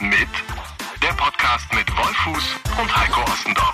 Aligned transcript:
mit 0.00 0.12
der 1.02 1.12
Podcast 1.14 1.66
mit 1.74 1.86
Wolfuß 1.94 2.44
und 2.80 2.96
Heiko 2.96 3.20
Ostendorf. 3.30 3.72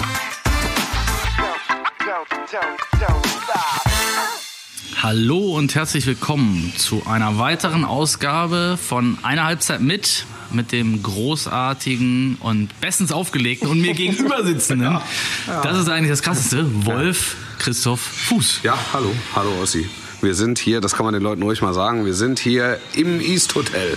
Hallo 5.03 5.57
und 5.57 5.77
herzlich 5.77 6.05
willkommen 6.07 6.73
zu 6.77 7.05
einer 7.07 7.39
weiteren 7.39 7.85
Ausgabe 7.85 8.77
von 8.77 9.19
Eine 9.23 9.45
Halbzeit 9.45 9.81
mit 9.81 10.27
mit 10.51 10.73
dem 10.73 11.01
großartigen 11.01 12.39
und 12.41 12.81
bestens 12.81 13.13
aufgelegten 13.13 13.69
und 13.69 13.81
mir 13.81 13.95
gegenüber 13.95 14.45
sitzenden. 14.45 14.99
Das 15.47 15.79
ist 15.79 15.89
eigentlich 15.89 16.11
das 16.11 16.23
Krasseste. 16.23 16.67
Wolf 16.87 17.37
Christoph 17.61 18.01
Fuß. 18.01 18.61
Ja, 18.65 18.77
hallo, 18.93 19.15
hallo 19.37 19.51
Ossi. 19.63 19.89
Wir 20.23 20.35
sind 20.35 20.59
hier, 20.59 20.81
das 20.81 20.95
kann 20.95 21.05
man 21.05 21.15
den 21.15 21.23
Leuten 21.23 21.43
ruhig 21.43 21.63
mal 21.63 21.75
sagen, 21.75 22.05
wir 22.05 22.15
sind 22.15 22.41
hier 22.41 22.81
im 22.95 23.21
East 23.21 23.55
Hotel. 23.55 23.97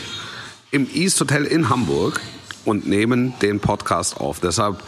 Im 0.72 0.88
East 0.94 1.20
Hotel 1.20 1.46
in 1.46 1.70
Hamburg 1.70 2.22
und 2.64 2.88
nehmen 2.88 3.34
den 3.41 3.59
Podcast 3.59 4.18
auf. 4.18 4.40
Deshalb, 4.40 4.84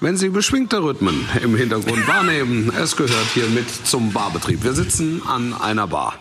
wenn 0.00 0.16
Sie 0.16 0.30
beschwingte 0.30 0.82
Rhythmen 0.82 1.28
im 1.42 1.54
Hintergrund 1.54 2.08
wahrnehmen, 2.08 2.72
es 2.80 2.96
gehört 2.96 3.26
hier 3.34 3.46
mit 3.48 3.68
zum 3.86 4.12
Barbetrieb. 4.12 4.64
Wir 4.64 4.72
sitzen 4.72 5.20
an 5.26 5.52
einer 5.52 5.88
Bar. 5.88 6.14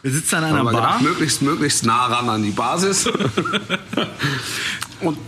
Wir 0.00 0.12
sitzen 0.12 0.36
an 0.36 0.44
einer 0.44 0.64
Bar. 0.64 0.72
gedacht, 0.72 1.02
möglichst, 1.02 1.42
möglichst 1.42 1.84
nah 1.84 2.06
ran 2.06 2.30
an 2.30 2.42
die 2.42 2.52
Basis. 2.52 3.06
und 5.00 5.18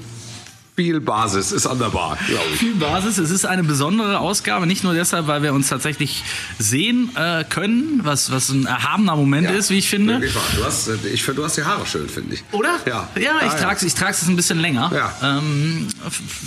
viel 0.76 1.00
Basis 1.00 1.52
ist 1.52 1.66
an 1.66 1.78
der 1.78 1.86
Bar, 1.88 2.18
glaube 2.28 2.44
ich. 2.52 2.58
Viel 2.60 2.74
Basis. 2.74 3.16
Es 3.16 3.30
ist 3.30 3.46
eine 3.46 3.64
besondere 3.64 4.18
Ausgabe, 4.18 4.66
nicht 4.66 4.84
nur 4.84 4.92
deshalb, 4.92 5.26
weil 5.26 5.42
wir 5.42 5.54
uns 5.54 5.68
tatsächlich 5.68 6.22
sehen 6.58 7.10
äh, 7.16 7.44
können, 7.44 8.00
was, 8.02 8.30
was 8.30 8.50
ein 8.50 8.66
erhabener 8.66 9.16
Moment 9.16 9.50
ist, 9.50 9.70
wie 9.70 9.78
ich 9.78 9.88
finde. 9.88 10.20
Du 10.20 10.64
hast, 10.64 10.88
äh, 10.88 10.96
ich 11.12 11.22
finde, 11.22 11.40
du 11.40 11.44
hast 11.46 11.56
die 11.56 11.64
Haare 11.64 11.86
schön, 11.86 12.08
finde 12.08 12.34
ich. 12.34 12.44
Oder? 12.52 12.78
Ja. 12.86 13.08
Ja, 13.16 13.32
ich 13.46 13.52
Ah, 13.52 13.56
trage 13.56 13.86
es 13.86 13.94
trag's 13.94 14.26
ein 14.28 14.36
bisschen 14.36 14.60
länger. 14.60 14.90
Ja. 14.94 15.38
Ähm, 15.38 15.88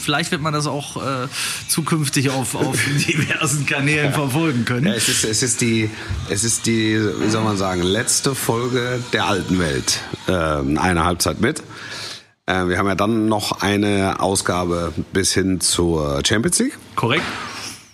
vielleicht 0.03 0.30
wird 0.31 0.42
man 0.44 0.53
das 0.53 0.68
auch 0.68 0.98
äh, 0.98 1.28
zukünftig 1.68 2.30
auf, 2.30 2.53
auf 2.53 2.78
diversen 3.08 3.66
Kanälen 3.66 4.14
verfolgen 4.14 4.64
können. 4.66 4.86
Ja, 4.88 4.94
es 4.94 5.09
ist, 5.09 5.23
es 5.25 5.42
ist 5.42 5.62
die, 5.62 5.90
es 6.30 6.44
ist 6.44 6.68
die, 6.68 7.00
wie 7.20 7.30
soll 7.30 7.44
man 7.44 7.58
sagen, 7.58 7.81
letzte 7.81 8.36
Folge 8.36 9.03
der 9.12 9.25
alten 9.25 9.58
Welt. 9.58 10.00
Ähm, 10.28 10.78
eine 10.78 11.03
Halbzeit 11.03 11.42
mit. 11.42 11.64
Äh, 12.50 12.67
wir 12.67 12.80
haben 12.80 12.88
ja 12.88 12.95
dann 12.95 13.28
noch 13.28 13.61
eine 13.61 14.19
Ausgabe 14.19 14.92
bis 15.14 15.33
hin 15.33 15.61
zur 15.61 16.22
Champions 16.25 16.58
League 16.58 16.78
Korrekt? 16.95 17.23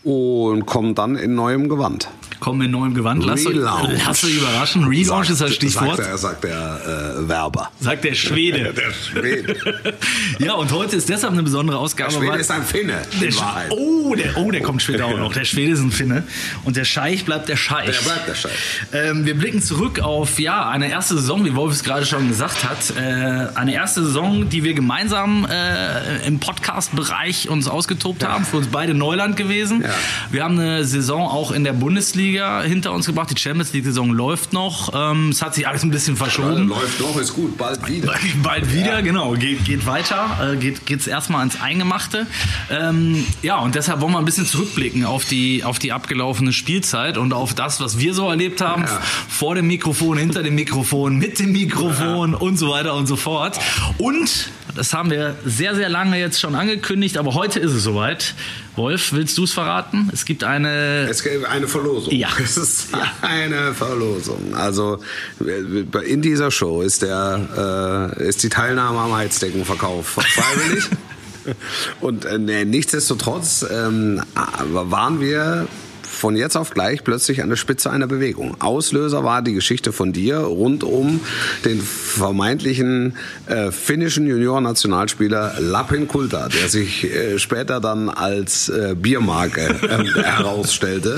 und 0.04 0.66
kommen 0.66 0.96
dann 0.96 1.18
in 1.18 1.36
neuem 1.36 1.68
Gewand. 1.68 2.08
Kommen 2.46 2.62
in 2.62 2.70
neuem 2.70 2.94
Gewand. 2.94 3.26
Lass, 3.26 3.44
Relaunch. 3.44 4.04
lass 4.06 4.24
euch 4.24 4.36
überraschen. 4.38 4.84
Relaunch 4.84 5.32
ist 5.32 5.42
das 5.42 5.56
Stichwort. 5.56 5.98
Sagt 5.98 6.08
der, 6.08 6.18
sagt 6.20 6.44
der 6.44 7.16
äh, 7.24 7.28
Werber. 7.28 7.72
Sagt 7.80 8.04
der 8.04 8.14
Schwede. 8.14 8.72
Der 8.76 8.94
Schwede. 8.94 9.56
ja, 10.38 10.54
und 10.54 10.72
heute 10.72 10.96
ist 10.96 11.10
deshalb 11.10 11.34
eine 11.34 11.42
besondere 11.42 11.80
Ausgabe. 11.80 12.12
Der 12.12 12.20
Schwede 12.20 12.38
ist 12.38 12.52
ein 12.52 12.64
Finne, 12.64 13.02
der 13.20 13.32
Sch- 13.32 13.72
oh, 13.72 14.14
der, 14.14 14.38
oh, 14.38 14.52
der 14.52 14.62
kommt 14.62 14.84
später 14.84 15.06
auch 15.08 15.18
noch. 15.18 15.34
Der 15.34 15.44
Schwede 15.46 15.72
ist 15.72 15.80
ein 15.80 15.90
Finne. 15.90 16.22
Und 16.66 16.76
der 16.78 16.86
Scheich 16.86 17.26
bleibt 17.26 17.50
der 17.50 17.56
Scheich. 17.56 17.86
Der 17.86 18.12
bleibt 18.12 18.28
der 18.28 18.36
Scheich. 18.36 18.52
Ähm, 18.94 19.26
wir 19.26 19.36
blicken 19.36 19.64
zurück 19.64 20.02
auf 20.02 20.40
ja 20.40 20.70
eine 20.70 20.92
erste 20.92 21.16
Saison, 21.16 21.46
wie 21.46 21.56
Wolf 21.56 21.74
es 21.74 21.84
gerade 21.84 22.06
schon 22.06 22.28
gesagt 22.28 22.64
hat. 22.64 22.94
Äh, 22.96 23.58
eine 23.58 23.74
erste 23.74 24.04
Saison, 24.04 24.50
die 24.50 24.64
wir 24.64 24.76
gemeinsam 24.76 25.48
äh, 25.50 26.28
im 26.28 26.40
Podcast-Bereich 26.40 27.50
uns 27.50 27.68
ausgetobt 27.68 28.24
haben. 28.24 28.46
Für 28.46 28.58
uns 28.58 28.68
beide 28.68 28.94
Neuland 28.94 29.36
gewesen. 29.36 29.82
Ja. 29.82 29.90
Wir 30.30 30.44
haben 30.44 30.60
eine 30.60 30.86
Saison 30.86 31.24
auch 31.28 31.52
in 31.52 31.64
der 31.64 31.74
Bundesliga 31.74 32.35
hinter 32.64 32.92
uns 32.92 33.06
gebracht. 33.06 33.30
Die 33.32 33.40
Champions 33.40 33.74
League-Saison 33.74 34.12
läuft 34.12 34.54
noch. 34.54 34.92
Ähm, 34.94 35.30
es 35.30 35.42
hat 35.42 35.56
sich 35.56 35.68
alles 35.68 35.84
ein 35.84 35.92
bisschen 35.92 36.16
verschoben. 36.16 36.68
Läuft 36.70 37.00
noch, 37.00 37.18
ist 37.18 37.34
gut, 37.34 37.58
bald 37.58 37.88
wieder. 37.88 38.14
Bald 38.42 38.74
wieder, 38.74 39.02
genau. 39.04 39.34
Geht, 39.34 39.66
geht 39.66 39.86
weiter. 39.86 40.54
Äh, 40.54 40.58
geht 40.58 40.86
geht's 40.86 41.08
erstmal 41.08 41.40
ans 41.40 41.60
Eingemachte. 41.62 42.28
Ähm, 42.70 43.26
ja, 43.42 43.58
und 43.60 43.76
deshalb 43.76 44.02
wollen 44.02 44.14
wir 44.14 44.20
ein 44.20 44.26
bisschen 44.26 44.46
zurückblicken 44.46 45.06
auf 45.06 45.26
die, 45.26 45.64
auf 45.64 45.80
die 45.80 45.92
abgelaufene 45.92 46.54
Spielzeit 46.54 47.18
und 47.18 47.34
auf 47.34 47.54
das, 47.54 47.80
was 47.80 48.00
wir 48.00 48.14
so 48.14 48.30
erlebt 48.30 48.62
haben. 48.62 48.84
Ja. 48.84 49.02
Vor 49.28 49.56
dem 49.56 49.68
Mikrofon, 49.68 50.18
hinter 50.18 50.44
dem 50.44 50.56
Mikrofon, 50.56 51.18
mit 51.18 51.40
dem 51.40 51.52
Mikrofon 51.52 52.34
und 52.34 52.58
so 52.58 52.70
weiter 52.70 52.96
und 52.96 53.08
so 53.08 53.16
fort. 53.16 53.60
Und, 53.98 54.52
das 54.76 54.94
haben 54.94 55.10
wir 55.10 55.36
sehr, 55.46 55.76
sehr 55.76 55.90
lange 55.90 56.20
jetzt 56.20 56.40
schon 56.40 56.56
angekündigt, 56.56 57.18
aber 57.18 57.34
heute 57.34 57.60
ist 57.60 57.72
es 57.72 57.84
soweit. 57.84 58.36
Wolf, 58.76 59.14
willst 59.14 59.38
du 59.38 59.46
es 59.46 59.54
verraten? 59.54 60.10
Es 60.14 60.26
gibt 60.26 60.44
eine. 60.44 61.08
Es 61.10 61.24
gibt 61.24 61.46
eine 61.46 61.68
Verlosung. 61.68 62.14
Ja. 62.14 62.30
Es 62.44 62.58
ist 62.58 62.90
eine 63.22 63.74
Verlosung. 63.74 64.54
Also 64.54 65.00
äh, 65.40 66.02
in 66.02 66.22
dieser 66.22 66.52
Show 66.52 66.82
ist 66.82 67.02
der 67.02 68.14
äh, 68.20 68.28
ist 68.28 68.44
die 68.44 68.50
Teilnahme 68.50 69.00
am 69.00 69.16
Heizdeckenverkauf 69.16 70.08
freiwillig. 70.08 70.84
Und 72.02 72.26
äh, 72.26 72.66
nichtsdestotrotz 72.66 73.66
ähm, 73.70 74.22
waren 74.34 75.20
wir 75.20 75.68
von 76.16 76.36
jetzt 76.36 76.56
auf 76.56 76.72
gleich 76.72 77.04
plötzlich 77.04 77.44
an 77.44 77.50
der 77.50 77.56
Spitze 77.56 77.92
einer 77.92 78.08
Bewegung. 78.08 78.56
Auslöser 78.60 79.24
war 79.24 79.42
die 79.42 79.54
Geschichte 79.54 79.92
von 79.92 80.14
dir 80.14 80.38
rund 80.38 80.84
um 80.84 81.20
den 81.66 81.82
vermeintlichen 81.82 83.16
äh, 83.48 83.72
finnischen 83.72 84.26
Junior-Nationalspieler 84.28 85.56
Lapin 85.60 86.08
Kulta, 86.08 86.48
der 86.48 86.70
sich 86.70 87.04
äh, 87.04 87.38
später 87.40 87.80
dann 87.80 88.10
als 88.10 88.70
äh, 88.70 88.96
Biermarke 88.98 89.62
äh, 89.62 90.22
herausstellte. 90.24 91.18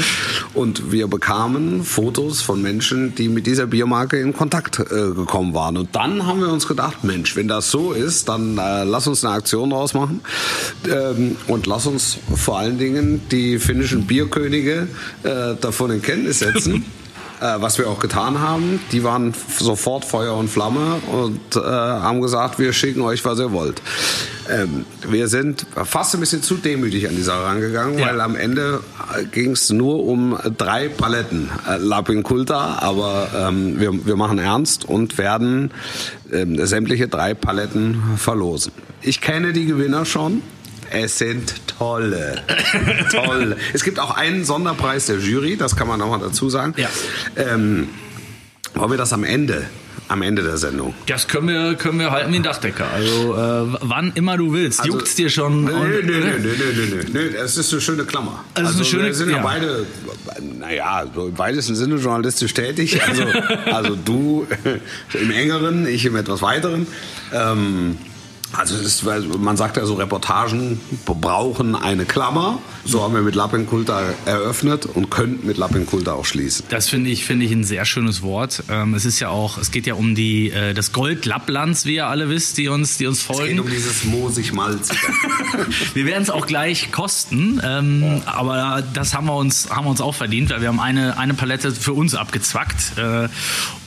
Und 0.53 0.91
wir 0.91 1.07
bekamen 1.07 1.83
Fotos 1.83 2.41
von 2.41 2.61
Menschen, 2.61 3.15
die 3.15 3.29
mit 3.29 3.47
dieser 3.47 3.67
Biermarke 3.67 4.19
in 4.19 4.33
Kontakt 4.33 4.79
äh, 4.79 5.11
gekommen 5.13 5.53
waren. 5.53 5.77
Und 5.77 5.95
dann 5.95 6.25
haben 6.25 6.41
wir 6.41 6.49
uns 6.49 6.67
gedacht, 6.67 7.03
Mensch, 7.03 7.35
wenn 7.35 7.47
das 7.47 7.71
so 7.71 7.91
ist, 7.91 8.29
dann 8.29 8.57
äh, 8.57 8.83
lass 8.83 9.07
uns 9.07 9.23
eine 9.23 9.33
Aktion 9.35 9.69
draus 9.69 9.93
machen 9.93 10.21
ähm, 10.89 11.35
und 11.47 11.67
lass 11.67 11.85
uns 11.85 12.17
vor 12.35 12.59
allen 12.59 12.77
Dingen 12.77 13.21
die 13.31 13.59
finnischen 13.59 14.07
Bierkönige 14.07 14.86
äh, 15.23 15.55
davon 15.59 15.91
in 15.91 16.01
Kenntnis 16.01 16.39
setzen. 16.39 16.85
Äh, 17.39 17.61
was 17.61 17.77
wir 17.77 17.87
auch 17.87 17.99
getan 17.99 18.39
haben. 18.39 18.79
Die 18.91 19.03
waren 19.03 19.31
sofort 19.59 20.05
Feuer 20.05 20.35
und 20.35 20.47
Flamme 20.49 20.95
und 21.11 21.55
äh, 21.55 21.59
haben 21.59 22.19
gesagt, 22.19 22.57
wir 22.57 22.73
schicken 22.73 23.01
euch, 23.01 23.23
was 23.25 23.37
ihr 23.37 23.51
wollt. 23.51 23.79
Ähm, 24.49 24.85
wir 25.07 25.27
sind 25.27 25.67
fast 25.85 26.15
ein 26.15 26.19
bisschen 26.19 26.41
zu 26.41 26.55
demütig 26.55 27.07
an 27.07 27.15
die 27.15 27.21
Sache 27.21 27.43
rangegangen, 27.43 27.99
Ja. 27.99 28.07
weil 28.07 28.21
am 28.21 28.35
Ende 28.35 28.79
ging 29.31 29.51
es 29.51 29.69
nur 29.69 30.03
um 30.07 30.35
drei 30.57 30.89
Paletten 30.89 31.51
äh, 31.69 31.77
Lapin 31.77 32.23
Kulta, 32.23 32.79
aber 32.81 33.27
ähm, 33.37 33.79
wir, 33.79 34.07
wir 34.07 34.15
machen 34.15 34.39
ernst 34.39 34.85
und 34.85 35.19
werden 35.19 35.69
ähm, 36.33 36.65
sämtliche 36.65 37.07
drei 37.07 37.35
Paletten 37.35 38.01
verlosen. 38.17 38.71
Ich 39.03 39.21
kenne 39.21 39.53
die 39.53 39.65
Gewinner 39.67 40.05
schon. 40.05 40.41
Es 40.91 41.17
sind 41.17 41.53
tolle, 41.77 42.41
tolle. 43.11 43.57
Es 43.73 43.83
gibt 43.83 43.99
auch 43.99 44.15
einen 44.15 44.45
Sonderpreis 44.45 45.07
der 45.07 45.17
Jury, 45.19 45.57
das 45.57 45.75
kann 45.75 45.87
man 45.87 46.01
auch 46.01 46.09
mal 46.09 46.19
dazu 46.19 46.49
sagen. 46.49 46.73
Ja. 46.77 46.89
Ähm, 47.35 47.89
wollen 48.73 48.91
wir 48.91 48.97
das 48.97 49.11
am 49.13 49.23
Ende, 49.23 49.65
am 50.07 50.21
Ende 50.21 50.43
der 50.43 50.57
Sendung? 50.57 50.93
Das 51.07 51.27
können 51.27 51.47
wir, 51.49 51.75
können 51.75 51.99
wir 51.99 52.11
halten 52.11 52.31
wie 52.31 52.37
ein 52.37 52.43
Dachdecker. 52.43 52.85
Also 52.93 53.33
äh, 53.35 53.77
wann 53.81 54.11
immer 54.15 54.37
du 54.37 54.53
willst. 54.53 54.79
Also- 54.81 54.93
Juckt's 54.93 55.15
dir 55.15 55.29
schon? 55.29 55.65
Nö, 55.65 55.71
nö, 55.71 56.01
nö, 56.03 56.19
nö, 56.39 56.39
nö, 56.39 56.85
nö, 56.95 57.03
nö. 57.11 57.37
Es 57.37 57.57
ist 57.57 57.71
eine 57.73 57.81
schöne 57.81 58.05
Klammer. 58.05 58.43
Also 58.53 58.69
es 58.69 58.75
ist 58.75 58.75
eine 58.77 58.85
schöne- 58.85 59.05
wir 59.05 59.13
sind 59.13 59.29
ja, 59.29 59.37
ja. 59.37 59.43
beide, 59.43 59.85
naja, 60.59 61.05
so 61.13 61.27
im 61.27 61.37
weitesten 61.37 61.75
Sinne 61.75 61.95
journalistisch 61.95 62.53
tätig. 62.53 63.01
Also, 63.07 63.23
also 63.71 63.95
du 63.95 64.47
im 65.13 65.31
engeren, 65.31 65.87
ich 65.87 66.05
im 66.05 66.15
etwas 66.15 66.41
weiteren. 66.41 66.87
Ähm, 67.33 67.97
also 68.53 68.75
ist, 68.77 69.03
man 69.03 69.57
sagt 69.57 69.77
ja 69.77 69.85
so, 69.85 69.95
Reportagen 69.95 70.79
brauchen 71.05 71.75
eine 71.75 72.05
Klammer. 72.05 72.59
So 72.85 73.03
haben 73.03 73.13
wir 73.13 73.21
mit 73.21 73.35
Lappinkulta 73.35 74.01
eröffnet 74.25 74.85
und 74.85 75.09
könnten 75.11 75.45
mit 75.45 75.57
Lappinkulta 75.57 76.13
auch 76.13 76.25
schließen. 76.25 76.65
Das 76.69 76.87
finde 76.87 77.09
ich, 77.09 77.25
finde 77.25 77.45
ich 77.45 77.51
ein 77.51 77.65
sehr 77.65 77.83
schönes 77.83 78.21
Wort. 78.21 78.63
Ähm, 78.69 78.93
es 78.93 79.03
ist 79.03 79.19
ja 79.19 79.29
auch, 79.29 79.57
es 79.57 79.71
geht 79.71 79.85
ja 79.85 79.95
um 79.95 80.15
die, 80.15 80.49
äh, 80.51 80.73
das 80.73 80.93
Gold 80.93 81.25
Lapplands, 81.25 81.85
wie 81.85 81.95
ihr 81.95 82.07
alle 82.07 82.29
wisst, 82.29 82.57
die 82.57 82.69
uns, 82.69 82.97
die 82.97 83.05
uns 83.07 83.21
Es 83.21 83.27
geht 83.27 83.37
folgen. 83.37 83.59
um 83.59 83.69
dieses 83.69 84.05
moosig-malzige. 84.05 84.97
Wir 85.93 86.05
werden 86.05 86.23
es 86.23 86.29
auch 86.29 86.45
gleich 86.47 86.91
kosten, 86.91 87.59
ähm, 87.63 88.21
aber 88.25 88.83
das 88.93 89.13
haben 89.13 89.27
wir 89.27 89.35
uns, 89.35 89.69
haben 89.69 89.85
wir 89.85 89.89
uns 89.89 90.01
auch 90.01 90.15
verdient, 90.15 90.49
weil 90.51 90.61
wir 90.61 90.67
haben 90.69 90.79
eine, 90.79 91.17
eine 91.17 91.33
Palette 91.33 91.71
für 91.71 91.93
uns 91.93 92.15
abgezwackt 92.15 92.97
äh, 92.97 93.27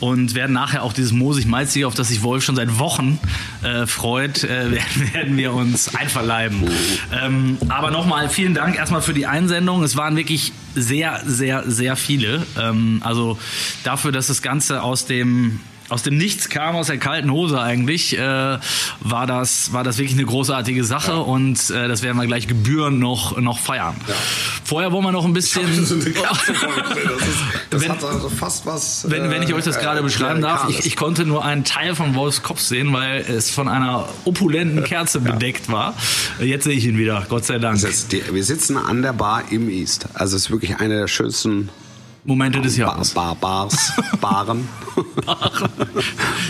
und 0.01 0.35
werden 0.35 0.53
nachher 0.53 0.83
auch 0.83 0.93
dieses 0.93 1.13
moosig-malzige, 1.13 1.87
auf 1.87 1.95
das 1.95 2.09
sich 2.09 2.23
Wolf 2.23 2.45
schon 2.45 2.57
seit 2.57 2.79
Wochen 2.79 3.19
äh, 3.63 3.87
freut, 3.87 4.45
äh, 4.51 4.71
werden, 5.15 5.37
wir 5.37 5.53
uns 5.53 5.95
einverleiben. 5.95 6.69
Ähm, 7.13 7.59
aber 7.69 7.91
nochmal 7.91 8.29
vielen 8.29 8.55
Dank 8.55 8.77
erstmal 8.77 9.03
für 9.03 9.15
die 9.15 9.27
Einsendung. 9.27 9.83
Es 9.83 9.97
waren 9.97 10.17
wirklich 10.17 10.53
sehr, 10.75 11.21
sehr, 11.25 11.65
sehr 11.71 11.97
viele. 11.97 12.45
Ähm, 12.59 13.01
also 13.05 13.39
dafür, 13.85 14.13
dass 14.13 14.27
das 14.27 14.43
Ganze 14.43 14.83
aus 14.83 15.07
dem 15.07 15.61
aus 15.91 16.03
dem 16.03 16.17
Nichts 16.17 16.49
kam, 16.49 16.77
aus 16.77 16.87
der 16.87 16.99
kalten 16.99 17.31
Hose 17.31 17.61
eigentlich, 17.61 18.17
äh, 18.17 18.59
war, 19.01 19.27
das, 19.27 19.73
war 19.73 19.85
das 19.85 19.99
wirklich 19.99 20.17
eine 20.17 20.27
großartige 20.27 20.85
Sache 20.85 21.19
und 21.19 21.71
äh, 21.71 21.89
das 21.89 22.03
werden 22.03 22.17
wir 22.17 22.27
gleich 22.27 22.47
Gebühren 22.47 22.99
noch, 22.99 23.37
noch 23.39 23.59
feiern. 23.59 23.95
Vorher 24.65 24.93
wollen 24.93 25.05
wir 25.05 25.13
noch 25.13 25.25
ein 25.25 25.33
bisschen. 25.33 25.85
So. 25.85 25.97
Das, 27.71 27.83
Wenn- 27.83 27.91
hat 27.91 28.05
also 28.05 28.29
fast 28.29 28.67
was. 28.67 29.11
Wenn, 29.11 29.31
wenn 29.31 29.43
ich 29.43 29.53
euch 29.53 29.65
das 29.65 29.77
äh, 29.77 29.81
gerade 29.81 30.03
beschreiben 30.03 30.41
darf, 30.41 30.69
ich, 30.69 30.87
ich 30.87 30.97
konnte 30.97 31.25
nur 31.27 31.45
einen 31.45 31.65
Teil 31.65 31.95
von 31.95 32.15
Wolfs 32.15 32.43
Kopf 32.43 32.61
sehen, 32.61 32.93
weil 32.93 33.21
es 33.21 33.51
von 33.51 33.69
einer 33.69 34.09
opulenten 34.25 34.85
Kerze 34.85 35.21
bedeckt 35.21 35.71
war. 35.71 35.95
Jetzt 36.41 36.65
sehe 36.65 36.75
ich 36.75 36.85
ihn 36.85 36.99
wieder, 36.99 37.27
Gott 37.29 37.45
sei 37.45 37.59
Dank. 37.59 37.81
Wir 37.81 38.45
sitzen 38.45 38.77
an 38.77 39.03
der 39.03 39.13
Bar 39.13 39.45
im 39.51 39.69
East. 39.69 40.07
Also 40.15 40.37
es 40.37 40.45
ist 40.45 40.51
wirklich 40.51 40.77
eine 40.79 40.99
der 40.99 41.09
schönsten 41.09 41.69
Momente 42.25 42.61
des 42.61 42.77
Bar, 42.77 42.87
Jahres. 42.87 43.11
Bar, 43.11 43.35
Bars, 43.37 43.93
Baren, 44.21 44.69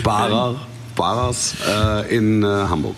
Barer, 0.03 0.55
Barers 0.95 1.55
äh, 1.67 2.15
in 2.15 2.43
äh, 2.43 2.45
Hamburg. 2.45 2.95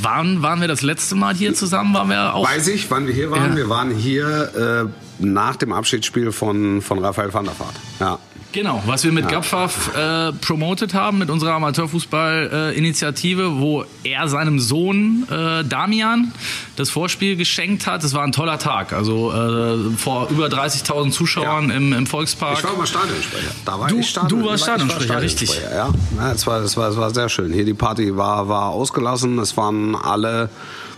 Wann 0.00 0.42
waren 0.42 0.60
wir 0.60 0.68
das 0.68 0.82
letzte 0.82 1.14
Mal 1.16 1.34
hier 1.34 1.54
zusammen? 1.54 1.92
Waren 1.94 2.08
wir 2.08 2.34
auch? 2.34 2.48
Weiß 2.48 2.68
ich, 2.68 2.90
wann 2.90 3.06
wir 3.06 3.14
hier 3.14 3.30
waren? 3.30 3.50
Ja. 3.50 3.56
Wir 3.56 3.68
waren 3.68 3.90
hier 3.90 4.88
äh, 4.88 5.22
nach 5.24 5.56
dem 5.56 5.72
Abschiedsspiel 5.72 6.32
von, 6.32 6.80
von 6.80 6.98
Raphael 7.00 7.34
van 7.34 7.44
der 7.44 7.58
Vaart. 7.58 7.74
Ja. 8.00 8.18
Genau, 8.52 8.82
was 8.86 9.04
wir 9.04 9.12
mit 9.12 9.28
Gapfaf 9.28 9.94
äh, 9.96 10.32
promotet 10.32 10.94
haben, 10.94 11.18
mit 11.18 11.30
unserer 11.30 11.52
Amateurfußball-Initiative, 11.54 13.60
wo 13.60 13.84
er 14.04 14.28
seinem 14.28 14.58
Sohn 14.58 15.26
äh, 15.30 15.64
Damian 15.64 16.32
das 16.76 16.90
Vorspiel 16.90 17.36
geschenkt 17.36 17.86
hat. 17.86 18.04
Das 18.04 18.12
war 18.14 18.22
ein 18.24 18.32
toller 18.32 18.58
Tag. 18.58 18.92
Also 18.92 19.32
äh, 19.32 19.96
vor 19.96 20.28
über 20.30 20.46
30.000 20.48 21.10
Zuschauern 21.12 21.70
Ja. 21.70 21.76
im, 21.76 21.92
im 21.92 22.06
Volkspark. 22.06 22.58
Ich 22.58 22.64
war 22.64 22.76
mal 22.76 22.86
Stadionsprecher. 22.86 23.50
Da 23.64 23.78
war 23.80 23.88
Du- 23.88 23.98
ich 23.98 24.08
Stadion, 24.10 24.40
du 24.42 24.46
warst 24.48 24.62
ich 24.64 24.68
war 24.68 24.78
Stadionsprecher, 24.78 25.22
richtig. 25.22 25.60
Ja, 25.72 25.88
ja 26.18 26.32
es, 26.32 26.46
war, 26.46 26.60
es, 26.60 26.76
war, 26.76 26.88
es 26.90 26.96
war 26.96 27.10
sehr 27.12 27.28
schön. 27.28 27.52
Hier 27.52 27.64
die 27.64 27.74
Party 27.74 28.16
war, 28.16 28.48
war 28.48 28.66
ausgelassen. 28.68 29.38
Es 29.38 29.56
waren 29.56 29.94
alle, 29.94 30.50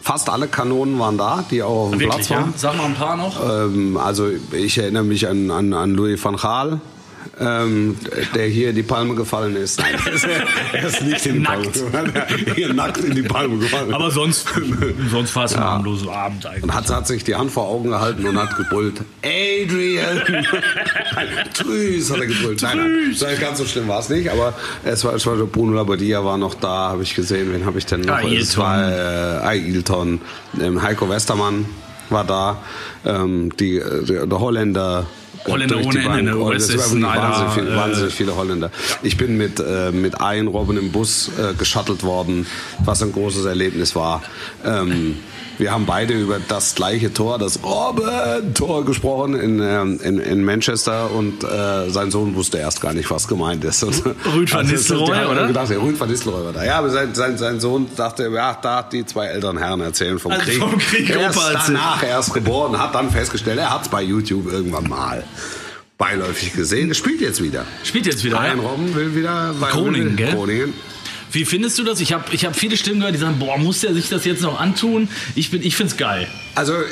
fast 0.03 0.29
alle 0.29 0.49
Kanonen 0.49 0.99
waren 0.99 1.19
da, 1.19 1.45
die 1.51 1.63
auch 1.63 1.87
auf 1.87 1.91
dem 1.93 2.01
Wirklich, 2.01 2.17
Platz 2.17 2.29
ja? 2.31 2.37
waren. 2.41 2.55
Sag 2.57 2.77
mal 2.77 2.87
ein 2.87 2.95
paar 2.95 3.17
noch. 3.17 3.37
Ähm, 3.49 3.97
also 3.97 4.29
ich 4.53 4.79
erinnere 4.79 5.05
mich 5.05 5.29
an, 5.29 5.51
an, 5.51 5.73
an 5.73 5.95
Louis 5.95 6.23
van 6.25 6.37
Gaal. 6.37 6.81
Ähm, 7.41 7.97
der 8.35 8.47
hier 8.47 8.71
in 8.71 8.77
die 8.77 8.83
Palme 8.83 9.15
gefallen 9.15 9.57
ist. 9.57 9.83
Ist 10.87 11.03
nicht 11.03 11.27
in 11.27 11.35
die 11.35 11.41
Palme 11.41 11.65
Nackt. 11.65 11.75
gefallen. 11.75 12.13
Ist 12.47 12.55
hier 12.55 12.73
nackt 12.75 12.99
in 12.99 13.15
die 13.15 13.23
Palme 13.23 13.59
gefallen. 13.59 13.93
Aber 13.93 14.11
sonst, 14.11 14.47
sonst 15.11 15.35
war 15.35 15.45
es 15.45 15.55
ein 15.55 15.65
harmloser 15.65 16.13
Abend 16.13 16.47
eigentlich. 16.47 16.63
und 16.65 16.75
hat, 16.75 16.89
hat 16.91 17.07
sich 17.07 17.25
die 17.25 17.35
Hand 17.35 17.51
vor 17.51 17.69
Augen 17.69 17.91
gehalten 17.91 18.27
und 18.27 18.39
hat 18.39 18.57
gebrüllt. 18.57 19.01
Adrian! 19.23 20.23
Tschüss, 21.55 22.11
hat 22.11 22.21
er 22.21 22.27
gebrüllt. 22.27 22.63
Nein, 22.63 22.79
nein, 22.79 23.17
nein, 23.21 23.37
ganz 23.41 23.59
so 23.59 23.65
schlimm 23.65 23.89
war 23.89 24.01
es 24.01 24.09
nicht, 24.09 24.31
aber 24.31 24.55
es 24.85 25.05
war, 25.05 25.15
es 25.15 25.27
war 25.27 25.37
Bruno 25.37 25.75
Labbadia 25.75 26.25
war 26.25 26.39
noch 26.39 26.55
da, 26.55 26.91
habe 26.91 27.03
ich 27.03 27.15
gesehen. 27.15 27.53
Wen 27.53 27.65
habe 27.67 27.79
ich 27.79 27.87
denn 27.87 28.03
noch? 28.03 28.15
Ailton. 28.17 28.37
Es 28.37 28.57
war 28.57 28.91
äh, 28.91 29.47
Ailton. 29.47 30.21
Ähm, 30.61 30.83
Heiko 30.83 31.09
Westermann 31.09 31.67
war 32.11 32.25
da. 32.25 32.59
Ähm, 33.05 33.55
die, 33.59 33.79
äh, 33.79 34.27
der 34.27 34.41
Holländer. 34.41 35.07
Holländer 35.47 35.77
durch 35.77 35.89
die 35.89 36.07
ohne 36.07 36.19
Ende, 36.19 36.35
Bank. 36.35 36.55
das 36.55 36.71
war 37.01 37.17
wahnsinnig, 37.17 37.53
viel, 37.53 37.69
äh, 37.69 37.77
wahnsinnig 37.77 38.15
viele 38.15 38.37
Holländer. 38.37 38.71
Ich 39.03 39.17
bin 39.17 39.37
mit, 39.37 39.61
äh, 39.61 39.93
mit 39.93 40.15
Ian 40.21 40.49
Robben 40.49 40.77
im 40.77 40.91
Bus 40.93 41.31
äh, 41.39 41.55
geschattelt 41.55 42.03
worden, 42.03 42.47
was 42.85 43.03
ein 43.03 43.13
großes 43.13 43.45
Erlebnis 43.45 43.95
war. 43.95 44.23
Ähm, 44.65 45.17
wir 45.59 45.73
haben 45.73 45.87
beide 45.87 46.15
über 46.15 46.39
das 46.47 46.75
gleiche 46.75 47.13
Tor, 47.13 47.39
das 47.39 47.63
Robben-Tor 47.63 48.85
gesprochen 48.85 49.35
in, 49.35 49.61
ähm, 49.61 50.01
in, 50.03 50.19
in 50.19 50.45
Manchester 50.45 51.11
und 51.13 51.45
äh, 51.45 51.91
sein 51.91 52.11
Sohn 52.11 52.35
wusste 52.35 52.59
erst 52.59 52.81
gar 52.81 52.93
nicht, 52.93 53.11
was 53.11 53.29
gemeint 53.29 53.65
ist. 53.65 53.83
Und, 53.85 54.05
Rüd 54.35 54.53
van 54.53 54.61
also, 54.61 54.73
Nistelrooy, 54.73 55.27
oder? 55.27 55.47
Gedacht, 55.47 55.71
ja, 55.71 55.79
Rüd 55.79 55.99
van 55.99 56.11
Nistelrooy 56.11 56.45
war 56.45 56.53
da. 56.53 56.65
Ja, 56.65 56.79
aber 56.79 56.91
sein, 56.91 57.15
sein, 57.15 57.39
sein 57.39 57.61
Sohn 57.61 57.87
dachte, 57.97 58.31
ja, 58.35 58.57
da 58.61 58.79
hat 58.79 58.93
die 58.93 59.07
zwei 59.07 59.27
älteren 59.27 59.59
Herren 59.59 59.81
erzählen 59.81 60.19
vom 60.19 60.33
Also 60.33 60.45
Krieg. 60.45 60.59
vom 60.59 60.79
Krieg, 60.79 61.11
er 61.11 61.31
ist 61.31 61.39
danach 61.39 62.03
erst 62.03 62.35
geboren, 62.35 62.79
hat 62.79 62.95
dann 62.95 63.11
festgestellt, 63.11 63.59
er 63.59 63.71
hat 63.71 63.83
es 63.83 63.89
bei 63.89 64.03
YouTube 64.03 64.51
irgendwann 64.53 64.89
mal 64.89 65.25
beiläufig 65.99 66.53
gesehen. 66.55 66.91
Es 66.91 66.99
spielt 66.99 67.21
jetzt 67.21 67.43
wieder. 67.43 67.65
Spielt 67.83 68.07
jetzt 68.07 68.25
wieder, 68.25 68.39
Ryan 68.41 68.59
ja? 68.59 68.69
Robben 68.69 68.95
will 68.95 69.15
wieder 69.15 69.55
Groningen, 69.71 70.17
gell? 70.17 70.35
Groningen. 70.35 70.75
Wie 71.35 71.45
findest 71.45 71.79
du 71.79 71.85
das? 71.85 72.01
Ich 72.01 72.13
habe 72.13 72.25
ich 72.33 72.45
hab 72.45 72.55
viele 72.55 72.77
Stimmen 72.77 73.01
gehört, 73.01 73.15
die 73.15 73.19
sagen, 73.19 73.39
boah, 73.41 73.59
muss 73.59 73.81
der 73.81 73.93
sich 73.93 74.09
das 74.09 74.25
jetzt 74.25 74.43
noch 74.43 74.61
antun? 74.61 75.09
Ich, 75.35 75.53
ich 75.53 75.75
find's 75.77 75.97
geil. 75.97 76.29
Also 76.55 76.75
äh, 76.75 76.87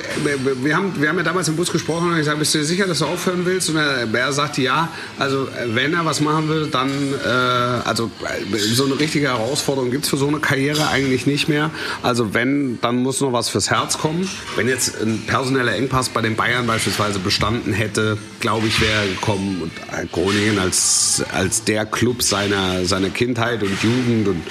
wir 0.62 0.77
haben, 0.77 1.00
wir 1.00 1.09
haben 1.09 1.19
ja 1.19 1.23
damals 1.23 1.47
im 1.47 1.55
Bus 1.55 1.71
gesprochen 1.71 2.11
und 2.11 2.19
ich 2.19 2.25
sage, 2.25 2.39
bist 2.39 2.53
du 2.53 2.59
dir 2.59 2.65
sicher, 2.65 2.87
dass 2.87 2.99
du 2.99 3.06
aufhören 3.06 3.47
willst? 3.47 3.71
Und 3.71 3.77
er, 3.77 4.12
er 4.12 4.33
sagte 4.33 4.62
ja. 4.62 4.89
Also 5.19 5.44
äh, 5.44 5.75
wenn 5.75 5.94
er 5.94 6.05
was 6.05 6.21
machen 6.21 6.49
will, 6.49 6.67
dann 6.67 6.91
äh, 6.91 7.29
also 7.29 8.11
äh, 8.25 8.56
so 8.56 8.87
eine 8.87 8.99
richtige 8.99 9.29
Herausforderung 9.29 9.93
gibt's 9.93 10.09
für 10.09 10.17
so 10.17 10.27
eine 10.27 10.41
Karriere 10.41 10.89
eigentlich 10.89 11.27
nicht 11.27 11.49
mehr. 11.49 11.71
Also 12.03 12.35
wenn, 12.35 12.81
dann 12.81 12.97
muss 12.97 13.21
noch 13.21 13.33
was 13.33 13.49
fürs 13.49 13.71
Herz 13.71 13.99
kommen. 13.99 14.29
Wenn 14.56 14.69
jetzt 14.69 15.00
ein 15.00 15.23
personeller 15.27 15.77
Engpass 15.77 16.09
bei 16.09 16.23
den 16.23 16.35
Bayern 16.35 16.67
beispielsweise 16.67 17.21
bestanden 17.21 17.73
hätte, 17.73 18.19
glaube 18.41 18.67
ich, 18.67 18.81
wäre 18.81 19.03
er 19.03 19.06
gekommen 19.06 19.62
und 19.62 20.11
Groningen 20.11 20.59
als 20.59 21.23
als 21.33 21.65
der 21.65 21.87
Club 21.87 22.23
seiner 22.23 22.85
seiner 22.85 23.11
Kindheit 23.11 23.62
und 23.62 23.81
Jugend 23.83 24.27
und 24.32 24.43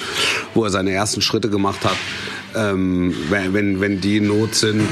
wo 0.54 0.64
er 0.64 0.70
seine 0.70 0.92
ersten 0.92 1.20
Schritte 1.20 1.50
gemacht 1.50 1.84
hat 1.84 1.96
ähm, 2.54 3.14
wenn, 3.30 3.80
wenn, 3.80 4.00
die 4.00 4.18
in 4.18 4.28
Not 4.28 4.54
sind. 4.54 4.88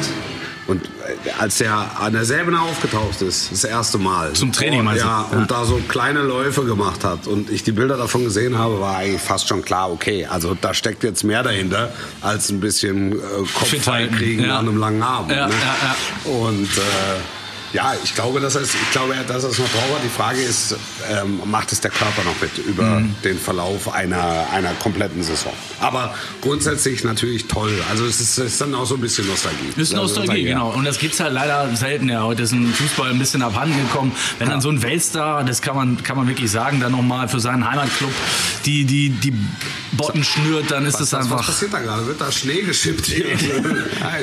Und 0.66 0.84
äh, 0.84 1.31
als 1.38 1.60
er 1.60 2.00
an 2.00 2.12
der 2.12 2.25
Säbener 2.25 2.62
aufgetaucht 2.62 3.22
ist, 3.22 3.50
das 3.50 3.64
erste 3.64 3.98
Mal. 3.98 4.32
Zum 4.34 4.52
Training, 4.52 4.84
meinst 4.84 5.02
du? 5.02 5.08
ja, 5.08 5.26
Ja. 5.31 5.38
und 5.38 5.50
da 5.50 5.64
so 5.64 5.81
kleine 5.88 6.22
Läufe 6.22 6.64
gemacht 6.64 7.02
hat 7.02 7.26
und 7.26 7.50
ich 7.50 7.64
die 7.64 7.72
Bilder 7.72 7.96
davon 7.96 8.25
gesehen 8.25 8.56
habe, 8.56 8.81
war 8.81 8.98
eigentlich 8.98 9.20
fast 9.20 9.48
schon 9.48 9.62
klar, 9.62 9.90
okay, 9.90 10.26
also 10.26 10.56
da 10.60 10.72
steckt 10.72 11.02
jetzt 11.02 11.25
mehr 11.25 11.42
dahinter, 11.42 11.92
als 12.20 12.50
ein 12.50 12.60
bisschen 12.60 13.12
äh, 13.12 13.16
Kopf 13.54 13.75
kriegen 14.16 14.44
ja. 14.44 14.58
an 14.58 14.69
einem 14.69 14.76
langen 14.78 15.02
Abend. 15.02 15.32
Ja, 15.32 15.48
ne? 15.48 15.54
ja, 15.54 16.31
Und 16.31 16.69
äh, 16.69 17.39
ja, 17.72 17.94
ich 18.02 18.14
glaube, 18.14 18.40
dass 18.40 18.55
es, 18.55 18.75
ich 18.75 18.90
glaube, 18.93 19.14
dass 19.26 19.44
es 19.44 19.58
noch 19.58 19.69
braucht. 19.69 20.02
Die 20.05 20.08
Frage 20.08 20.40
ist, 20.40 20.76
ähm, 21.11 21.40
macht 21.44 21.72
es 21.72 21.81
der 21.81 21.90
Körper 21.90 22.22
noch 22.25 22.40
mit 22.40 22.58
über 22.67 23.00
Mhm. 23.00 23.14
den 23.25 23.38
Verlauf 23.38 23.93
einer, 23.93 24.46
einer 24.52 24.72
kompletten 24.75 25.22
Saison? 25.22 25.52
Aber 25.81 26.14
grundsätzlich 26.40 27.05
natürlich 27.05 27.46
toll. 27.46 27.72
Also 27.90 28.05
es 28.06 28.20
ist, 28.20 28.38
es 28.38 28.52
ist 28.52 28.61
dann 28.61 28.75
auch 28.75 28.87
so 28.87 28.94
ein 28.96 29.00
bisschen 29.00 29.26
Nostalgie. 29.28 29.69
Ist 29.76 29.94
Also, 29.94 29.96
Nostalgie, 30.20 30.43
ja. 30.43 30.55
genau. 30.55 30.70
Und 30.70 30.84
das 30.84 30.99
gibt's 30.99 31.20
halt 31.20 31.32
leider 31.32 31.75
selten. 31.76 32.08
Ja, 32.08 32.22
heute 32.22 32.43
ist 32.43 32.52
ein 32.52 32.72
Fußball 32.72 33.11
ein 33.11 33.19
bisschen 33.19 33.43
abhanden 33.43 33.78
gekommen. 33.87 34.12
Wenn 34.38 34.49
dann 34.49 34.61
so 34.61 34.69
ein 34.70 34.82
Weltstar, 34.82 35.44
das 35.44 35.62
kann 35.62 35.76
man, 35.76 36.02
kann 36.02 36.16
man 36.16 36.26
wirklich 36.28 36.50
sagen, 36.50 36.81
dann 36.81 36.93
nochmal 36.93 37.28
für 37.28 37.40
seinen 37.40 37.69
Heimatclub 37.70 38.11
die, 38.66 38.84
die, 38.84 39.11
die 39.11 39.32
Botten 39.93 40.23
schnürt, 40.25 40.70
dann 40.70 40.87
ist 40.87 40.94
Was, 40.94 41.00
es 41.02 41.12
was, 41.12 41.20
was 41.20 41.32
einfach. 41.32 41.46
passiert 41.46 41.73
da 41.75 41.78
gerade? 41.81 42.06
Wird 42.06 42.20
da 42.20 42.31
Schnee 42.32 42.62
geschippt 42.62 43.08
ja, 43.08 43.25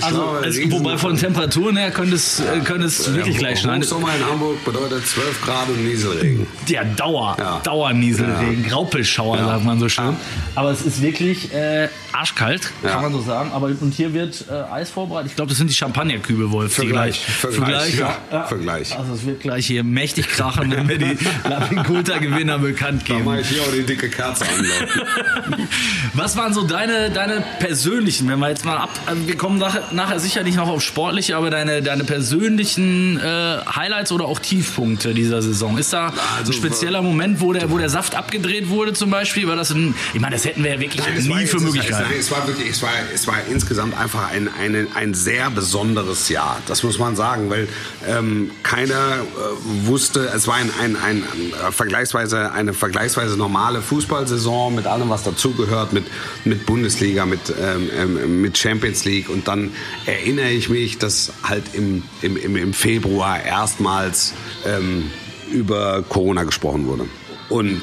Also, 0.03 0.09
glaube, 0.15 0.45
es, 0.47 0.71
wobei 0.71 0.97
von 0.97 1.17
Temperaturen 1.17 1.77
her 1.77 1.91
könnte 1.91 2.15
es, 2.15 2.41
könnte 2.65 2.87
es 2.87 3.13
wirklich 3.13 3.36
gleich 3.37 3.59
schneien. 3.59 3.81
Sommer 3.83 4.09
in 4.15 4.25
Hamburg 4.25 4.63
bedeutet 4.65 5.05
12 5.07 5.41
Grad 5.43 5.69
und 5.69 5.83
Nieselregen. 5.85 6.47
Ja, 6.67 6.83
Dauer, 6.83 7.35
Ja. 7.39 7.59
Dauernieselregen, 7.63 8.63
Graupelschauer, 8.67 9.37
Ja. 9.37 9.45
sagt 9.45 9.65
man 9.65 9.79
so 9.79 9.89
schön. 9.89 10.15
Aber 10.55 10.71
es 10.71 10.81
ist 10.81 11.01
wirklich 11.01 11.53
äh, 11.53 11.87
arschkalt, 12.13 12.71
Ja. 12.83 12.89
kann 12.91 13.03
man 13.03 13.13
so 13.13 13.21
sagen. 13.21 13.51
Aber 13.53 13.67
und 13.67 13.93
hier 13.93 14.13
wird 14.13 14.45
äh, 14.49 14.73
Eis 14.73 14.89
vorbereitet. 14.89 15.31
Ich 15.31 15.35
glaube, 15.35 15.49
das 15.49 15.57
sind 15.57 15.69
die 15.69 15.75
Champagnerkübel, 15.75 16.51
Wolf. 16.51 16.73
Für 16.73 16.81
die 16.81 16.87
gleich, 16.87 17.21
gleich. 17.41 17.53
für 17.55 17.61
gleich, 17.61 17.97
ja, 17.97 18.43
für 18.47 18.57
gleich. 18.57 18.97
Also 18.97 19.13
es 19.13 19.25
wird 19.25 19.41
gleich 19.41 19.65
hier 19.67 19.83
mächtig 19.83 20.27
krachen, 20.27 20.71
wenn 20.71 20.87
wir 20.89 20.97
die 20.97 21.17
Lapinkulta-Gewinner 21.49 22.59
bekannt 22.59 23.03
Da 23.07 23.13
geben. 23.13 23.25
mache 23.25 23.41
ich 23.41 23.49
hier 23.49 23.61
auch 23.61 23.71
die 23.71 23.83
dicke 23.83 24.09
Kerze 24.09 24.45
anlaufen. 24.47 25.67
Was 26.13 26.35
waren 26.37 26.53
so 26.53 26.63
deine, 26.63 27.09
deine 27.11 27.43
persönlichen, 27.59 28.27
wenn 28.29 28.39
wir 28.39 28.49
jetzt 28.49 28.65
mal 28.65 28.77
ab, 28.77 28.89
also 29.05 29.27
wir 29.27 29.37
kommen 29.37 29.59
nachher, 29.59 29.83
nachher 29.91 30.19
sicherlich 30.19 30.55
noch 30.55 30.67
auf 30.67 30.81
sportliche, 30.81 31.35
aber 31.37 31.49
deine, 31.49 31.81
deine 31.81 32.03
persönlichen 32.03 33.17
äh, 33.27 33.65
Highlights 33.75 34.11
oder 34.11 34.25
auch 34.25 34.39
Tiefpunkte 34.39 35.13
dieser 35.13 35.41
Saison? 35.41 35.77
Ist 35.77 35.93
da 35.93 36.13
Also, 36.37 36.51
ein 36.51 36.53
spezieller 36.53 37.01
Moment, 37.01 37.41
wo 37.41 37.53
der, 37.53 37.69
wo 37.69 37.77
der 37.77 37.89
Saft 37.89 38.15
abgedreht 38.15 38.69
wurde 38.69 38.93
zum 38.93 39.09
Beispiel? 39.09 39.47
War 39.47 39.55
das 39.55 39.71
ein, 39.71 39.93
ich 40.13 40.19
meine, 40.21 40.35
das 40.35 40.45
hätten 40.45 40.63
wir 40.63 40.73
ja 40.73 40.79
wirklich 40.79 41.01
war 41.05 41.11
nie 41.35 41.41
jetzt- 41.41 41.51
für 41.51 41.59
möglich 41.59 41.87
gehalten. 41.87 42.09
nein, 42.09 42.19
es 42.19 42.31
war 42.31 42.47
wirklich, 42.47 42.69
es 42.69 42.81
war, 42.81 42.89
es 43.13 43.27
war 43.27 43.35
insgesamt 43.51 43.97
einfach 43.97 44.31
ein, 44.31 44.49
eine, 44.59 44.87
ein 44.95 45.13
sehr 45.13 45.49
besonderes 45.49 46.29
Jahr. 46.29 46.59
Das 46.67 46.83
muss 46.83 46.97
man 46.99 47.15
sagen, 47.15 47.49
weil 47.49 47.67
ähm, 48.07 48.51
keiner 48.63 48.95
äh, 49.17 49.87
wusste, 49.87 50.29
es 50.33 50.47
war 50.47 50.55
ein, 50.55 50.69
ein, 50.81 50.95
ein, 50.95 51.23
äh, 51.67 51.71
vergleichsweise, 51.71 52.51
eine 52.51 52.73
vergleichsweise 52.73 53.35
normale 53.37 53.81
Fußballsaison 53.81 54.75
mit 54.75 54.87
allem, 54.87 55.09
was 55.09 55.23
dazugehört, 55.23 55.91
mit, 55.93 56.05
mit 56.45 56.65
Bundesliga, 56.65 57.25
mit, 57.25 57.41
ähm, 57.61 57.89
ähm, 57.97 58.41
mit 58.41 58.57
Champions 58.57 59.03
League. 59.05 59.29
Und 59.29 59.47
dann 59.47 59.71
erinnere 60.05 60.49
ich 60.51 60.69
mich, 60.69 60.97
dass 60.97 61.33
halt 61.43 61.63
im, 61.73 62.03
im, 62.21 62.37
im, 62.37 62.55
im 62.55 62.73
Februar 62.73 63.16
erstmals 63.23 64.33
ähm, 64.65 65.09
über 65.51 66.03
Corona 66.07 66.43
gesprochen 66.43 66.87
wurde. 66.87 67.05
Und 67.49 67.81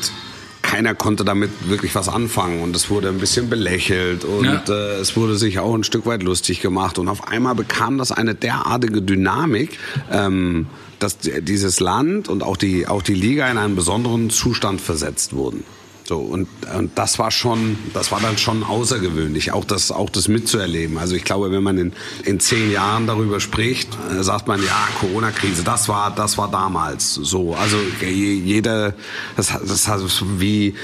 keiner 0.63 0.95
konnte 0.95 1.25
damit 1.25 1.51
wirklich 1.69 1.95
was 1.95 2.09
anfangen 2.09 2.63
und 2.63 2.75
es 2.75 2.89
wurde 2.91 3.09
ein 3.09 3.19
bisschen 3.19 3.49
belächelt 3.51 4.25
und 4.25 4.45
Ja. 4.45 4.63
äh, 4.69 4.95
es 5.01 5.15
wurde 5.17 5.37
sich 5.37 5.59
auch 5.59 5.75
ein 5.75 5.85
Stück 5.85 6.07
weit 6.07 6.23
lustig 6.23 6.61
gemacht 6.61 6.99
und 6.99 7.09
auf 7.09 7.29
einmal 7.29 7.55
bekam 7.55 7.99
das 7.99 8.13
eine 8.13 8.35
derartige 8.35 9.03
Dynamik, 9.03 9.79
ähm, 10.11 10.67
dass 10.99 11.19
dieses 11.19 11.81
Land 11.81 12.29
und 12.29 12.43
auch 12.43 12.57
die, 12.57 12.87
auch 12.87 13.03
die 13.03 13.15
Liga 13.15 13.49
in 13.51 13.59
einen 13.59 13.77
besonderen 13.77 14.31
Zustand 14.31 14.81
versetzt 14.81 15.35
wurden. 15.35 15.65
So, 16.07 16.19
und, 16.19 16.49
und 16.77 16.91
das 16.99 17.19
war 17.19 17.31
schon, 17.31 17.79
das 17.95 18.13
war 18.13 18.21
dann 18.21 18.37
schon 18.37 18.63
außergewöhnlich, 18.63 19.53
auch 19.53 19.65
das, 19.65 19.91
auch 19.91 20.11
das 20.11 20.29
mitzuerleben. 20.29 20.99
Also 20.99 21.15
ich 21.17 21.25
glaube, 21.25 21.51
wenn 21.51 21.63
man 21.63 21.79
in, 21.79 21.93
in 22.25 22.41
zehn 22.41 22.71
Jahren 22.71 23.07
darüber 23.07 23.41
spricht, 23.41 23.89
äh, 24.11 24.23
sagt 24.23 24.47
man, 24.47 24.63
ja, 24.63 24.89
Corona-Krise, 25.01 25.63
das 25.65 25.89
war, 25.89 26.15
das 26.15 26.37
war 26.37 26.51
damals 26.51 27.15
so. 27.15 27.55
Also 27.55 27.79
jeder, 28.03 28.93
das, 29.35 29.47
das 29.67 29.89
hat 29.89 30.03
wie 30.39 30.75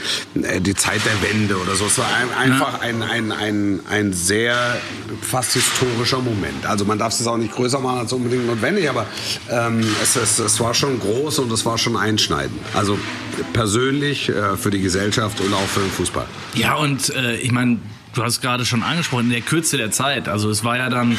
äh, 0.40 0.58
die 0.58 0.74
Zeit 0.74 1.02
der 1.04 1.30
Wende 1.30 1.58
oder 1.58 1.74
so. 1.74 1.84
Es 1.84 1.98
war 1.98 2.06
ein, 2.06 2.52
einfach 2.52 2.80
ein, 2.80 3.02
ein, 3.02 3.30
ein, 3.30 3.80
ein 3.90 4.12
sehr 4.14 4.80
fast 5.20 5.52
historischer 5.52 6.20
Moment. 6.22 6.64
Also 6.64 6.86
man 6.86 6.98
darf 6.98 7.12
es 7.12 7.26
auch 7.26 7.36
nicht 7.36 7.54
größer 7.54 7.80
machen 7.80 7.98
als 7.98 8.12
unbedingt 8.14 8.46
notwendig, 8.46 8.88
aber 8.88 9.04
ähm, 9.50 9.84
es, 10.02 10.16
es, 10.16 10.38
es 10.38 10.58
war 10.60 10.72
schon 10.72 10.98
groß 10.98 11.40
und 11.40 11.52
es 11.52 11.66
war 11.66 11.76
schon 11.76 11.98
einschneidend. 11.98 12.58
Also 12.72 12.98
persönlich 13.52 14.30
äh, 14.30 14.56
für 14.56 14.70
die 14.70 14.80
Gesellschaft 14.80 15.09
Gesellschaft 15.10 15.40
und 15.40 15.52
auch 15.52 15.66
für 15.66 15.80
den 15.80 15.90
Fußball. 15.90 16.26
Ja, 16.54 16.74
und 16.74 17.14
äh, 17.14 17.36
ich 17.36 17.52
meine, 17.52 17.78
du 18.14 18.22
hast 18.22 18.40
gerade 18.40 18.64
schon 18.64 18.82
angesprochen, 18.82 19.26
in 19.26 19.30
der 19.30 19.40
Kürze 19.40 19.76
der 19.76 19.90
Zeit. 19.90 20.28
Also 20.28 20.50
es 20.50 20.64
war 20.64 20.76
ja 20.76 20.88
dann 20.88 21.18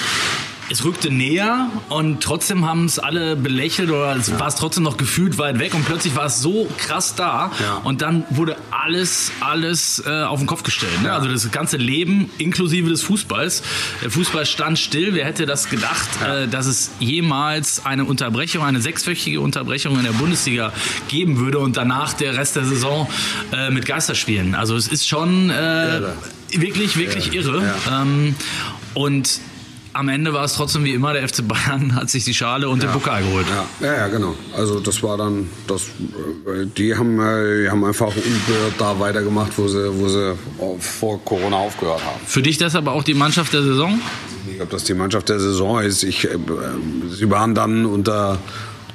es 0.72 0.86
rückte 0.86 1.12
näher 1.12 1.70
und 1.90 2.24
trotzdem 2.24 2.66
haben 2.66 2.86
es 2.86 2.98
alle 2.98 3.36
belächelt 3.36 3.90
oder 3.90 4.16
es 4.16 4.28
ja. 4.28 4.40
war 4.40 4.48
es 4.48 4.56
trotzdem 4.56 4.84
noch 4.84 4.96
gefühlt 4.96 5.38
weit 5.38 5.60
weg 5.60 5.74
und 5.74 5.86
plötzlich 5.86 6.16
war 6.16 6.26
es 6.26 6.42
so 6.42 6.70
krass 6.78 7.16
da 7.16 7.52
ja. 7.60 7.82
und 7.84 8.02
dann 8.02 8.24
wurde 8.30 8.56
alles, 8.72 9.32
alles 9.42 10.02
äh, 10.06 10.24
auf 10.24 10.40
den 10.40 10.48
Kopf 10.48 10.64
gestellt. 10.64 11.02
Ne? 11.02 11.10
Ja. 11.10 11.16
Also 11.16 11.30
das 11.30 11.52
ganze 11.52 11.78
Leben 11.78 12.30
inklusive 12.38 12.90
des 12.90 13.04
Fußballs. 13.04 13.64
Der 14.02 14.12
Fußball 14.12 14.46
stand 14.46 14.80
still. 14.80 15.14
Wer 15.14 15.26
hätte 15.26 15.46
das 15.46 15.70
gedacht, 15.70 16.10
äh, 16.26 16.48
dass 16.48 16.68
es 16.68 16.92
jemals 17.00 17.86
eine 17.86 18.06
Unterbrechung, 18.06 18.64
eine 18.64 18.82
sechswöchige 18.82 19.42
Unterbrechung 19.42 19.98
in 19.98 20.04
der 20.04 20.14
Bundesliga 20.14 20.72
geben 21.10 21.38
würde 21.38 21.60
und 21.60 21.76
danach 21.76 22.14
der 22.14 22.38
Rest 22.38 22.56
der 22.56 22.64
Saison 22.64 23.10
äh, 23.52 23.70
mit 23.72 23.86
Geisterspielen. 23.86 24.56
Also 24.56 24.78
es 24.78 24.88
ist 24.88 25.08
schon 25.08 25.50
äh, 25.50 26.02
wirklich, 26.54 26.96
wirklich 26.98 27.34
irre. 27.34 27.76
Ähm, 27.92 28.36
und 28.94 29.40
am 29.94 30.10
Ende 30.10 30.34
war 30.34 30.44
es 30.44 30.54
trotzdem 30.54 30.84
wie 30.84 30.94
immer, 30.94 31.14
der 31.14 31.28
FC 31.28 31.48
Bayern 31.48 31.96
hat 31.96 32.10
sich 32.10 32.24
die 32.24 32.34
Schale 32.34 32.70
und 32.70 32.82
ja. 32.82 32.90
den 32.90 32.94
Pokal 32.94 33.24
geholt. 33.24 33.46
Ja. 33.50 33.88
ja, 33.88 33.98
ja, 33.98 34.08
genau. 34.08 34.36
Also 34.56 34.80
das 34.80 35.04
war 35.04 35.18
dann, 35.18 35.50
das, 35.68 35.84
äh, 35.84 36.66
die 36.78 36.96
haben, 36.96 37.20
äh, 37.20 37.64
die 37.64 37.70
haben 37.70 37.84
einfach 37.84 38.14
da 38.78 39.00
weitergemacht, 39.00 39.58
wo 39.58 39.68
sie, 39.68 40.00
wo 40.00 40.08
sie 40.08 40.36
vor 40.80 41.24
Corona 41.24 41.58
aufgehört 41.58 42.04
haben. 42.06 42.20
Für 42.26 42.42
dich 42.42 42.58
deshalb 42.58 42.88
auch 42.88 43.04
die 43.04 43.14
Mannschaft 43.14 43.54
der 43.54 43.64
Saison? 43.64 44.00
Ich 44.50 44.56
glaube, 44.56 44.72
dass 44.72 44.84
die 44.86 44.94
Mannschaft 44.94 45.30
der 45.30 45.40
Saison 45.40 45.82
ist. 45.82 46.04
Ich, 46.04 46.26
äh, 46.26 46.38
sie 47.10 47.30
waren 47.30 47.56
dann 47.56 47.86
unter, 47.86 48.40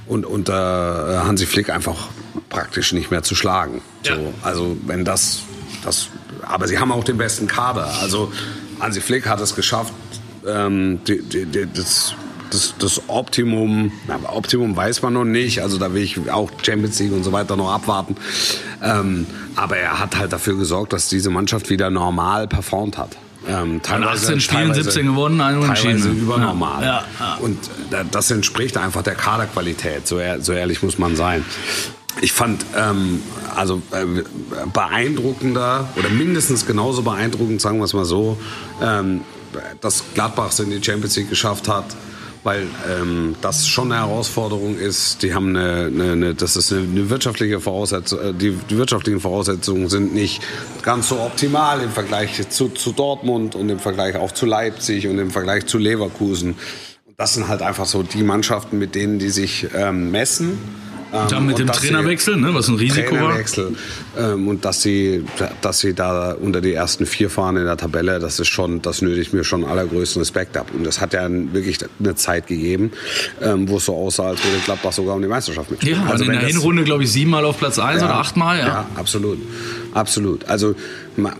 und, 0.06 0.24
unter 0.24 1.24
Hansi 1.26 1.46
Flick 1.46 1.70
einfach 1.70 2.08
praktisch 2.48 2.92
nicht 2.92 3.10
mehr 3.10 3.22
zu 3.22 3.34
schlagen. 3.34 3.82
Ja. 4.04 4.16
So, 4.16 4.34
also 4.42 4.76
wenn 4.86 5.04
das, 5.04 5.42
das, 5.84 6.08
aber 6.42 6.68
sie 6.68 6.78
haben 6.78 6.92
auch 6.92 7.04
den 7.04 7.18
besten 7.18 7.46
Kader. 7.46 7.90
Also 8.00 8.32
Hansi 8.80 9.00
Flick 9.00 9.26
hat 9.26 9.40
es 9.40 9.54
geschafft, 9.54 9.92
ähm, 10.46 11.00
die, 11.06 11.22
die, 11.22 11.46
die, 11.46 11.66
das, 11.72 12.14
das, 12.50 12.74
das 12.78 13.02
Optimum, 13.08 13.92
na, 14.06 14.18
Optimum 14.32 14.76
weiß 14.76 15.02
man 15.02 15.12
noch 15.12 15.24
nicht, 15.24 15.62
also 15.62 15.78
da 15.78 15.92
will 15.92 16.02
ich 16.02 16.30
auch 16.30 16.50
Champions 16.62 16.98
League 16.98 17.12
und 17.12 17.24
so 17.24 17.32
weiter 17.32 17.56
noch 17.56 17.72
abwarten. 17.72 18.16
Ähm, 18.82 19.26
aber 19.56 19.76
er 19.76 19.98
hat 19.98 20.16
halt 20.16 20.32
dafür 20.32 20.56
gesorgt, 20.56 20.92
dass 20.92 21.08
diese 21.08 21.30
Mannschaft 21.30 21.70
wieder 21.70 21.90
normal 21.90 22.46
performt 22.46 22.98
hat. 22.98 23.16
Ähm, 23.48 23.80
teilweise, 23.82 24.26
18 24.26 24.40
Spielen, 24.40 24.74
17 24.74 25.06
gewonnen, 25.06 25.40
ein 25.40 25.60
Teilweise 25.62 26.08
übernormal. 26.08 26.82
Ja, 26.82 27.04
ja, 27.20 27.38
Und 27.40 27.58
das 28.10 28.30
entspricht 28.30 28.76
einfach 28.76 29.02
der 29.02 29.14
Kaderqualität, 29.14 30.06
so, 30.06 30.20
so 30.40 30.52
ehrlich 30.52 30.82
muss 30.82 30.98
man 30.98 31.14
sein. 31.14 31.44
Ich 32.22 32.32
fand 32.32 32.64
ähm, 32.76 33.22
also 33.54 33.82
äh, 33.92 34.04
beeindruckender 34.72 35.88
oder 35.96 36.08
mindestens 36.08 36.66
genauso 36.66 37.02
beeindruckend, 37.02 37.60
sagen 37.60 37.78
wir 37.78 37.84
es 37.84 37.92
mal 37.92 38.06
so, 38.06 38.38
ähm, 38.82 39.20
dass 39.80 40.04
Gladbach 40.14 40.50
es 40.50 40.60
in 40.60 40.70
die 40.70 40.82
Champions 40.82 41.16
League 41.16 41.30
geschafft 41.30 41.68
hat, 41.68 41.84
weil 42.46 42.68
ähm, 42.88 43.34
das 43.40 43.66
schon 43.66 43.90
eine 43.90 44.06
Herausforderung 44.06 44.78
ist. 44.78 45.22
Die 45.22 45.34
haben 45.34 45.56
eine, 45.56 45.86
eine, 45.86 46.12
eine 46.12 46.34
das 46.34 46.54
ist 46.54 46.72
eine, 46.72 46.82
eine 46.82 47.10
wirtschaftliche 47.10 47.58
Voraussetzung, 47.58 48.20
äh, 48.20 48.32
die, 48.32 48.52
die, 48.70 48.76
wirtschaftlichen 48.76 49.18
Voraussetzungen 49.18 49.88
sind 49.88 50.14
nicht 50.14 50.40
ganz 50.82 51.08
so 51.08 51.20
optimal 51.20 51.82
im 51.82 51.90
Vergleich 51.90 52.48
zu, 52.48 52.68
zu 52.68 52.92
Dortmund 52.92 53.56
und 53.56 53.68
im 53.68 53.80
Vergleich 53.80 54.14
auch 54.14 54.30
zu 54.30 54.46
Leipzig 54.46 55.08
und 55.08 55.18
im 55.18 55.32
Vergleich 55.32 55.66
zu 55.66 55.78
Leverkusen. 55.78 56.54
Das 57.16 57.34
sind 57.34 57.48
halt 57.48 57.62
einfach 57.62 57.86
so 57.86 58.04
die 58.04 58.22
Mannschaften, 58.22 58.78
mit 58.78 58.94
denen 58.94 59.18
die 59.18 59.30
sich 59.30 59.66
ähm, 59.74 60.12
messen. 60.12 60.85
Und 61.22 61.32
dann 61.32 61.46
mit 61.46 61.58
dem 61.58 61.68
Trainerwechsel, 61.68 62.36
ne, 62.36 62.54
was 62.54 62.68
ein 62.68 62.76
Risiko 62.76 63.14
Trainerwechsel, 63.14 63.76
war. 64.14 64.32
Ähm, 64.32 64.48
und 64.48 64.64
dass 64.64 64.82
sie, 64.82 65.24
dass 65.60 65.80
sie 65.80 65.94
da 65.94 66.32
unter 66.32 66.60
die 66.60 66.72
ersten 66.72 67.06
vier 67.06 67.30
fahren 67.30 67.56
in 67.56 67.64
der 67.64 67.76
Tabelle, 67.76 68.18
das 68.18 68.38
ist 68.38 68.48
schon, 68.48 68.82
das 68.82 69.02
nötigt 69.02 69.32
mir 69.32 69.44
schon 69.44 69.64
allergrößten 69.64 70.20
Respekt 70.20 70.56
ab. 70.56 70.68
Und 70.72 70.84
das 70.84 71.00
hat 71.00 71.12
ja 71.12 71.26
wirklich 71.28 71.78
eine 71.98 72.14
Zeit 72.14 72.46
gegeben, 72.46 72.92
ähm, 73.40 73.68
wo 73.68 73.76
es 73.76 73.84
so 73.84 73.94
aussah, 73.94 74.28
als 74.28 74.44
würde 74.44 74.58
Gladbach 74.64 74.92
sogar 74.92 75.14
um 75.16 75.22
die 75.22 75.28
Meisterschaft 75.28 75.70
mitspielen. 75.70 76.02
Ja, 76.02 76.10
also 76.10 76.24
in 76.24 76.32
der 76.32 76.40
Hinrunde, 76.40 76.84
glaube 76.84 77.04
ich, 77.04 77.12
siebenmal 77.12 77.44
auf 77.44 77.58
Platz 77.58 77.78
eins 77.78 78.00
ja, 78.00 78.06
oder 78.06 78.16
achtmal. 78.16 78.58
Ja. 78.58 78.66
ja, 78.66 78.86
absolut. 78.96 79.38
Absolut. 79.94 80.46
Also 80.48 80.74
man, 81.16 81.34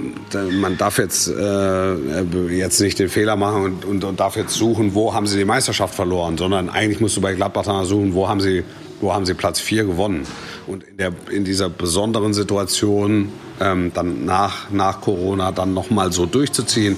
man 0.61 0.79
darf 0.79 0.99
jetzt, 0.99 1.29
äh, 1.29 2.23
jetzt 2.49 2.81
nicht 2.81 2.99
den 2.99 3.11
Fehler 3.11 3.37
machen 3.37 3.65
und, 3.65 3.85
und, 3.85 4.05
und 4.05 4.21
darf 4.21 4.37
jetzt 4.37 4.55
suchen, 4.55 4.95
wo 4.95 5.13
haben 5.13 5.27
sie 5.27 5.37
die 5.37 5.45
Meisterschaft 5.45 5.95
verloren, 5.95 6.39
sondern 6.39 6.71
eigentlich 6.71 7.01
musst 7.01 7.17
du 7.17 7.21
bei 7.21 7.35
Gladbach 7.35 7.67
suchen, 7.85 8.15
wo 8.15 8.29
haben 8.29 8.41
sie 8.41 8.65
wo 9.01 9.13
haben 9.13 9.27
sie 9.27 9.35
Platz 9.35 9.61
4 9.61 9.85
gewonnen. 9.85 10.27
Und 10.67 10.83
in, 10.85 10.97
der, 10.97 11.13
in 11.31 11.45
dieser 11.45 11.69
besonderen 11.69 12.35
Situation, 12.35 13.31
ähm, 13.61 13.93
dann 13.95 14.25
nach, 14.25 14.71
nach 14.71 15.01
Corona, 15.01 15.53
dann 15.53 15.75
nochmal 15.75 16.13
so 16.13 16.27
durchzuziehen, 16.27 16.97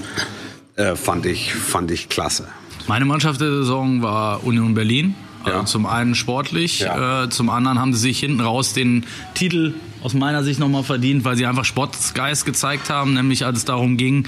äh, 0.76 0.94
fand, 0.96 1.26
ich, 1.26 1.52
fand 1.52 1.90
ich 1.90 2.08
klasse. 2.08 2.48
Meine 2.86 3.04
Mannschaft 3.04 3.40
der 3.40 3.50
Saison 3.50 4.02
war 4.02 4.44
Union 4.44 4.74
Berlin. 4.74 5.14
Also 5.44 5.58
ja. 5.58 5.64
zum 5.66 5.86
einen 5.86 6.14
sportlich, 6.14 6.80
ja. 6.80 7.24
äh, 7.24 7.28
zum 7.28 7.48
anderen 7.48 7.78
haben 7.78 7.94
sie 7.94 8.00
sich 8.00 8.18
hinten 8.18 8.40
raus 8.40 8.72
den 8.72 9.04
Titel 9.34 9.74
aus 10.02 10.14
meiner 10.14 10.42
Sicht 10.42 10.58
nochmal 10.58 10.82
verdient, 10.82 11.24
weil 11.24 11.36
sie 11.36 11.46
einfach 11.46 11.64
Sportgeist 11.64 12.44
gezeigt 12.44 12.90
haben, 12.90 13.14
nämlich 13.14 13.44
als 13.44 13.58
es 13.58 13.64
darum 13.64 13.96
ging, 13.96 14.26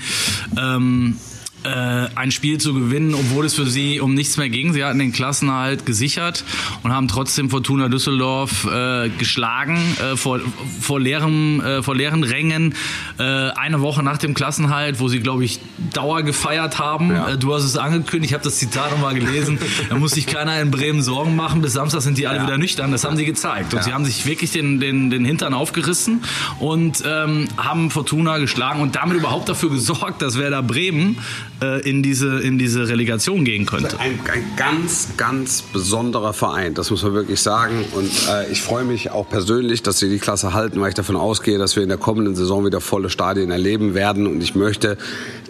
ähm, 0.59 1.17
äh, 1.17 1.30
ein 1.62 2.31
Spiel 2.31 2.59
zu 2.59 2.75
gewinnen, 2.75 3.14
obwohl 3.14 3.45
es 3.45 3.55
für 3.55 3.67
sie 3.67 4.00
um 4.00 4.14
nichts 4.14 4.37
mehr 4.37 4.49
ging. 4.49 4.73
Sie 4.73 4.85
hatten 4.85 4.99
den 4.99 5.12
Klassenhalt 5.12 5.87
gesichert 5.87 6.45
und 6.83 6.93
haben 6.93 7.09
trotzdem 7.09 7.50
Fortuna 7.50 7.88
Düsseldorf 7.88 8.64
äh, 8.64 9.11
geschlagen 9.11 9.79
äh, 10.00 10.17
vor, 10.17 10.40
vor, 10.81 11.00
leeren, 11.00 11.61
äh, 11.61 11.83
vor 11.83 11.95
leeren 11.95 12.25
Rängen. 12.25 12.75
Äh, 13.19 13.23
eine 13.23 13.81
Woche 13.81 14.02
nach 14.02 14.19
dem 14.19 14.35
Klassenhalt, 14.35 15.00
wo 15.00 15.09
sie, 15.09 15.21
glaube 15.21 15.45
ich, 15.45 15.61
Dauer 15.93 16.23
gefeiert 16.23 16.79
haben. 16.79 17.11
Ja. 17.11 17.31
Äh, 17.31 17.38
du 17.38 17.55
hast 17.55 17.64
es 17.64 17.76
angekündigt, 17.76 18.31
ich 18.31 18.35
habe 18.35 18.45
das 18.45 18.57
Zitat 18.57 18.90
nochmal 18.90 19.14
gelesen. 19.14 19.59
da 19.88 19.97
muss 19.97 20.12
sich 20.12 20.26
keiner 20.26 20.61
in 20.61 20.71
Bremen 20.71 21.02
Sorgen 21.02 21.37
machen. 21.37 21.61
Bis 21.61 21.73
Samstag 21.73 22.02
sind 22.02 22.19
die 22.19 22.26
alle 22.26 22.38
ja. 22.38 22.47
wieder 22.47 22.59
nüchtern. 22.59 22.93
Das 22.93 23.05
haben 23.05 23.17
sie 23.17 23.25
gezeigt. 23.25 23.73
Und 23.73 23.81
ja. 23.81 23.83
sie 23.85 23.93
haben 23.93 24.05
sich 24.05 24.26
wirklich 24.26 24.52
den, 24.52 24.81
den, 24.81 25.11
den 25.11 25.25
Hintern 25.25 25.55
aufgerissen 25.55 26.23
und 26.59 27.02
ähm, 27.07 27.49
haben 27.57 27.90
Fortuna 27.90 28.38
geschlagen 28.38 28.81
und 28.81 28.97
damit 28.97 29.17
überhaupt 29.17 29.49
dafür 29.49 29.71
gesorgt, 29.71 30.23
dass 30.23 30.38
Werder 30.38 30.62
Bremen 30.62 31.19
äh, 31.62 31.81
in, 31.88 32.02
diese, 32.02 32.40
in 32.40 32.59
diese 32.59 32.88
Relegation 32.88 33.45
gehen 33.45 33.67
könnte. 33.67 33.99
Ein, 33.99 34.19
ein 34.33 34.45
ganz, 34.57 35.09
ganz 35.17 35.62
besonderer 35.62 36.33
Verein, 36.33 36.75
das 36.75 36.90
muss 36.90 37.02
man 37.02 37.14
wirklich 37.14 37.40
sagen. 37.40 37.85
Und 37.93 38.11
äh, 38.29 38.50
ich 38.50 38.62
freue 38.62 38.85
mich 38.85 39.11
auch 39.11 39.29
persönlich, 39.29 39.83
dass 39.83 39.99
sie 39.99 40.09
die 40.09 40.19
Klasse 40.19 40.52
halten, 40.52 40.81
weil 40.81 40.90
ich 40.90 40.95
davon 40.95 41.17
ausgehe, 41.17 41.59
dass 41.59 41.76
wir 41.76 41.83
in 41.83 41.88
der 41.88 41.99
kommenden 41.99 42.35
Saison 42.35 42.64
wieder 42.64 42.81
volle 42.81 43.11
Stadien 43.11 43.50
erleben 43.50 43.95
werden. 43.95 44.26
Und 44.26 44.43
ich 44.43 44.55
möchte 44.55 44.97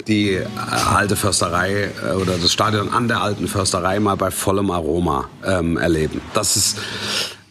die 0.09 0.35
äh, 0.35 0.47
alte 0.93 1.17
Försterei 1.17 1.91
äh, 2.05 2.15
oder 2.15 2.39
das 2.39 2.53
Stadion 2.53 2.89
an 2.91 3.09
der 3.09 3.23
alten 3.23 3.49
Försterei 3.49 4.01
mal 4.01 4.17
bei 4.17 4.31
vollem 4.31 4.71
Aroma 4.71 5.29
ähm, 5.45 5.77
erleben. 5.77 6.21
Das 6.35 6.57
ist 6.57 6.79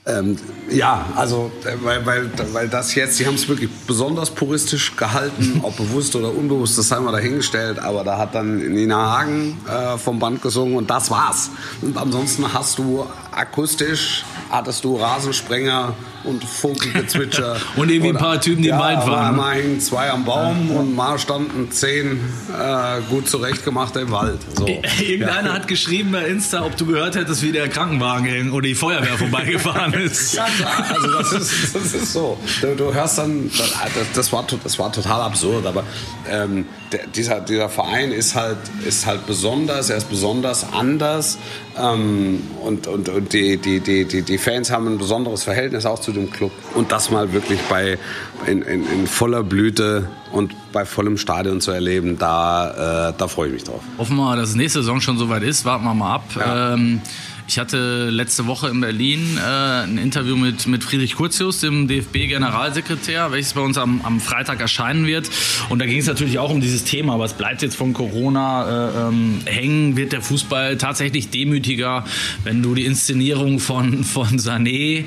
ähm, 0.10 0.38
ja, 0.70 1.06
also 1.16 1.52
äh, 1.66 1.74
weil, 1.84 2.06
weil, 2.06 2.32
weil 2.54 2.68
das 2.68 2.96
jetzt, 2.96 3.18
sie 3.18 3.26
haben 3.26 3.36
es 3.36 3.48
wirklich 3.48 3.70
besonders 3.88 4.30
puristisch 4.32 4.96
gehalten, 4.96 5.60
ob 5.64 5.78
bewusst 5.78 6.16
oder 6.16 6.34
unbewusst, 6.34 6.78
das 6.78 6.92
haben 6.92 7.06
wir 7.06 7.12
dahingestellt, 7.12 7.80
aber 7.80 8.04
da 8.04 8.18
hat 8.18 8.36
dann 8.36 8.58
Nina 8.58 9.18
Hagen 9.18 9.58
äh, 9.68 9.98
vom 9.98 10.20
Band 10.20 10.42
gesungen 10.42 10.76
und 10.76 10.90
das 10.90 11.10
war's. 11.10 11.50
Und 11.82 11.98
ansonsten 11.98 12.54
hast 12.54 12.78
du 12.78 13.06
akustisch, 13.32 14.24
hattest 14.50 14.84
du 14.84 14.98
Rasensprenger, 14.98 15.94
und 16.24 16.44
Vogelgezwitscher. 16.44 17.58
und 17.76 17.90
irgendwie 17.90 18.10
ein 18.10 18.18
paar 18.18 18.40
Typen, 18.42 18.62
die 18.62 18.70
ja, 18.70 18.76
im 18.76 18.82
Wald 18.82 19.08
waren. 19.08 19.36
Mal 19.36 19.56
hingen 19.56 19.80
zwei 19.80 20.10
am 20.10 20.26
Baum 20.26 20.72
und 20.72 20.96
mal 20.96 21.18
standen 21.20 21.72
zehn 21.72 22.20
äh, 22.50 23.02
gut 23.10 23.30
zurechtgemachte 23.30 24.02
im 24.02 24.12
Wald. 24.12 24.40
So. 24.56 24.68
Irgendeiner 25.00 25.50
ja. 25.50 25.54
hat 25.54 25.68
geschrieben 25.68 26.12
bei 26.12 26.26
Insta, 26.26 26.66
ob 26.66 26.76
du 26.78 26.86
gehört 26.86 27.16
hättest, 27.16 27.42
wie 27.42 27.52
der 27.52 27.70
Krankenwagen 27.70 28.52
oder 28.52 28.68
die 28.68 28.76
Feuerwehr 28.76 29.18
vorbeigefahren 29.18 29.94
ist. 30.06 30.34
ja 30.34 30.46
klar, 30.58 30.86
also 30.90 31.12
das 31.18 31.32
ist, 31.32 31.76
das 31.76 31.94
ist 31.94 32.14
so. 32.14 32.38
Du, 32.62 32.76
du 32.76 32.94
hörst 32.94 33.18
dann, 33.18 33.50
das, 33.50 33.74
das, 34.14 34.34
war, 34.34 34.46
das 34.64 34.80
war 34.80 34.92
total 34.92 35.22
absurd, 35.22 35.66
aber 35.66 35.84
ähm, 36.30 36.66
der, 36.92 37.08
dieser, 37.08 37.40
dieser 37.42 37.70
Verein 37.70 38.12
ist 38.12 38.36
halt, 38.36 38.58
ist 38.86 39.06
halt 39.06 39.26
besonders, 39.26 39.90
er 39.90 39.98
ist 39.98 40.10
besonders 40.10 40.74
anders 40.74 41.38
ähm, 41.80 42.42
und, 42.62 42.88
und, 42.88 43.10
und 43.10 43.34
die, 43.34 43.58
die, 43.58 43.80
die, 43.80 44.06
die, 44.06 44.38
Fans 44.38 44.72
haben 44.72 44.88
ein 44.88 44.98
besonderes 44.98 45.44
Verhältnis 45.44 45.86
auch 45.86 46.00
zu 46.00 46.12
dem 46.12 46.30
Club. 46.30 46.52
Und 46.76 46.92
das 46.92 47.10
mal 47.10 47.32
wirklich 47.34 47.60
bei, 47.70 47.98
in, 48.46 48.62
in, 48.62 48.86
in 48.88 49.08
voller 49.08 49.44
Blüte 49.44 50.08
und 50.32 50.54
bei 50.72 50.86
vollem 50.86 51.18
Stadion 51.18 51.62
zu 51.62 51.72
erleben, 51.72 52.18
da, 52.18 53.10
äh, 53.10 53.14
da 53.18 53.28
freue 53.28 53.48
ich 53.48 53.54
mich 53.54 53.64
drauf. 53.64 53.82
Hoffen 53.98 54.18
wir, 54.18 54.36
dass 54.36 54.50
es 54.50 54.56
nächste 54.56 54.80
Saison 54.80 55.02
schon 55.02 55.18
soweit 55.18 55.44
ist. 55.44 55.66
Warten 55.66 55.84
wir 55.86 55.94
mal 55.94 56.16
ab. 56.16 56.24
Ja. 56.36 56.74
Ähm, 56.74 57.02
ich 57.50 57.58
hatte 57.58 58.12
letzte 58.12 58.46
Woche 58.46 58.70
in 58.70 58.80
Berlin 58.80 59.40
äh, 59.40 59.84
ein 59.84 59.98
Interview 59.98 60.38
mit, 60.38 60.68
mit 60.68 60.84
Friedrich 60.84 61.16
Kurzius, 61.16 61.62
dem 61.62 61.88
DFB-Generalsekretär, 61.88 63.32
welches 63.32 63.54
bei 63.54 63.62
uns 63.62 63.80
am, 63.80 64.02
am 64.04 64.20
Freitag 64.20 64.62
erscheinen 64.62 65.08
wird. 65.08 65.32
Und 65.70 65.80
da 65.80 65.88
ging 65.88 65.98
es 65.98 66.06
natürlich 66.06 66.38
auch 66.38 66.52
um 66.52 66.62
dieses 66.62 66.84
Thema, 66.84 67.18
was 67.18 67.34
bleibt 67.34 67.64
jetzt 67.64 67.76
von 67.76 67.94
Corona 67.94 68.90
äh, 68.90 69.08
ähm, 69.08 69.40
hängen? 69.46 69.98
Wird 69.98 70.12
der 70.12 70.22
Fußball 70.22 70.78
tatsächlich 70.78 71.32
demütiger, 71.32 72.06
wenn 72.44 72.62
du 72.62 72.76
die 72.76 72.86
Inszenierung 72.86 73.60
von, 73.60 74.04
von 74.04 74.38
Sané, 74.38 75.06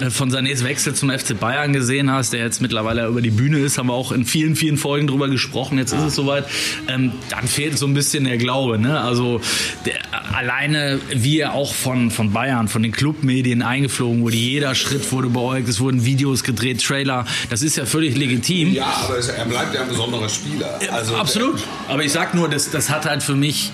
äh, 0.00 0.10
von 0.10 0.30
Sanés 0.30 0.62
Wechsel 0.62 0.94
zum 0.94 1.08
FC 1.08 1.40
Bayern 1.40 1.72
gesehen 1.72 2.10
hast, 2.10 2.34
der 2.34 2.40
jetzt 2.40 2.60
mittlerweile 2.60 3.06
über 3.06 3.22
die 3.22 3.30
Bühne 3.30 3.58
ist, 3.58 3.78
haben 3.78 3.86
wir 3.86 3.94
auch 3.94 4.12
in 4.12 4.26
vielen, 4.26 4.54
vielen 4.54 4.76
Folgen 4.76 5.06
drüber 5.06 5.30
gesprochen, 5.30 5.78
jetzt 5.78 5.94
ist 5.94 6.02
es 6.02 6.14
soweit, 6.14 6.44
ähm, 6.88 7.12
dann 7.30 7.48
fehlt 7.48 7.78
so 7.78 7.86
ein 7.86 7.94
bisschen 7.94 8.24
der 8.24 8.36
Glaube. 8.36 8.78
Ne? 8.78 9.00
Also 9.00 9.40
der, 9.86 9.94
alleine, 10.34 11.00
wie 11.14 11.38
er 11.38 11.54
auch 11.54 11.69
von, 11.72 12.10
von 12.10 12.32
Bayern, 12.32 12.68
von 12.68 12.82
den 12.82 12.92
Clubmedien 12.92 13.62
eingeflogen 13.62 14.22
wurde, 14.22 14.36
jeder 14.36 14.74
Schritt 14.74 15.10
wurde 15.12 15.28
beäugt, 15.28 15.68
es 15.68 15.80
wurden 15.80 16.04
Videos 16.04 16.44
gedreht, 16.44 16.82
Trailer, 16.82 17.24
das 17.48 17.62
ist 17.62 17.76
ja 17.76 17.86
völlig 17.86 18.16
legitim. 18.16 18.72
Ja, 18.72 18.86
aber 19.04 19.18
er 19.18 19.44
bleibt 19.44 19.74
ja 19.74 19.82
ein 19.82 19.88
besonderer 19.88 20.28
Spieler. 20.28 20.78
Also, 20.90 21.14
Absolut. 21.16 21.60
Aber 21.88 22.04
ich 22.04 22.12
sag 22.12 22.34
nur, 22.34 22.48
das, 22.48 22.70
das 22.70 22.90
hat 22.90 23.06
halt 23.06 23.22
für 23.22 23.36
mich 23.36 23.72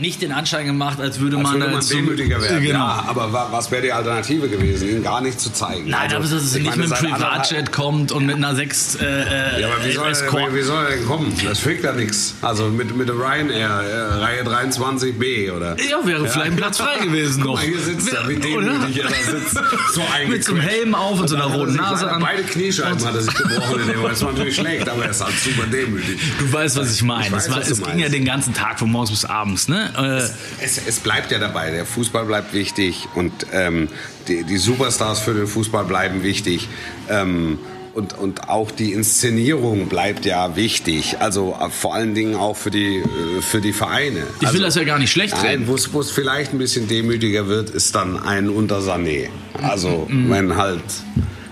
nicht 0.00 0.22
den 0.22 0.32
Anschein 0.32 0.66
gemacht, 0.66 1.00
als 1.00 1.20
würde 1.20 1.36
Als 1.36 1.44
man, 1.44 1.60
würde 1.60 1.72
man 1.72 1.82
so- 1.82 1.94
demütiger 1.94 2.40
werden. 2.42 2.62
Genau. 2.62 2.78
Ja, 2.78 3.04
aber 3.08 3.32
wa- 3.32 3.48
was 3.50 3.70
wäre 3.70 3.82
die 3.82 3.92
Alternative 3.92 4.48
gewesen, 4.48 4.88
ihn 4.88 5.02
gar 5.02 5.20
nicht 5.20 5.40
zu 5.40 5.52
zeigen? 5.52 5.88
Nein, 5.90 6.00
Also, 6.04 6.16
aber 6.16 6.24
dass 6.24 6.32
es 6.32 6.54
ich 6.54 6.62
nicht 6.62 6.76
meine, 6.76 6.88
mit 6.88 6.98
einem 6.98 7.12
Privatjet 7.12 7.72
kommt 7.72 8.12
und 8.12 8.26
mit 8.26 8.36
einer 8.36 8.54
6 8.54 8.96
äh, 8.96 9.04
äh, 9.04 9.60
Ja, 9.60 9.68
aber 9.68 9.84
wie 9.84 9.92
soll, 9.92 10.08
er, 10.08 10.54
wie, 10.54 10.62
soll 10.62 10.84
er 10.84 10.90
denn 10.96 11.06
kommen? 11.06 11.34
Das 11.44 11.58
fügt 11.60 11.84
ja 11.84 11.92
nichts. 11.92 12.34
Also 12.42 12.68
mit, 12.68 12.96
mit 12.96 13.08
der 13.08 13.16
Ryanair, 13.16 13.68
äh, 13.68 14.14
Reihe 14.22 14.42
23b, 14.44 15.50
oder? 15.52 15.76
Ja, 15.88 16.04
wäre 16.06 16.26
vielleicht 16.28 16.50
ein 16.52 16.56
Platz 16.56 16.78
frei 16.78 16.98
gewesen 17.04 17.42
noch. 17.44 17.54
mal, 17.54 17.64
hier 17.64 17.78
sitzt 17.80 18.12
er, 18.12 18.28
wie 18.28 18.36
demütig 18.36 18.96
er 19.02 19.08
da 19.08 19.14
sitzt. 19.14 19.54
So 19.94 20.02
Mit 20.28 20.44
so 20.44 20.52
einem. 20.52 20.60
Helm 20.60 20.94
auf 20.94 21.20
und 21.20 21.28
so 21.28 21.36
einer 21.36 21.44
er 21.44 21.50
roten 21.54 21.74
Nase 21.76 22.10
an. 22.10 22.20
Beide 22.22 22.42
Kniescheiben 22.42 23.04
hat 23.04 23.14
er 23.14 23.22
sich 23.22 23.34
gebrochen 23.34 23.80
in 23.82 23.88
dem. 23.88 24.02
Das 24.02 24.22
war 24.22 24.32
natürlich 24.32 24.56
schlecht, 24.56 24.88
aber 24.88 25.04
er 25.04 25.10
ist 25.10 25.24
halt 25.24 25.34
super 25.38 25.66
demütig. 25.66 26.18
Du 26.38 26.52
weißt, 26.52 26.76
was 26.76 26.92
ich 26.94 27.02
meine. 27.02 27.32
Weiß, 27.32 27.46
es 27.68 27.80
war, 27.80 27.90
ging 27.90 28.00
ja 28.00 28.08
den 28.08 28.24
ganzen 28.24 28.54
Tag 28.54 28.78
von 28.78 28.90
morgens 28.90 29.10
bis 29.10 29.24
abends. 29.24 29.68
Ne? 29.68 29.89
Äh, 29.96 30.22
Es, 30.62 30.80
es 30.86 31.00
bleibt 31.00 31.30
ja 31.30 31.38
dabei, 31.38 31.70
der 31.70 31.86
Fußball 31.86 32.24
bleibt 32.24 32.52
wichtig 32.52 33.08
und 33.14 33.32
ähm, 33.52 33.88
die, 34.28 34.44
die 34.44 34.58
Superstars 34.58 35.20
für 35.20 35.34
den 35.34 35.46
Fußball 35.46 35.84
bleiben 35.84 36.22
wichtig. 36.22 36.68
Ähm, 37.08 37.58
und, 37.92 38.16
und 38.16 38.48
auch 38.48 38.70
die 38.70 38.92
Inszenierung 38.92 39.88
bleibt 39.88 40.24
ja 40.24 40.54
wichtig. 40.54 41.16
Also 41.18 41.56
äh, 41.60 41.70
vor 41.70 41.94
allen 41.94 42.14
Dingen 42.14 42.36
auch 42.36 42.56
für 42.56 42.70
die, 42.70 42.98
äh, 42.98 43.42
für 43.42 43.60
die 43.60 43.72
Vereine. 43.72 44.20
Ich 44.36 44.42
will 44.42 44.48
also, 44.48 44.62
das 44.62 44.74
ja 44.76 44.84
gar 44.84 44.98
nicht 44.98 45.10
schlecht 45.10 45.42
reden. 45.42 45.66
wo 45.66 45.74
es 45.74 46.10
vielleicht 46.10 46.52
ein 46.52 46.58
bisschen 46.58 46.88
demütiger 46.88 47.48
wird, 47.48 47.70
ist 47.70 47.94
dann 47.94 48.22
ein 48.22 48.48
unter 48.48 48.78
Sané. 48.78 49.28
Also 49.60 50.06
wenn 50.10 50.56
halt, 50.56 50.82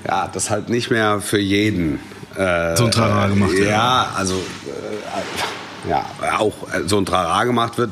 ja, 0.06 0.30
das 0.32 0.50
halt 0.50 0.68
nicht 0.68 0.90
mehr 0.90 1.20
für 1.20 1.40
jeden 1.40 1.98
äh, 2.36 2.76
So 2.76 2.84
ein 2.86 2.90
Trara 2.92 3.26
gemacht 3.28 3.52
wird. 3.52 3.68
Ja, 3.70 4.12
also 4.16 4.34
äh, 4.34 4.38
ja, 5.88 6.06
auch 6.38 6.54
äh, 6.72 6.86
so 6.86 6.98
ein 6.98 7.06
Trara 7.06 7.44
gemacht 7.44 7.78
wird, 7.78 7.90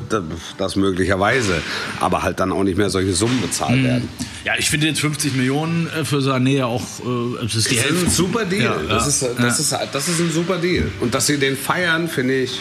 das- 0.57 0.75
möglicherweise, 0.75 1.61
aber 1.99 2.23
halt 2.23 2.39
dann 2.39 2.51
auch 2.51 2.63
nicht 2.63 2.77
mehr 2.77 2.89
solche 2.89 3.13
Summen 3.13 3.41
bezahlt 3.41 3.83
werden. 3.83 4.09
ja, 4.43 4.53
ich 4.57 4.69
finde 4.69 4.87
jetzt 4.87 4.99
50 4.99 5.35
Millionen 5.35 5.87
äh, 5.89 6.03
für 6.05 6.17
Sané 6.17 6.57
ja 6.57 6.65
auch, 6.65 6.81
äh, 6.81 7.43
das 7.43 7.55
ist 7.55 7.71
die 7.71 7.75
Das 7.75 7.85
ist 7.85 8.03
ein 8.03 8.09
super 8.09 8.45
Deal. 8.45 8.63
Ja, 8.63 8.75
das, 8.95 9.21
ja, 9.21 9.27
ist, 9.29 9.39
das, 9.39 9.71
ja. 9.71 9.77
ist, 9.77 9.93
das 9.93 10.07
ist 10.09 10.19
ein 10.19 10.31
super 10.31 10.57
Deal. 10.57 10.91
Und 10.99 11.13
dass 11.15 11.27
sie 11.27 11.37
den 11.37 11.55
feiern, 11.55 12.07
finde 12.09 12.35
ich, 12.35 12.59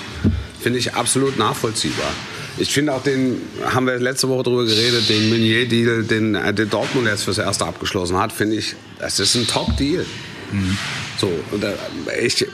finde 0.61 0.79
ich 0.79 0.95
absolut 0.95 1.39
nachvollziehbar. 1.39 2.11
Ich 2.59 2.73
finde 2.73 2.95
auch 2.95 3.03
den, 3.03 3.43
haben 3.67 3.87
wir 3.87 3.99
letzte 3.99 4.29
Woche 4.31 4.45
drüber 4.45 4.65
geredet, 4.65 5.09
den 5.11 5.29
Meunier-Deal, 5.29 6.05
den, 6.05 6.33
den 6.57 6.71
Dortmund 6.71 7.07
jetzt 7.07 7.25
fürs 7.25 7.37
Erste 7.39 7.67
abgeschlossen 7.67 8.17
hat, 8.17 8.33
finde 8.33 8.57
ich, 8.57 8.75
das 8.99 9.21
ist 9.21 9.35
ein 9.35 9.47
Top-Deal. 9.47 10.07
Mhm. 10.53 10.79
So, 11.19 11.31
und 11.51 11.63
da, 11.63 11.75
ich, 12.23 12.47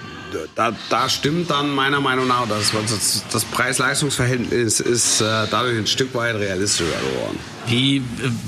da, 0.54 0.72
da 0.90 1.08
stimmt 1.08 1.50
dann 1.50 1.74
meiner 1.74 2.00
Meinung 2.00 2.26
nach, 2.28 2.46
das, 2.48 2.72
das, 2.72 3.24
das 3.30 3.44
Preis-Leistungs-Verhältnis 3.46 4.80
ist 4.80 5.20
äh, 5.20 5.46
dadurch 5.50 5.78
ein 5.78 5.86
Stück 5.86 6.14
weit 6.14 6.36
realistischer 6.36 6.90
geworden. 6.90 7.38
Wie, 7.66 7.98
äh, 7.98 8.02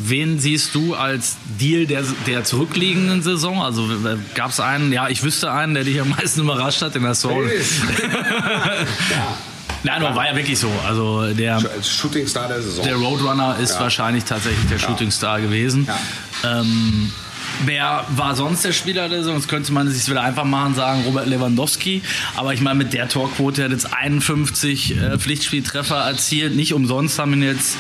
wen 0.05 0.39
siehst 0.39 0.75
du 0.75 0.95
als 0.95 1.37
Deal 1.61 1.87
der, 1.87 2.03
der 2.27 2.45
zurückliegenden 2.45 3.23
Saison? 3.23 3.63
Also 3.63 3.89
gab 4.35 4.51
es 4.51 4.61
einen, 4.61 4.93
ja, 4.93 5.09
ich 5.09 5.23
wüsste 5.23 5.51
einen, 5.53 5.75
der 5.75 5.85
dich 5.85 6.01
am 6.01 6.11
meisten 6.11 6.41
überrascht 6.43 6.83
hat, 6.83 6.95
den 6.95 7.07
hast 7.07 7.25
du 7.25 7.31
auch. 7.31 7.41
Nein, 9.87 10.03
aber 10.03 10.17
war 10.17 10.27
ja 10.27 10.35
wirklich 10.35 10.59
so. 10.59 10.71
Also 10.87 11.33
der, 11.35 11.61
Shootingstar 11.83 12.49
der 12.49 12.63
Saison. 12.63 12.85
der 12.87 12.97
Roadrunner 12.97 13.59
ist 13.59 13.75
Ja. 13.75 13.81
wahrscheinlich 13.81 14.25
tatsächlich 14.25 14.67
der 14.71 14.79
Shootingstar 14.79 15.41
gewesen. 15.43 15.87
Ja. 16.43 16.61
Ähm, 16.61 17.13
wer 17.65 18.05
war 18.17 18.35
sonst 18.35 18.65
der 18.65 18.73
Spieler 18.73 19.09
der? 19.09 19.23
Sonst 19.25 19.49
könnte 19.49 19.73
man 19.73 19.89
sich 19.91 20.09
wieder 20.09 20.23
einfach 20.23 20.45
machen, 20.45 20.75
sagen 20.75 21.03
Robert 21.05 21.27
Lewandowski. 21.27 22.03
Aber 22.37 22.53
ich 22.53 22.61
meine, 22.61 22.77
mit 22.77 22.93
der 22.93 23.09
Torquote 23.09 23.63
er 23.63 23.65
hat 23.67 23.73
jetzt 23.73 23.93
51 23.93 24.97
äh, 24.97 25.19
Pflichtspieltreffer 25.19 25.97
erzielt. 25.97 26.57
Nicht 26.57 26.75
umsonst 26.75 27.19
haben 27.19 27.33
ihn 27.35 27.43
jetzt 27.43 27.77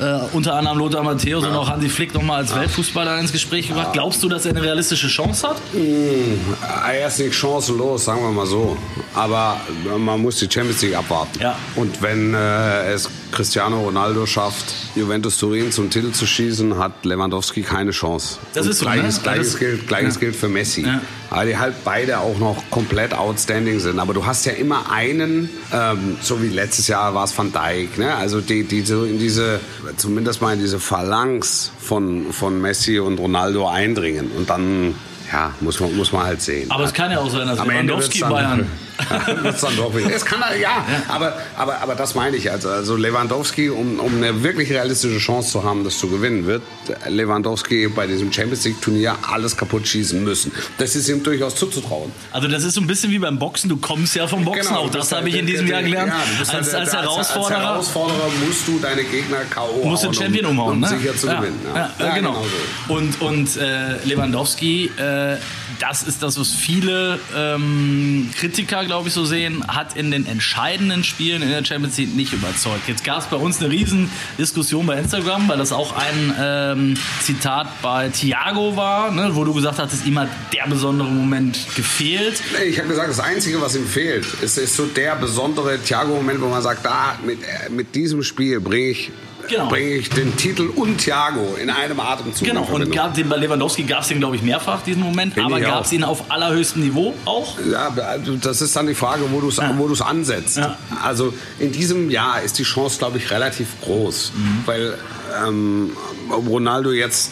äh, 0.00 0.18
unter 0.32 0.54
anderem 0.54 0.78
Lothar 0.78 1.02
Matthäus 1.02 1.44
und 1.44 1.54
auch 1.54 1.68
Hansi 1.68 1.88
Flick 1.88 2.14
nochmal 2.14 2.38
als 2.38 2.54
Weltfußballer 2.54 3.18
ins 3.18 3.32
Gespräch 3.32 3.68
gebracht. 3.68 3.92
Glaubst 3.92 4.22
du, 4.22 4.28
dass 4.28 4.44
er 4.44 4.50
eine 4.50 4.62
realistische 4.62 5.08
Chance 5.08 5.48
hat? 5.48 5.56
Er 5.74 7.06
ist 7.06 7.18
nicht 7.18 7.34
chancenlos, 7.34 8.04
sagen 8.04 8.22
wir 8.22 8.30
mal 8.30 8.46
so. 8.46 8.76
Aber 9.14 9.60
man 9.98 10.20
muss 10.20 10.36
die 10.38 10.48
Champions 10.50 10.82
League 10.82 10.96
abwarten. 10.96 11.40
Ja. 11.40 11.56
Und 11.76 12.00
wenn 12.02 12.34
äh, 12.34 12.92
es 12.92 13.08
Cristiano 13.34 13.80
Ronaldo 13.82 14.26
schafft, 14.26 14.72
Juventus 14.94 15.38
Turin 15.38 15.72
zum 15.72 15.90
Titel 15.90 16.12
zu 16.12 16.24
schießen, 16.26 16.78
hat 16.78 17.04
Lewandowski 17.04 17.62
keine 17.62 17.90
Chance. 17.90 18.38
Das 18.54 18.64
Und 18.64 18.70
ist 18.70 18.78
so, 18.78 18.84
Gleiches, 18.86 19.16
ne? 19.16 19.22
gleiches, 19.24 19.50
Das- 19.52 19.58
gilt, 19.58 19.88
gleiches 19.88 20.14
ja. 20.14 20.20
gilt 20.20 20.36
für 20.36 20.48
Messi. 20.48 20.82
Ja. 20.82 21.00
Weil 21.30 21.48
die 21.48 21.56
halt 21.58 21.74
beide 21.84 22.20
auch 22.20 22.38
noch 22.38 22.62
komplett 22.70 23.12
outstanding 23.12 23.80
sind. 23.80 23.98
Aber 23.98 24.14
du 24.14 24.24
hast 24.24 24.46
ja 24.46 24.52
immer 24.52 24.90
einen, 24.92 25.50
ähm, 25.72 26.16
so 26.22 26.40
wie 26.42 26.48
letztes 26.48 26.86
Jahr 26.86 27.12
war 27.14 27.24
es 27.24 27.36
Van 27.36 27.50
Dijk, 27.52 27.98
ne? 27.98 28.14
also 28.14 28.40
die, 28.40 28.62
die 28.62 28.82
so 28.82 29.04
in 29.04 29.18
diese, 29.18 29.58
zumindest 29.96 30.40
mal 30.40 30.52
in 30.54 30.60
diese 30.60 30.78
Phalanx 30.78 31.72
von, 31.80 32.32
von 32.32 32.60
Messi 32.60 33.00
und 33.00 33.18
Ronaldo 33.18 33.66
eindringen. 33.68 34.30
Und 34.36 34.48
dann, 34.48 34.94
ja, 35.32 35.52
muss 35.60 35.80
man, 35.80 35.96
muss 35.96 36.12
man 36.12 36.22
halt 36.24 36.40
sehen. 36.40 36.70
Aber 36.70 36.84
es 36.84 36.92
kann 36.94 37.10
ja 37.10 37.18
auch 37.18 37.30
sein, 37.30 37.48
dass 37.48 37.58
Am 37.58 37.68
Lewandowski 37.68 38.20
Bayern. 38.20 38.66
wird's 39.42 39.60
dann 39.60 39.76
doch 39.76 39.94
wieder. 39.96 40.14
Es 40.14 40.24
kann 40.24 40.40
ja, 40.60 40.84
aber, 41.08 41.36
aber, 41.56 41.80
aber 41.80 41.94
das 41.94 42.14
meine 42.14 42.36
ich. 42.36 42.50
Also, 42.50 42.68
also 42.68 42.96
Lewandowski, 42.96 43.70
um, 43.70 43.98
um 43.98 44.16
eine 44.16 44.42
wirklich 44.42 44.70
realistische 44.70 45.18
Chance 45.18 45.50
zu 45.50 45.64
haben, 45.64 45.84
das 45.84 45.98
zu 45.98 46.08
gewinnen, 46.08 46.46
wird 46.46 46.62
Lewandowski 47.08 47.88
bei 47.88 48.06
diesem 48.06 48.32
Champions 48.32 48.64
League 48.64 48.80
Turnier 48.80 49.16
alles 49.30 49.56
kaputt 49.56 49.86
schießen 49.86 50.22
müssen. 50.22 50.52
Das 50.78 50.94
ist 50.96 51.08
ihm 51.08 51.22
durchaus 51.22 51.54
zuzutrauen. 51.56 52.12
Also 52.32 52.48
das 52.48 52.64
ist 52.64 52.74
so 52.74 52.80
ein 52.80 52.86
bisschen 52.86 53.10
wie 53.10 53.18
beim 53.18 53.38
Boxen. 53.38 53.68
Du 53.68 53.76
kommst 53.76 54.14
ja 54.14 54.26
vom 54.26 54.44
Boxen. 54.44 54.74
auch 54.74 54.90
du 54.90 54.98
das 54.98 55.10
habe 55.12 55.22
halt 55.22 55.34
ich 55.34 55.40
in 55.40 55.46
diesem 55.46 55.66
der- 55.66 55.80
Jahr 55.80 55.82
gelernt. 55.82 56.12
ja, 56.12 56.40
als, 56.40 56.52
halt 56.52 56.74
als 56.74 56.90
der- 56.90 57.02
Herausforderer. 57.02 57.56
Als 57.58 57.64
Herausforderer 57.94 58.30
musst 58.46 58.68
du 58.68 58.78
deine 58.78 59.04
Gegner 59.04 59.38
K.O. 59.50 59.84
musst 59.84 60.04
den 60.04 60.14
Champion 60.14 60.46
um, 60.46 60.58
umhauen, 60.58 60.74
um 60.74 60.80
ne? 60.80 60.88
sicher 60.88 61.16
zu 61.16 61.26
ja, 61.26 61.40
gewinnen. 61.40 61.60
Ja, 61.74 61.90
ja, 61.98 62.14
genau. 62.14 62.44
so. 62.88 62.94
Und, 62.94 63.20
und 63.20 63.56
äh, 63.56 63.96
Lewandowski, 64.04 64.90
äh, 64.96 65.36
das 65.80 66.02
ist 66.02 66.22
das, 66.22 66.38
was 66.38 66.50
viele 66.50 67.18
ähm, 67.36 68.30
Kritiker, 68.36 68.84
glaube 68.84 69.08
ich, 69.08 69.14
so 69.14 69.24
sehen, 69.24 69.66
hat 69.68 69.96
in 69.96 70.10
den 70.10 70.26
entscheidenden 70.26 71.04
Spielen 71.04 71.42
in 71.42 71.48
der 71.48 71.64
Champions 71.64 71.96
League 71.98 72.14
nicht 72.14 72.32
überzeugt. 72.32 72.88
Jetzt 72.88 73.04
gab 73.04 73.18
es 73.18 73.26
bei 73.26 73.36
uns 73.36 73.60
eine 73.60 73.70
riesen 73.70 74.10
Diskussion 74.38 74.86
bei 74.86 74.98
Instagram, 74.98 75.48
weil 75.48 75.58
das 75.58 75.72
auch 75.72 75.94
ein 75.96 76.34
ähm, 76.38 76.94
Zitat 77.20 77.68
bei 77.82 78.08
Thiago 78.08 78.76
war, 78.76 79.10
ne, 79.10 79.30
wo 79.34 79.44
du 79.44 79.54
gesagt 79.54 79.78
hattest, 79.78 80.06
ihm 80.06 80.18
hat 80.18 80.28
der 80.52 80.66
besondere 80.68 81.08
Moment 81.08 81.58
gefehlt. 81.74 82.40
Ich 82.66 82.78
habe 82.78 82.88
gesagt, 82.88 83.08
das 83.08 83.20
Einzige, 83.20 83.60
was 83.60 83.76
ihm 83.76 83.86
fehlt, 83.86 84.26
ist, 84.42 84.58
ist 84.58 84.76
so 84.76 84.86
der 84.86 85.16
besondere 85.16 85.78
Thiago-Moment, 85.78 86.40
wo 86.40 86.48
man 86.48 86.62
sagt, 86.62 86.84
da 86.84 87.18
mit, 87.24 87.42
äh, 87.42 87.70
mit 87.70 87.94
diesem 87.94 88.22
Spiel 88.22 88.60
bringe 88.60 88.90
ich, 88.90 89.10
Genau. 89.48 89.68
bringe 89.68 89.94
ich 89.94 90.10
den 90.10 90.36
Titel 90.36 90.68
und 90.74 90.98
Thiago 90.98 91.56
in 91.60 91.70
einem 91.70 92.00
Atemzug. 92.00 92.46
Genau, 92.46 92.64
und 92.64 92.90
gab 92.92 93.14
den, 93.14 93.28
bei 93.28 93.36
Lewandowski 93.36 93.84
gab 93.84 94.02
es 94.02 94.08
den, 94.08 94.18
glaube 94.20 94.36
ich, 94.36 94.42
mehrfach, 94.42 94.82
diesen 94.82 95.02
Moment, 95.02 95.34
Finde 95.34 95.54
aber 95.54 95.60
gab 95.64 95.84
es 95.84 95.92
ihn 95.92 96.04
auf 96.04 96.30
allerhöchstem 96.30 96.82
Niveau 96.82 97.14
auch? 97.24 97.56
Ja, 97.70 97.88
also 98.06 98.36
das 98.36 98.60
ist 98.62 98.74
dann 98.76 98.86
die 98.86 98.94
Frage, 98.94 99.22
wo 99.30 99.40
du 99.40 99.48
es 99.48 99.58
wo 99.76 99.88
du's 99.88 100.00
ansetzt. 100.02 100.56
Ja. 100.58 100.76
Also 101.02 101.32
in 101.58 101.72
diesem 101.72 102.10
Jahr 102.10 102.42
ist 102.42 102.58
die 102.58 102.64
Chance, 102.64 102.98
glaube 102.98 103.18
ich, 103.18 103.30
relativ 103.30 103.68
groß, 103.82 104.32
Mhm. 104.34 104.62
weil 104.66 104.98
ähm, 105.46 105.90
Ronaldo 106.30 106.90
jetzt 106.92 107.30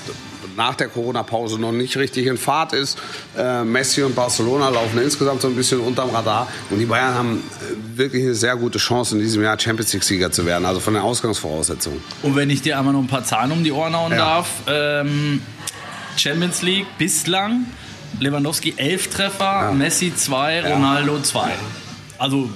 nach 0.56 0.74
der 0.74 0.88
Corona-Pause 0.88 1.58
noch 1.58 1.72
nicht 1.72 1.96
richtig 1.96 2.26
in 2.26 2.36
Fahrt 2.38 2.72
ist. 2.72 2.98
Äh, 3.36 3.64
Messi 3.64 4.02
und 4.02 4.14
Barcelona 4.14 4.68
laufen 4.68 4.98
insgesamt 5.02 5.40
so 5.42 5.48
ein 5.48 5.54
bisschen 5.56 5.80
unterm 5.80 6.10
Radar. 6.10 6.46
Und 6.70 6.78
die 6.78 6.86
Bayern 6.86 7.14
haben 7.14 7.44
wirklich 7.94 8.22
eine 8.22 8.34
sehr 8.34 8.56
gute 8.56 8.78
Chance, 8.78 9.16
in 9.16 9.20
diesem 9.22 9.42
Jahr 9.42 9.58
Champions 9.58 9.92
League-Sieger 9.92 10.30
zu 10.32 10.46
werden, 10.46 10.64
also 10.66 10.80
von 10.80 10.94
den 10.94 11.02
Ausgangsvoraussetzungen. 11.02 12.02
Und 12.22 12.36
wenn 12.36 12.50
ich 12.50 12.62
dir 12.62 12.78
einmal 12.78 12.94
noch 12.94 13.00
ein 13.00 13.06
paar 13.08 13.24
Zahlen 13.24 13.52
um 13.52 13.64
die 13.64 13.72
Ohren 13.72 13.96
hauen 13.96 14.12
Ja. 14.12 14.18
darf, 14.18 14.48
ähm, 14.66 15.42
Champions 16.16 16.62
League 16.62 16.86
bislang, 16.98 17.66
Lewandowski 18.20 18.74
11 18.76 19.08
Treffer, 19.08 19.72
Messi 19.72 20.14
2, 20.14 20.72
Ronaldo 20.72 21.20
2. 21.20 21.50
Also 22.18 22.50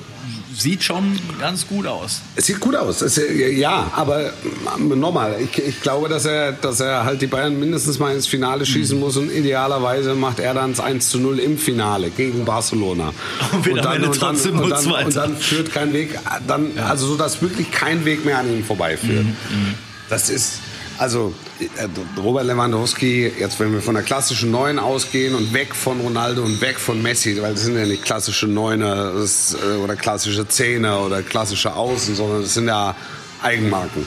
sieht 0.58 0.82
schon 0.82 1.18
ganz 1.38 1.66
gut 1.66 1.86
aus. 1.86 2.22
Es 2.34 2.46
sieht 2.46 2.60
gut 2.60 2.76
aus, 2.76 3.02
es, 3.02 3.20
ja, 3.56 3.90
aber 3.94 4.32
ähm, 4.78 4.98
nochmal, 4.98 5.36
ich, 5.40 5.58
ich 5.58 5.80
glaube, 5.80 6.08
dass 6.08 6.24
er, 6.24 6.52
dass 6.52 6.80
er 6.80 7.04
halt 7.04 7.22
die 7.22 7.26
Bayern 7.26 7.58
mindestens 7.58 7.98
mal 7.98 8.14
ins 8.14 8.26
Finale 8.26 8.64
schießen 8.66 8.98
muss 8.98 9.16
und 9.16 9.30
idealerweise 9.30 10.14
macht 10.14 10.38
er 10.40 10.54
dann 10.54 10.72
das 10.72 10.80
1 10.80 11.08
zu 11.08 11.18
0 11.18 11.38
im 11.38 11.58
Finale 11.58 12.10
gegen 12.10 12.44
Barcelona. 12.44 13.12
Und 13.52 13.66
wird 13.66 13.86
am 13.86 13.94
Ende 13.94 14.10
trotzdem 14.10 14.58
und, 14.58 14.70
dann, 14.70 14.86
und 14.86 15.16
dann 15.16 15.36
führt 15.36 15.72
kein 15.72 15.92
Weg, 15.92 16.18
dann, 16.46 16.78
also 16.78 17.06
so, 17.06 17.16
dass 17.16 17.40
wirklich 17.42 17.70
kein 17.70 18.04
Weg 18.04 18.24
mehr 18.24 18.38
an 18.38 18.52
ihm 18.52 18.64
vorbeiführt. 18.64 19.26
Das 20.08 20.30
ist, 20.30 20.60
also 20.98 21.34
äh, 21.60 21.88
Robert 22.20 22.46
Lewandowski, 22.46 23.32
jetzt 23.38 23.60
wenn 23.60 23.72
wir 23.72 23.80
von 23.80 23.94
der 23.94 24.02
klassischen 24.02 24.50
Neun 24.50 24.78
ausgehen 24.78 25.34
und 25.34 25.52
weg 25.52 25.74
von 25.74 26.00
Ronaldo 26.00 26.42
und 26.42 26.60
weg 26.60 26.78
von 26.78 27.02
Messi, 27.02 27.40
weil 27.40 27.52
das 27.52 27.62
sind 27.62 27.76
ja 27.76 27.86
nicht 27.86 28.04
klassische 28.04 28.46
Neuner 28.46 29.12
äh, 29.14 29.76
oder 29.76 29.96
klassische 29.96 30.48
Zehner 30.48 31.04
oder 31.04 31.22
klassische 31.22 31.74
Außen, 31.74 32.14
sondern 32.14 32.42
das 32.42 32.54
sind 32.54 32.68
ja 32.68 32.94
Eigenmarken. 33.42 34.06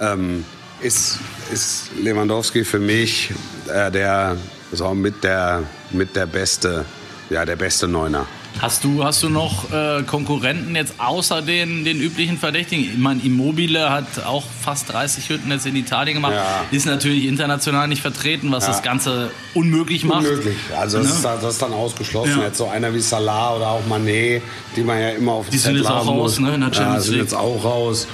Ähm, 0.00 0.44
ist, 0.80 1.18
ist 1.52 1.90
Lewandowski 2.02 2.64
für 2.64 2.78
mich 2.78 3.32
äh, 3.68 3.90
der 3.90 4.36
so 4.72 4.94
mit 4.94 5.22
der 5.22 5.64
mit 5.90 6.16
der 6.16 6.26
beste 6.26 6.84
ja 7.30 7.44
der 7.44 7.56
beste 7.56 7.86
Neuner. 7.86 8.26
Hast 8.60 8.84
du, 8.84 9.02
hast 9.02 9.22
du 9.24 9.28
noch 9.28 9.72
äh, 9.72 10.02
Konkurrenten 10.04 10.76
jetzt 10.76 10.94
außer 10.98 11.42
den, 11.42 11.84
den 11.84 12.00
üblichen 12.00 12.38
Verdächtigen? 12.38 12.84
Ich 12.84 12.96
meine, 12.98 13.20
Immobile 13.22 13.90
hat 13.90 14.24
auch 14.24 14.44
fast 14.60 14.92
30 14.92 15.28
Hütten 15.30 15.50
jetzt 15.50 15.66
in 15.66 15.74
Italien 15.74 16.14
gemacht. 16.14 16.34
Ja. 16.34 16.64
Ist 16.70 16.86
natürlich 16.86 17.24
international 17.24 17.88
nicht 17.88 18.02
vertreten, 18.02 18.52
was 18.52 18.64
Ja. 18.66 18.70
das 18.72 18.82
Ganze 18.82 19.30
unmöglich 19.54 20.04
macht. 20.04 20.26
Unmöglich. 20.26 20.56
Also 20.78 20.98
das, 20.98 21.08
Ne? 21.08 21.12
ist, 21.14 21.24
da- 21.24 21.36
das 21.42 21.54
ist 21.54 21.62
dann 21.62 21.72
ausgeschlossen. 21.72 22.38
Ja. 22.38 22.46
Jetzt 22.46 22.58
so 22.58 22.68
einer 22.68 22.94
wie 22.94 23.00
Salah 23.00 23.56
oder 23.56 23.68
auch 23.68 23.82
Mané, 23.90 24.40
die 24.76 24.82
man 24.82 25.00
ja 25.00 25.08
immer 25.10 25.32
auf 25.32 25.48
Die 25.48 25.58
sind 25.58 25.76
jetzt 25.76 25.86
auch 25.90 26.06
raus, 26.06 26.38
muss. 26.38 26.48
ne, 26.48 26.54
in 26.54 26.60
der 26.60 26.70
ja, 26.70 27.00
sind 27.00 27.14
League. 27.14 27.22
jetzt 27.22 27.34
auch 27.34 27.64
raus. 27.64 28.06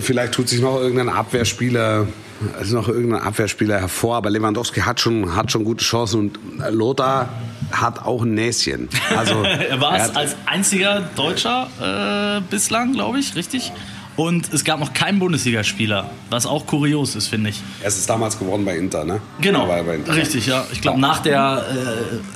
Vielleicht 0.00 0.32
tut 0.34 0.48
sich 0.48 0.60
noch 0.60 0.76
irgendein 0.78 1.08
Abwehrspieler, 1.08 2.06
also 2.58 2.76
noch 2.76 2.88
irgendein 2.88 3.22
Abwehrspieler 3.22 3.78
hervor, 3.80 4.16
aber 4.16 4.30
Lewandowski 4.30 4.80
hat 4.80 5.00
schon, 5.00 5.34
hat 5.36 5.50
schon 5.52 5.64
gute 5.64 5.84
Chancen 5.84 6.20
und 6.20 6.38
Lothar 6.70 7.28
hat 7.72 8.04
auch 8.04 8.22
ein 8.22 8.34
Näschen. 8.34 8.88
Also 9.16 9.42
er 9.42 9.80
war 9.80 9.96
es 9.96 10.14
als 10.16 10.36
einziger 10.46 11.02
Deutscher 11.16 11.68
äh, 11.80 12.40
bislang, 12.50 12.92
glaube 12.92 13.18
ich, 13.18 13.34
richtig? 13.34 13.72
Und 14.16 14.52
es 14.52 14.64
gab 14.64 14.80
noch 14.80 14.94
keinen 14.94 15.20
Bundesligaspieler, 15.20 16.10
was 16.28 16.44
auch 16.44 16.66
kurios 16.66 17.14
ist, 17.14 17.28
finde 17.28 17.50
ich. 17.50 17.62
er 17.80 17.86
ist 17.86 18.10
damals 18.10 18.36
geworden 18.36 18.64
bei 18.64 18.76
Inter, 18.76 19.04
ne? 19.04 19.20
Genau, 19.40 19.68
War 19.68 19.80
bei 19.84 19.94
Inter. 19.94 20.12
richtig, 20.16 20.46
ja. 20.46 20.64
Ich 20.72 20.80
glaube, 20.80 20.98
nach 20.98 21.20
der 21.20 21.64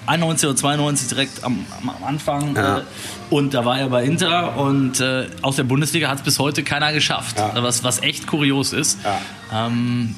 äh, 0.07 0.09
91 0.09 0.49
oder 0.49 0.57
92 0.57 1.09
direkt 1.09 1.42
am, 1.42 1.66
am 1.83 2.05
Anfang. 2.07 2.55
Ja. 2.55 2.79
Äh, 2.79 2.83
und 3.31 3.53
da 3.55 3.64
war 3.64 3.81
er 3.81 3.88
bei 3.88 4.05
Inter 4.05 4.57
und 4.59 5.01
äh, 5.01 5.27
aus 5.40 5.57
der 5.57 5.64
Bundesliga 5.64 6.09
hat 6.09 6.18
es 6.18 6.23
bis 6.23 6.38
heute 6.38 6.62
keiner 6.62 6.92
geschafft. 6.92 7.37
Ja. 7.37 7.51
Was, 7.61 7.83
was 7.83 8.01
echt 8.03 8.29
kurios 8.29 8.73
ist. 8.73 8.99
Ja. 9.03 9.66
Ähm, 9.66 10.14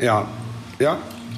Ja, 0.00 0.26
ja. 0.78 0.96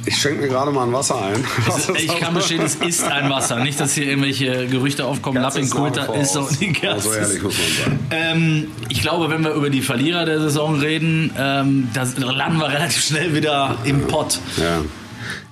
Ich 0.08 0.16
schenke 0.16 0.40
mir 0.40 0.48
gerade 0.48 0.70
mal 0.70 0.86
ein 0.86 0.92
Wasser 0.94 1.20
ein. 1.22 1.44
es, 1.68 1.88
ich 1.90 2.18
kann 2.18 2.32
bestehen, 2.32 2.62
es 2.62 2.76
ist 2.76 3.04
ein 3.04 3.28
Wasser. 3.28 3.60
Nicht, 3.62 3.78
dass 3.78 3.92
hier 3.92 4.06
irgendwelche 4.06 4.66
Gerüchte 4.66 5.04
aufkommen, 5.04 5.42
Lapping 5.42 5.64
ist 5.64 5.70
Kulter 5.74 6.14
ist 6.14 6.32
so 6.32 6.40
aus. 6.40 6.58
die 6.58 6.74
Oh, 6.82 6.98
so 6.98 7.12
ehrlich 7.12 7.42
muss 7.42 7.54
man 7.58 7.84
sagen. 7.84 7.98
Ähm, 8.10 8.66
ich 8.88 9.02
glaube, 9.02 9.28
wenn 9.28 9.44
wir 9.44 9.52
über 9.52 9.68
die 9.68 9.82
Verlierer 9.82 10.24
der 10.24 10.40
Saison 10.40 10.78
reden, 10.80 11.30
ähm, 11.38 11.90
da 11.92 12.04
landen 12.16 12.58
wir 12.58 12.68
relativ 12.68 13.04
schnell 13.04 13.34
wieder 13.34 13.76
im 13.84 14.06
Pott. 14.06 14.38
Ja. 14.56 14.80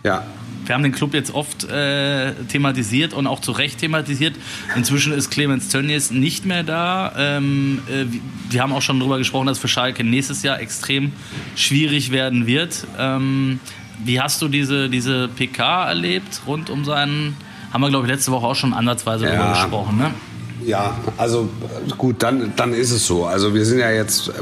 Ja, 0.05 0.25
Wir 0.64 0.75
haben 0.75 0.83
den 0.85 0.92
Club 0.92 1.12
jetzt 1.12 1.35
oft 1.35 1.64
äh, 1.64 2.33
thematisiert 2.49 3.12
und 3.12 3.27
auch 3.27 3.40
zu 3.40 3.53
Recht 3.53 3.79
thematisiert. 3.81 4.37
Inzwischen 4.75 5.12
ist 5.12 5.31
Clemens 5.31 5.69
Tönnies 5.69 6.11
nicht 6.11 6.47
mehr 6.47 6.62
da. 6.62 7.12
Ähm, 7.19 7.83
äh, 7.90 8.07
wir 8.51 8.62
haben 8.62 8.73
auch 8.73 8.83
schon 8.83 8.99
darüber 9.01 9.19
gesprochen, 9.19 9.49
dass 9.49 9.59
für 9.59 9.69
Schalke 9.69 10.03
nächstes 10.03 10.42
Jahr 10.42 10.61
extrem 10.61 11.12
schwierig 11.57 12.11
werden 12.11 12.47
wird. 12.47 12.87
Ähm, 12.99 13.61
wie 14.05 14.21
hast 14.21 14.41
du 14.43 14.49
diese, 14.49 14.89
diese 14.89 15.29
PK 15.29 15.89
erlebt 15.89 16.43
rund 16.47 16.71
um 16.71 16.85
seinen... 16.85 17.37
Haben 17.73 17.81
wir, 17.83 17.91
glaube 17.91 18.07
ich, 18.07 18.13
letzte 18.13 18.31
Woche 18.33 18.47
auch 18.47 18.55
schon 18.55 18.73
ansatzweise 18.73 19.27
Ja. 19.27 19.33
darüber 19.33 19.51
gesprochen, 19.53 19.99
ne? 19.99 20.11
Ja, 20.65 20.97
also 21.17 21.49
gut, 21.99 22.23
dann, 22.23 22.53
dann 22.57 22.73
ist 22.73 22.91
es 22.91 23.07
so. 23.07 23.27
Also 23.27 23.55
wir 23.55 23.65
sind 23.67 23.79
ja 23.81 23.91
jetzt, 23.91 24.29
äh, 24.29 24.33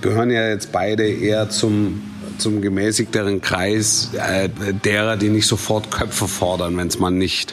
gehören 0.00 0.30
ja 0.30 0.48
jetzt 0.48 0.70
beide 0.70 1.04
eher 1.06 1.50
zum, 1.50 2.00
zum 2.38 2.62
gemäßigteren 2.62 3.40
Kreis 3.40 4.10
äh, 4.14 4.48
derer, 4.84 5.16
die 5.16 5.28
nicht 5.30 5.46
sofort 5.46 5.90
Köpfe 5.90 6.28
fordern, 6.28 6.76
wenn 6.76 6.86
es 6.88 6.98
mal 7.00 7.10
nicht, 7.10 7.52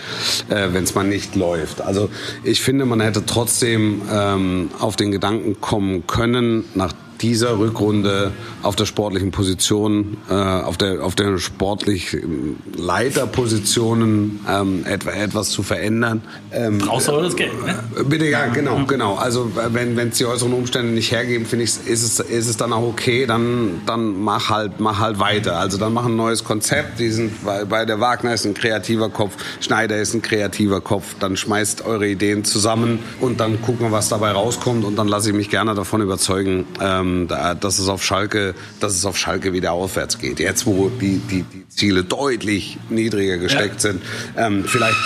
äh, 0.49 0.67
wenn's 0.71 0.93
mal 0.95 1.03
nicht 1.03 1.35
läuft. 1.35 1.81
Also 1.81 2.09
ich 2.43 2.61
finde, 2.61 2.85
man 2.85 2.99
hätte 3.01 3.25
trotzdem 3.25 4.01
ähm, 4.11 4.69
auf 4.79 4.95
den 4.95 5.11
Gedanken 5.11 5.59
kommen 5.59 6.05
können, 6.07 6.65
nach 6.75 6.93
dieser 7.21 7.57
Rückrunde 7.59 8.31
auf 8.63 8.75
der 8.75 8.85
sportlichen 8.85 9.31
Position, 9.31 10.17
äh, 10.29 10.33
auf 10.33 10.77
der 10.77 11.03
auf 11.03 11.15
der 11.15 11.37
sportlich 11.37 12.13
ähm, 12.13 12.57
Leiterpositionen 12.75 14.39
ähm, 14.49 14.85
etwa, 14.85 15.11
etwas 15.11 15.49
zu 15.49 15.63
verändern. 15.63 16.21
Ähm, 16.51 16.79
Brauchst 16.79 17.07
du 17.07 17.13
aber 17.13 17.23
das 17.23 17.35
Geld, 17.35 17.53
ne? 17.65 17.79
Bitte, 18.05 18.27
ja, 18.27 18.47
genau, 18.47 18.85
genau. 18.85 19.15
Also 19.15 19.51
wenn 19.71 19.95
wenn 19.95 20.09
es 20.09 20.17
die 20.17 20.25
äußeren 20.25 20.53
Umstände 20.53 20.91
nicht 20.91 21.11
hergeben, 21.11 21.45
finde 21.45 21.65
ich, 21.65 21.71
ist 21.85 22.03
es 22.03 22.19
ist 22.19 22.47
es 22.47 22.57
dann 22.57 22.73
auch 22.73 22.83
okay. 22.83 23.25
Dann 23.25 23.81
dann 23.85 24.21
mach 24.23 24.49
halt 24.49 24.79
mach 24.79 24.99
halt 24.99 25.19
weiter. 25.19 25.57
Also 25.57 25.77
dann 25.77 25.93
mach 25.93 26.05
ein 26.05 26.15
neues 26.15 26.43
Konzept. 26.43 26.99
Die 26.99 27.09
sind 27.09 27.43
bei, 27.45 27.65
bei 27.65 27.85
der 27.85 27.99
Wagner 27.99 28.33
ist 28.33 28.45
ein 28.45 28.53
kreativer 28.53 29.09
Kopf, 29.09 29.33
Schneider 29.59 29.97
ist 29.97 30.13
ein 30.13 30.21
kreativer 30.21 30.81
Kopf. 30.81 31.15
Dann 31.19 31.37
schmeißt 31.37 31.85
eure 31.85 32.07
Ideen 32.07 32.43
zusammen 32.43 32.99
und 33.19 33.39
dann 33.39 33.61
gucken 33.61 33.87
wir, 33.87 33.91
was 33.91 34.09
dabei 34.09 34.31
rauskommt. 34.31 34.85
Und 34.85 34.95
dann 34.95 35.07
lasse 35.07 35.29
ich 35.29 35.35
mich 35.35 35.49
gerne 35.49 35.75
davon 35.75 36.01
überzeugen, 36.01 36.65
ähm, 36.81 37.10
da- 37.27 37.53
dass 37.55 37.79
es 37.79 37.87
auf 37.87 38.03
Schalke, 38.03 38.53
dass 38.79 38.93
es 38.93 39.05
auf 39.05 39.17
Schalke 39.17 39.53
wieder 39.53 39.71
aufwärts 39.73 40.17
geht. 40.17 40.39
Jetzt 40.39 40.65
wo 40.65 40.89
die 40.89 41.19
die, 41.29 41.43
die 41.43 41.60
Ziele 41.73 42.03
deutlich 42.03 42.77
niedriger 42.89 43.37
gesteckt 43.37 43.79
sind. 43.79 44.01
Ähm, 44.35 44.65
vielleicht 44.65 44.97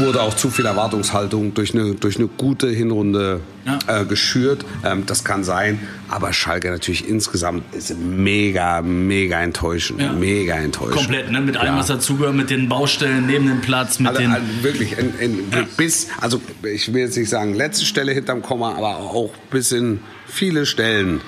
wurde 0.00 0.20
auch 0.20 0.34
zu 0.34 0.50
viel 0.50 0.66
Erwartungshaltung 0.66 1.54
durch 1.54 1.72
eine, 1.74 1.94
durch 1.94 2.16
eine 2.16 2.26
gute 2.26 2.68
Hinrunde 2.68 3.40
Ja. 3.64 3.78
äh, 4.00 4.04
geschürt. 4.04 4.64
Ähm, 4.84 5.04
das 5.06 5.22
kann 5.22 5.44
sein. 5.44 5.78
Aber 6.08 6.32
Schalke 6.32 6.70
natürlich 6.70 7.08
insgesamt 7.08 7.72
ist 7.72 7.96
mega, 7.96 8.82
mega 8.82 9.40
enttäuschend. 9.40 10.00
Ja. 10.02 10.12
Mega 10.12 10.54
enttäuschend. 10.56 10.96
Komplett, 10.96 11.30
ne? 11.30 11.40
Mit 11.40 11.56
allem, 11.56 11.74
Ja. 11.74 11.78
was 11.78 11.86
dazugehört, 11.86 12.34
mit 12.34 12.50
den 12.50 12.68
Baustellen 12.68 13.26
neben 13.26 13.46
dem 13.46 13.60
Platz, 13.60 14.00
mit 14.00 14.08
Also, 14.08 14.20
den. 14.20 14.32
also 14.32 14.44
wirklich, 14.62 14.98
in, 14.98 15.12
in, 15.20 15.38
bis, 15.76 16.08
also 16.20 16.40
ich 16.64 16.92
will 16.92 17.02
jetzt 17.02 17.16
nicht 17.16 17.30
sagen 17.30 17.54
letzte 17.54 17.84
Stelle 17.86 18.10
hinterm 18.12 18.42
Komma, 18.42 18.74
aber 18.74 18.96
auch 18.98 19.30
bis 19.50 19.70
in 19.70 20.00
viele 20.26 20.66
Stellen 20.66 21.20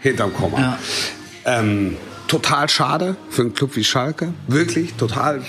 hinterm 0.00 0.32
Komma. 0.32 0.58
Ja. 0.58 0.78
Ähm, 1.44 1.96
total 2.28 2.68
schade 2.68 3.16
für 3.30 3.42
einen 3.42 3.54
Club 3.54 3.74
wie 3.76 3.84
Schalke. 3.84 4.32
Wirklich, 4.46 4.94
total, 4.94 5.42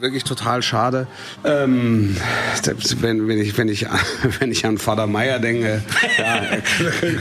wirklich 0.00 0.22
total 0.24 0.62
schade. 0.62 1.06
Ähm, 1.44 2.16
wenn, 3.00 3.26
wenn, 3.26 3.38
ich, 3.38 3.56
wenn, 3.58 3.68
ich, 3.68 3.86
wenn 4.38 4.52
ich 4.52 4.64
an 4.64 4.78
Vater 4.78 5.06
Meier 5.06 5.38
denke. 5.38 5.82
Ja, 6.18 6.42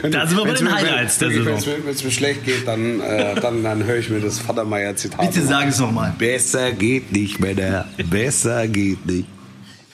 Da 0.09 0.27
sind 0.27 0.37
wir 0.37 0.45
bei 0.45 0.53
den 0.53 0.71
Highlights 0.73 1.17
der 1.19 1.29
wenn- 1.29 1.43
Saison. 1.45 1.73
Wenn 1.85 1.93
es 1.93 2.03
mir, 2.03 2.11
schlecht 2.11 2.45
geht, 2.45 2.67
dann, 2.67 2.99
äh, 3.01 3.35
dann, 3.41 3.63
dann 3.63 3.83
höre 3.83 3.97
ich 3.97 4.09
mir 4.09 4.19
das 4.19 4.39
Vater 4.39 4.63
Meier-Zitat 4.65 5.19
Bitte 5.21 5.39
an. 5.41 5.47
sag 5.47 5.67
es 5.69 5.79
nochmal. 5.79 6.13
Besser 6.17 6.71
geht 6.71 7.11
nicht, 7.11 7.39
Männer. 7.39 7.85
Besser 8.09 8.67
geht 8.67 9.05
nicht. 9.05 9.27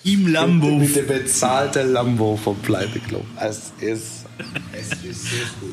Im 0.06 0.28
Lambo. 0.34 0.80
Mit 0.80 0.96
dem 0.98 1.08
bezahlten 1.08 1.94
Lambo 1.94 2.36
vom 2.36 2.58
Pleiteclub. 2.58 3.24
Es 3.40 3.72
ist, 3.80 4.23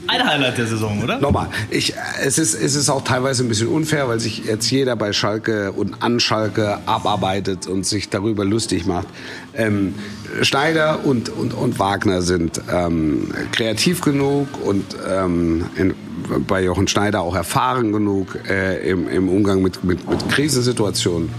Ein 0.07 0.27
Highlight 0.27 0.59
der 0.59 0.67
Saison, 0.67 1.03
oder? 1.03 1.19
Nochmal, 1.19 1.49
ich, 1.71 1.95
es, 2.23 2.39
ist, 2.39 2.55
es 2.55 2.75
ist 2.75 2.89
auch 2.89 3.03
teilweise 3.03 3.45
ein 3.45 3.49
bisschen 3.49 3.69
unfair, 3.69 4.09
weil 4.09 4.21
sich 4.21 4.45
jetzt 4.45 4.71
jeder 4.71 4.97
bei 4.97 5.13
Schalke 5.13 5.73
und 5.73 6.03
an 6.03 6.21
Schalke 6.21 6.79
abarbeitet 6.87 7.67
und 7.67 7.87
sich 7.87 8.09
darüber 8.09 8.45
lustig 8.45 8.87
macht. 8.87 9.09
Ähm, 9.55 9.95
Schneider 10.43 11.05
und, 11.05 11.29
und, 11.29 11.55
und 11.55 11.79
Wagner 11.79 12.23
sind 12.23 12.61
ähm, 12.73 13.33
kreativ 13.53 14.01
genug 14.01 14.49
und 14.65 14.85
ähm, 15.09 15.67
in, 15.77 15.95
bei 16.47 16.63
Jochen 16.63 16.89
Schneider 16.89 17.23
auch 17.23 17.35
erfahren 17.35 17.93
genug 17.93 18.39
äh, 18.49 18.89
im, 18.89 19.09
im 19.09 19.29
Umgang 19.29 19.63
mit, 19.63 19.83
mit, 19.85 20.09
mit 20.09 20.29
Krisensituationen, 20.29 21.31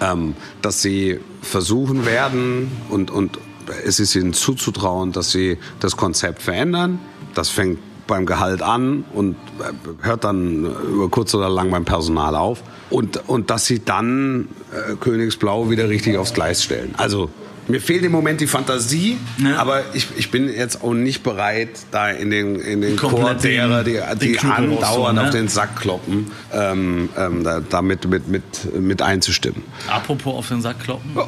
ähm, 0.00 0.34
dass 0.62 0.82
sie 0.82 1.20
versuchen 1.42 2.06
werden 2.06 2.70
und, 2.88 3.10
und 3.10 3.38
es 3.84 4.00
ist 4.00 4.14
ihnen 4.14 4.32
zuzutrauen, 4.32 5.12
dass 5.12 5.30
sie 5.30 5.58
das 5.80 5.96
Konzept 5.96 6.42
verändern. 6.42 6.98
Das 7.34 7.48
fängt 7.50 7.78
beim 8.06 8.26
Gehalt 8.26 8.62
an 8.62 9.04
und 9.12 9.36
äh, 9.60 10.04
hört 10.04 10.24
dann 10.24 10.64
über 10.64 11.08
kurz 11.08 11.34
oder 11.34 11.48
lang 11.48 11.70
beim 11.70 11.84
Personal 11.84 12.34
auf. 12.34 12.62
Und, 12.90 13.28
und 13.28 13.50
dass 13.50 13.66
sie 13.66 13.84
dann 13.84 14.48
äh, 14.72 14.94
Königsblau 14.96 15.70
wieder 15.70 15.88
richtig 15.88 16.16
aufs 16.16 16.32
Gleis 16.34 16.64
stellen. 16.64 16.94
Also 16.96 17.30
mir 17.68 17.80
fehlt 17.80 18.02
im 18.04 18.12
Moment 18.12 18.40
die 18.40 18.46
Fantasie, 18.46 19.18
Ja. 19.38 19.56
aber 19.56 19.82
ich, 19.94 20.08
ich 20.16 20.30
bin 20.30 20.48
jetzt 20.52 20.82
auch 20.82 20.94
nicht 20.94 21.22
bereit, 21.22 21.68
da 21.90 22.10
in 22.10 22.30
den, 22.30 22.56
in 22.60 22.80
den 22.80 22.96
Komplett 22.96 23.22
Chor 23.24 23.34
derer, 23.34 23.84
die, 23.84 24.00
die 24.20 24.38
andauernd 24.38 24.82
rauszuholen, 24.82 25.18
auf 25.18 25.24
ne? 25.26 25.30
den 25.30 25.48
Sack 25.48 25.76
kloppen, 25.76 26.30
ähm, 26.52 27.08
ähm, 27.16 27.44
da, 27.44 27.60
damit 27.60 28.08
mit, 28.08 28.28
mit, 28.28 28.42
mit 28.80 29.02
einzustimmen. 29.02 29.62
Apropos 29.88 30.34
auf 30.34 30.48
den 30.48 30.62
Sack 30.62 30.80
kloppen. 30.82 31.10
Oh, 31.14 31.26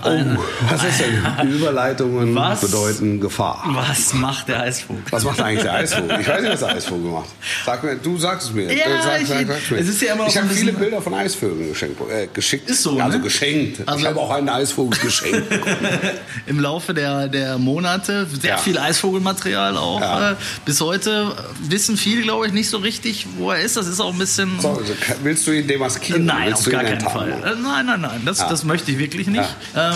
was 0.71 0.85
ist 0.85 1.01
denn? 1.01 1.49
Überleitungen 1.53 2.35
Was? 2.35 2.61
bedeuten 2.63 3.21
Gefahr. 3.21 3.63
Was 3.69 4.15
macht 4.15 4.49
der 4.49 4.63
Eisvogel? 4.63 5.03
Was 5.11 5.25
macht 5.25 5.41
eigentlich 5.41 5.63
der 5.63 5.75
Eisvogel? 5.75 6.21
Ich 6.21 6.29
weiß 6.29 6.41
nicht, 6.43 6.53
was 6.53 6.61
der 6.61 6.69
Eisvogel 6.71 7.11
macht. 7.11 7.29
Sag 7.67 7.85
mir, 7.85 7.97
du 7.97 8.17
sagst 8.19 8.49
es 8.49 8.55
mir. 8.55 8.73
Ja, 8.73 9.03
sag, 9.03 9.21
ich- 9.23 9.29
sag, 9.29 9.47
sag's 9.47 9.71
mir. 9.71 9.79
es 9.79 9.89
ist 9.89 10.01
ja 10.03 10.15
immer 10.15 10.27
ich 10.27 10.37
habe 10.37 10.49
viele 10.49 10.73
Bilder 10.73 11.03
von 11.03 11.15
Eisvögeln 11.15 11.69
geschenkt, 11.69 12.01
äh, 12.11 12.29
geschickt. 12.33 12.69
Ist 12.71 12.83
so, 12.83 12.99
Also 12.99 13.19
ne? 13.19 13.25
geschenkt. 13.25 13.83
Also- 13.87 14.01
ich 14.01 14.07
habe 14.07 14.19
auch 14.19 14.31
einen 14.31 14.49
Eisvogel 14.49 14.99
geschenkt. 15.01 15.43
Im 16.47 16.61
Laufe 16.61 16.95
der, 16.95 17.29
der 17.29 17.59
Monate 17.59 18.27
sehr 18.27 18.51
Ja. 18.51 18.57
viel 18.59 18.79
Eisvogelmaterial 18.79 19.77
auch. 19.77 20.01
Ja. 20.01 20.31
Äh, 20.33 20.37
bis 20.65 20.81
heute 20.81 21.35
wissen 21.63 21.97
viele, 21.97 22.23
glaube 22.23 22.47
ich, 22.47 22.53
nicht 22.53 22.69
so 22.71 22.79
richtig, 22.79 23.27
wo 23.39 23.51
er 23.51 23.61
ist. 23.61 23.77
Das 23.77 23.87
ist 23.87 24.01
auch 24.01 24.13
ein 24.13 24.19
bisschen. 24.19 24.59
So, 24.61 24.71
also, 24.71 24.93
willst 25.23 25.47
du 25.47 25.53
ihn 25.53 25.67
demaskieren? 25.67 26.25
Nein, 26.25 26.49
willst 26.49 26.67
auf 26.67 26.73
gar 26.73 26.83
keinen 26.85 27.01
Fall. 27.01 27.33
enttarnen? 27.33 27.59
Äh, 27.59 27.63
Nein, 27.63 27.87
nein, 27.87 28.01
nein, 28.01 28.23
das, 28.25 28.39
das 28.39 28.65
möchte 28.65 28.91
ich 28.91 28.99
wirklich 28.99 29.27
nicht. 29.27 29.49
Ähm, 29.77 29.95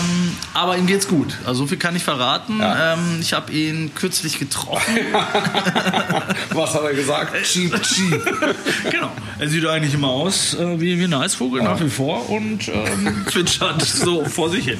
aber 0.53 0.77
ihm 0.77 0.85
geht's 0.87 1.07
gut. 1.07 1.35
Also 1.45 1.61
so 1.63 1.67
viel 1.67 1.77
kann 1.77 1.95
ich 1.95 2.03
verraten. 2.03 2.59
Ja. 2.59 2.93
Ähm, 2.93 3.17
ich 3.21 3.33
habe 3.33 3.51
ihn 3.51 3.93
kürzlich 3.95 4.39
getroffen. 4.39 4.95
Was 6.53 6.73
hat 6.73 6.83
er 6.83 6.93
gesagt? 6.93 7.35
Cheap, 7.43 7.81
cheap. 7.81 8.21
genau. 8.91 9.11
Er 9.39 9.49
sieht 9.49 9.65
eigentlich 9.65 9.93
immer 9.93 10.07
aus 10.09 10.53
äh, 10.53 10.79
wie, 10.79 10.97
wie 10.99 11.03
ein 11.03 11.13
Eisvogel 11.13 11.61
nach 11.63 11.79
wie 11.81 11.89
vor 11.89 12.29
und 12.29 12.67
ähm, 12.69 13.25
zwitschert 13.29 13.81
so 13.81 14.25
vor 14.25 14.49
sich 14.49 14.65
hin. 14.65 14.79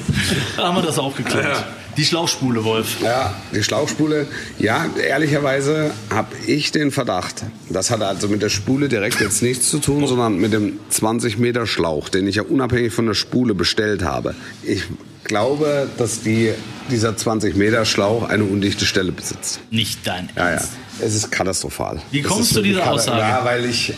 Da 0.56 0.68
haben 0.68 0.76
wir 0.76 0.82
das 0.82 0.98
auch 0.98 1.14
geklärt. 1.16 1.45
Ja. 1.48 1.66
Die 1.96 2.04
Schlauchspule, 2.04 2.62
Wolf. 2.64 3.00
Ja, 3.02 3.34
die 3.54 3.62
Schlauchspule. 3.62 4.26
Ja, 4.58 4.84
ehrlicherweise 5.02 5.92
habe 6.10 6.28
ich 6.46 6.70
den 6.70 6.90
Verdacht. 6.90 7.44
Das 7.70 7.90
hat 7.90 8.02
also 8.02 8.28
mit 8.28 8.42
der 8.42 8.50
Spule 8.50 8.90
direkt 8.90 9.18
jetzt 9.20 9.42
nichts 9.42 9.70
zu 9.70 9.78
tun, 9.78 10.06
sondern 10.06 10.36
mit 10.36 10.52
dem 10.52 10.78
20 10.90 11.38
Meter 11.38 11.66
Schlauch, 11.66 12.10
den 12.10 12.26
ich 12.26 12.36
ja 12.36 12.42
unabhängig 12.42 12.92
von 12.92 13.06
der 13.06 13.14
Spule 13.14 13.54
bestellt 13.54 14.02
habe. 14.04 14.34
Ich 14.62 14.82
glaube, 15.24 15.88
dass 15.96 16.20
die, 16.20 16.52
dieser 16.90 17.16
20 17.16 17.56
Meter 17.56 17.86
Schlauch 17.86 18.28
eine 18.28 18.44
undichte 18.44 18.84
Stelle 18.84 19.12
besitzt. 19.12 19.60
Nicht 19.70 20.06
dein 20.06 20.28
Ja, 20.36 20.52
ja. 20.52 20.62
Es 21.00 21.14
ist 21.14 21.30
katastrophal. 21.30 22.00
Wie 22.10 22.20
Es 22.20 22.26
kommst 22.26 22.56
du 22.56 22.62
dieser 22.62 22.90
Aussage? 22.90 23.20
Ja, 23.20 23.44
weil 23.44 23.64
ich 23.66 23.92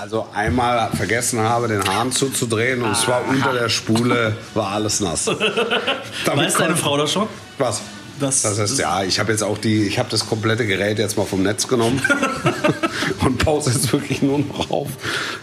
also 0.00 0.26
einmal 0.34 0.90
vergessen 0.96 1.40
habe, 1.40 1.68
den 1.68 1.82
Hahn 1.84 2.10
zuzudrehen 2.12 2.82
und 2.82 2.96
zwar 2.96 3.26
unter 3.28 3.52
der 3.52 3.68
Spule 3.68 4.36
war 4.54 4.68
alles 4.72 5.00
nass. 5.00 5.24
Damit 6.24 6.46
Weiß 6.46 6.54
deine 6.54 6.76
Frau 6.76 6.96
das 6.96 7.12
schon? 7.12 7.28
Was? 7.58 7.82
Das- 8.20 8.42
Das, 8.42 8.58
heißt, 8.58 8.78
ja, 8.80 9.04
ich 9.04 9.20
habe 9.20 9.30
jetzt 9.30 9.42
auch 9.42 9.58
die, 9.58 9.84
ich 9.86 9.98
habe 9.98 10.08
das 10.10 10.26
komplette 10.26 10.66
Gerät 10.66 10.98
jetzt 10.98 11.16
mal 11.16 11.24
vom 11.26 11.42
Netz 11.42 11.68
genommen 11.68 12.02
und 13.24 13.38
pause 13.38 13.70
jetzt 13.70 13.92
wirklich 13.92 14.22
nur 14.22 14.38
noch 14.40 14.70
auf, 14.70 14.88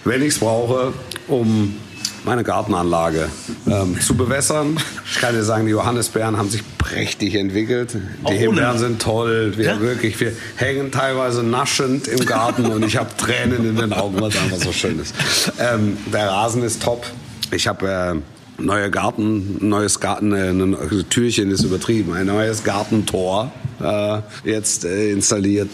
wenn 0.04 0.22
ich 0.22 0.30
es 0.30 0.40
brauche, 0.40 0.92
um 1.28 1.78
meine 2.26 2.44
Gartenanlage 2.44 3.30
ähm, 3.68 4.00
zu 4.02 4.16
bewässern. 4.16 4.78
Ich 5.12 5.20
kann 5.20 5.36
dir 5.36 5.44
sagen, 5.44 5.66
die 5.66 5.72
Johannisbeeren 5.72 6.38
haben 6.38 6.50
sich 6.50 6.64
prächtig 6.78 7.36
entwickelt. 7.36 7.96
Die? 8.30 8.34
Himbeeren 8.34 8.78
sind 8.78 9.02
toll. 9.02 9.54
Wir 9.56 9.66
Ja? 9.66 9.80
wirklich, 9.80 10.20
wir 10.20 10.32
hängen 10.56 10.92
teilweise 10.92 11.44
naschend 11.44 12.08
im 12.08 12.26
Garten 12.26 12.66
und 12.66 12.84
ich 12.84 12.98
habe 12.98 13.10
Tränen 13.16 13.68
in 13.70 13.76
den 13.76 13.94
Augen, 13.94 14.20
weil 14.20 14.30
es 14.30 14.38
einfach 14.38 14.58
so 14.58 14.72
schön 14.72 15.00
ist. 15.00 15.14
Ähm, 15.60 15.98
der 16.12 16.28
Rasen 16.30 16.64
ist 16.64 16.82
top. 16.84 17.06
Ich 17.52 17.68
habe 17.68 18.22
äh, 18.60 18.62
neue 18.62 18.90
Garten, 18.90 19.58
neues 19.68 20.00
Garten, 20.00 20.34
äh, 20.34 20.50
ein 20.50 20.76
Türchen 21.10 21.52
ist 21.52 21.64
übertrieben, 21.64 22.14
ein 22.14 22.26
neues 22.26 22.64
Gartentor 22.64 23.52
äh, 23.82 24.20
jetzt 24.44 24.84
äh, 24.86 25.12
installiert. 25.12 25.70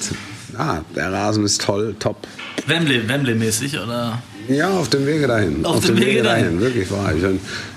Ah, 0.57 0.79
der 0.95 1.13
Rasen 1.13 1.45
ist 1.45 1.61
toll, 1.61 1.95
top. 1.97 2.27
Wembley, 2.67 3.07
Wembley-mäßig, 3.07 3.79
oder? 3.79 4.21
Ja, 4.47 4.69
auf 4.69 4.89
dem 4.89 5.05
Wege 5.05 5.27
dahin. 5.27 5.65
Auf 5.65 5.85
dem 5.85 5.97
Wege 5.99 6.23
dahin. 6.23 6.59
Wirklich 6.59 6.89
wahr. 6.91 7.13
Ich, 7.15 7.23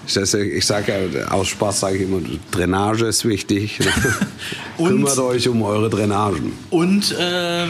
ich, 0.07 0.15
das- 0.15 0.35
ich 0.35 0.65
sage 0.67 0.93
ja, 1.15 1.29
aus 1.29 1.49
Spaß 1.49 1.81
sage 1.81 1.97
ich 1.97 2.03
immer, 2.03 2.21
Drainage 2.51 3.07
ist 3.07 3.25
wichtig. 3.27 3.79
Und? 4.77 4.89
Kümmert 4.89 5.19
euch 5.19 5.49
um 5.49 5.63
eure 5.63 5.89
Drainagen. 5.89 6.53
Und, 6.71 7.13
äh, 7.17 7.65
äh, 7.65 7.69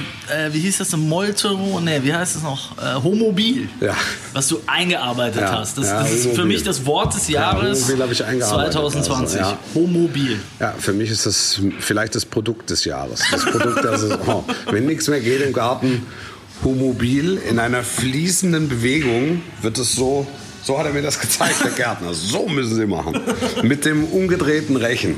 wie 0.53 0.61
hieß 0.61 0.79
das? 0.79 0.97
Moltero? 0.97 1.79
Ne, 1.81 2.01
wie 2.03 2.15
heißt 2.15 2.37
es 2.37 2.43
noch? 2.43 2.79
Äh, 2.79 2.95
Homobil. 3.03 3.69
Ja. 3.81 3.95
Was 4.33 4.49
du 4.49 4.59
eingearbeitet 4.67 5.43
Ja, 5.43 5.59
hast. 5.61 5.77
Das, 5.77 5.87
ja, 5.89 6.01
das 6.01 6.11
ist 6.13 6.23
für 6.23 6.29
Homobil. 6.31 6.45
mich 6.47 6.63
das 6.63 6.87
Wort 6.87 7.15
des 7.15 7.29
Jahres 7.29 7.83
Homobil 7.85 8.03
habe 8.03 8.13
ich 8.15 8.25
eingearbeitet, 8.25 8.73
2020. 8.73 9.39
also, 9.41 9.53
ja. 9.53 9.59
Homobil. 9.75 10.41
Ja, 10.61 10.75
für 10.79 10.95
mich 10.95 11.11
ist 11.11 11.27
das 11.27 11.61
vielleicht 11.81 12.15
das 12.15 12.25
Produkt 12.25 12.71
des 12.71 12.85
Jahres. 12.87 13.21
Das 13.31 13.45
Produkt 13.45 13.85
der 13.85 13.99
Saison. 13.99 14.45
Wenn 14.71 14.87
nichts 14.87 15.07
mehr 15.09 15.21
geht 15.21 15.43
im 15.43 15.53
Garten, 15.53 16.07
Homobil 16.65 17.37
in 17.37 17.59
einer 17.59 17.83
fließenden 17.83 18.69
Bewegung 18.69 19.43
wird 19.63 19.79
es 19.79 19.95
so. 19.95 20.27
So 20.63 20.79
hat 20.79 20.87
er 20.87 20.93
mir 20.93 21.03
das 21.03 21.21
gezeigt, 21.21 21.63
der 21.63 21.73
Gärtner. 21.73 22.15
So 22.15 22.49
müssen 22.49 22.75
sie 22.75 22.87
machen. 22.87 23.21
Mit 23.63 23.85
dem 23.85 24.05
umgedrehten 24.05 24.77
Rechen. 24.77 25.17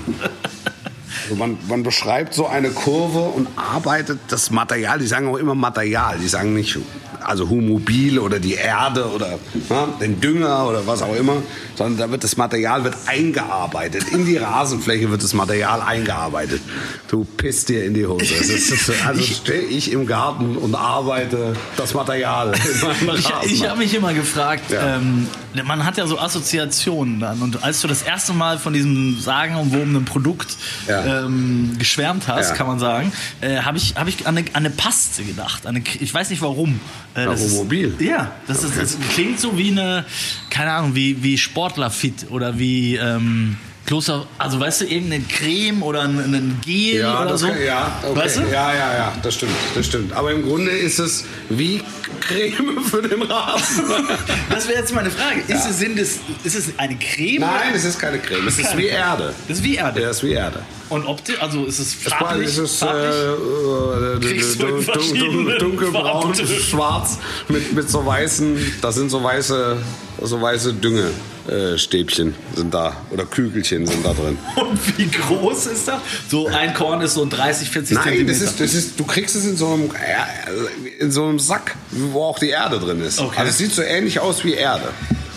Also 1.22 1.36
man, 1.36 1.56
man 1.68 1.84
beschreibt 1.84 2.34
so 2.34 2.46
eine 2.46 2.70
Kurve 2.70 3.20
und 3.20 3.48
arbeitet 3.56 4.18
das 4.28 4.50
Material. 4.50 4.98
Die 4.98 5.06
sagen 5.06 5.28
auch 5.28 5.36
immer 5.36 5.54
Material. 5.54 6.18
Die 6.18 6.28
sagen 6.28 6.52
nicht 6.52 6.78
also 7.26 7.48
Humobil 7.48 8.18
oder 8.18 8.38
die 8.38 8.54
Erde 8.54 9.10
oder 9.10 9.38
ne, 9.68 9.88
den 10.00 10.20
Dünger 10.20 10.66
oder 10.68 10.86
was 10.86 11.02
auch 11.02 11.14
immer, 11.16 11.42
sondern 11.74 11.98
da 11.98 12.10
wird 12.10 12.24
das 12.24 12.36
Material 12.36 12.84
wird 12.84 12.94
eingearbeitet. 13.06 14.04
In 14.12 14.24
die 14.24 14.36
Rasenfläche 14.36 15.10
wird 15.10 15.22
das 15.22 15.34
Material 15.34 15.80
eingearbeitet. 15.82 16.60
Du 17.08 17.24
pisst 17.24 17.68
dir 17.68 17.84
in 17.84 17.94
die 17.94 18.06
Hose. 18.06 18.24
Ist, 18.24 18.90
also 19.06 19.22
stehe 19.22 19.60
ich 19.62 19.92
im 19.92 20.06
Garten 20.06 20.56
und 20.56 20.74
arbeite 20.74 21.54
das 21.76 21.94
Material 21.94 22.52
Ich, 23.42 23.52
ich 23.52 23.68
habe 23.68 23.78
mich 23.78 23.94
immer 23.94 24.14
gefragt, 24.14 24.70
Ja. 24.70 24.96
ähm, 24.96 25.26
man 25.64 25.84
hat 25.84 25.96
ja 25.96 26.06
so 26.06 26.18
Assoziationen 26.18 27.20
dann. 27.20 27.40
Und 27.42 27.62
als 27.64 27.80
du 27.80 27.88
das 27.88 28.02
erste 28.02 28.32
Mal 28.32 28.58
von 28.58 28.72
diesem 28.72 29.18
sagenumwobenen 29.20 30.04
Produkt 30.04 30.56
Ja. 30.88 31.24
ähm, 31.24 31.74
geschwärmt 31.78 32.28
hast, 32.28 32.50
Ja. 32.50 32.54
kann 32.56 32.66
man 32.66 32.78
sagen, 32.78 33.12
äh, 33.40 33.58
habe 33.58 33.78
ich, 33.78 33.94
hab 33.96 34.06
ich 34.08 34.26
an, 34.26 34.36
eine, 34.36 34.46
an 34.48 34.66
eine 34.66 34.70
Paste 34.70 35.24
gedacht. 35.24 35.66
Eine, 35.66 35.82
ich 36.00 36.12
weiß 36.12 36.30
nicht 36.30 36.42
warum. 36.42 36.80
Äh, 37.16 37.24
das 37.24 37.42
ist-. 37.42 38.00
Ja, 38.00 38.32
das, 38.46 38.62
ist, 38.62 38.76
das 38.78 38.96
klingt 39.14 39.40
so 39.40 39.56
wie 39.56 39.70
eine, 39.70 40.04
keine 40.50 40.72
Ahnung, 40.72 40.94
wie, 40.94 41.22
wie 41.22 41.38
Sportlerfit 41.38 42.26
oder 42.30 42.58
wie 42.58 42.96
ähm, 42.96 43.56
Kloster, 43.86 44.26
also 44.36 44.58
weißt 44.58 44.80
du, 44.82 44.84
irgendeine 44.86 45.22
Creme 45.24 45.82
oder 45.82 46.02
ein, 46.02 46.60
Gel 46.64 47.00
Ja, 47.00 47.22
oder 47.24 47.38
so. 47.38 47.46
kann, 47.46 47.64
ja, 47.64 48.02
okay. 48.02 48.18
Weißt 48.20 48.36
du? 48.38 48.40
ja, 48.42 48.74
ja, 48.74 48.94
ja, 48.94 49.12
das 49.22 49.34
stimmt, 49.34 49.52
das 49.74 49.86
stimmt. 49.86 50.12
Aber 50.12 50.32
im 50.32 50.42
Grunde 50.42 50.72
ist 50.72 50.98
es 50.98 51.24
wie 51.48 51.80
Creme 52.20 52.82
für 52.84 53.02
den 53.02 53.22
Rasen. 53.22 53.84
Das 54.50 54.66
wäre 54.68 54.78
jetzt 54.78 54.94
meine 54.94 55.10
Frage. 55.10 55.40
Ist, 55.48 55.68
es, 55.68 55.78
sind 55.78 55.98
es, 55.98 56.18
ist 56.44 56.54
es 56.56 56.78
eine 56.78 56.96
Creme? 56.96 57.40
Nein, 57.40 57.74
es 57.74 57.84
ist 57.84 57.98
keine 57.98 58.18
Creme, 58.18 58.46
es 58.48 58.58
ist 58.58 58.68
Keine 58.70 58.78
wie 58.82 58.86
Creme. 58.88 58.96
Erde. 58.98 59.34
Das 59.48 59.58
ist 59.58 59.64
wie 59.64 59.76
Erde. 59.76 60.00
Ja, 60.00 60.08
es 60.10 60.16
ist 60.18 60.22
wie 60.24 60.32
Erde. 60.32 60.62
Und 60.88 61.04
optisch, 61.06 61.36
also 61.40 61.64
ist 61.64 61.78
es 61.78 61.94
farblich? 61.94 62.48
ist 62.48 62.58
es, 62.58 62.82
äh, 62.82 62.86
farblich? 62.86 64.32
äh, 64.42 64.56
du 64.56 64.66
dun- 64.66 64.82
verschiedenen 64.82 65.58
dunkelbraun, 65.58 66.34
schwarz 66.34 67.18
mit, 67.48 67.72
mit 67.72 67.90
so 67.90 68.04
weißen, 68.06 68.56
das 68.80 68.94
sind 68.94 69.10
so 69.10 69.22
weiße, 69.22 69.76
so 70.22 70.40
weiße 70.40 70.74
Düngestäbchen 70.74 72.34
sind 72.54 72.72
da 72.72 72.96
oder 73.10 73.24
Kügelchen 73.24 73.86
sind 73.86 74.04
da 74.04 74.12
drin. 74.12 74.38
Und 74.56 74.98
wie 74.98 75.08
groß 75.08 75.66
ist 75.66 75.88
das? 75.88 76.00
So 76.28 76.46
ein 76.48 76.74
Korn 76.74 77.00
ist 77.00 77.14
so 77.14 77.24
30, 77.26 77.70
40 77.70 77.94
Nein, 77.96 78.04
Zentimeter. 78.04 78.32
das 78.32 78.42
ist, 78.42 78.60
das 78.60 78.74
ist, 78.74 78.98
du 79.00 79.04
kriegst 79.04 79.36
es 79.36 79.44
in 79.44 79.56
so 79.56 79.72
einem, 79.72 79.90
äh, 79.90 81.02
in 81.02 81.10
so 81.10 81.24
einem 81.24 81.38
Sack, 81.38 81.76
wo 81.90 82.24
auch 82.24 82.38
die 82.38 82.48
Erde 82.48 82.78
drin 82.78 83.00
ist. 83.00 83.18
Okay. 83.20 83.36
Also 83.38 83.50
es 83.50 83.58
sieht 83.58 83.72
so 83.72 83.82
ähnlich 83.82 84.20
aus 84.20 84.44
wie 84.44 84.54
Erde. 84.54 84.88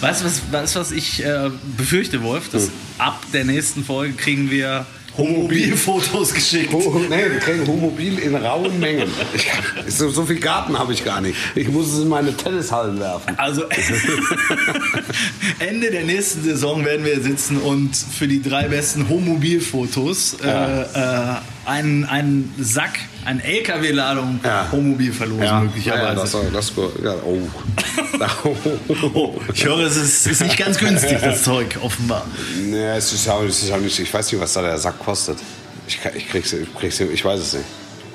Weißt 0.01 0.21
du, 0.21 0.25
was, 0.25 0.73
du, 0.73 0.79
was 0.79 0.91
ich 0.91 1.25
äh, 1.25 1.49
befürchte, 1.77 2.23
Wolf? 2.23 2.49
Dass 2.49 2.63
Hm. 2.67 2.71
ab 2.99 3.21
der 3.33 3.43
nächsten 3.43 3.83
Folge 3.83 4.13
kriegen 4.13 4.49
wir 4.49 4.85
Homobilfotos 5.19 6.33
geschickt. 6.33 6.73
Oh, 6.73 6.99
nee, 7.09 7.29
wir 7.29 7.39
kriegen 7.39 7.67
Homobil 7.67 8.17
in 8.19 8.35
rauen 8.35 8.79
Mengen. 8.79 9.09
Ich, 9.35 9.47
so, 9.93 10.09
so 10.09 10.25
viel 10.25 10.39
Garten 10.39 10.79
habe 10.79 10.93
ich 10.93 11.03
gar 11.03 11.21
nicht. 11.21 11.37
Ich 11.55 11.67
muss 11.67 11.93
es 11.93 11.99
in 11.99 12.07
meine 12.07 12.35
Tennishallen 12.35 12.99
werfen. 12.99 13.33
Also 13.37 13.63
Ende 15.59 15.91
der 15.91 16.05
nächsten 16.05 16.43
Saison 16.43 16.85
werden 16.85 17.05
wir 17.05 17.21
sitzen 17.21 17.57
und 17.57 17.95
für 17.95 18.27
die 18.27 18.41
drei 18.41 18.67
besten 18.69 19.09
Homobilfotos 19.09 20.37
äh, 20.43 20.47
äh, 20.47 21.35
einen, 21.69 22.05
einen 22.05 22.53
Sack, 22.59 22.99
eine 23.25 23.43
LKW-Ladung 23.43 24.39
Ja. 24.43 24.67
Homobil 24.71 25.13
verlosen 25.13 25.43
Ja, 25.43 25.59
möglicherweise. 25.61 26.15
das, 26.51 26.71
das, 26.71 26.73
ja, 27.03 27.15
oh. 27.25 27.39
Oh, 29.13 29.39
ich 29.53 29.63
höre, 29.65 29.79
es 29.79 29.95
ist, 29.95 30.27
ist 30.27 30.41
nicht 30.41 30.57
ganz 30.57 30.77
günstig, 30.77 31.19
das 31.21 31.43
Zeug, 31.43 31.77
offenbar. 31.81 32.25
nee, 32.61 32.97
es 32.97 33.13
ist, 33.13 33.29
auch, 33.29 33.43
es 33.43 33.63
ist 33.63 33.71
auch 33.71 33.77
nicht, 33.77 33.97
ich 33.97 34.13
weiß 34.13 34.31
nicht, 34.31 34.41
was 34.41 34.53
da 34.53 34.61
der 34.61 34.77
Sack 34.77 34.99
kostet. 34.99 35.37
Ich, 35.87 35.99
ich, 36.15 36.27
krieg's, 36.29 36.51
ich, 36.53 36.75
krieg's, 36.75 36.99
ich 36.99 37.23
weiß 37.25 37.39
es 37.39 37.53
nicht. 37.53 37.65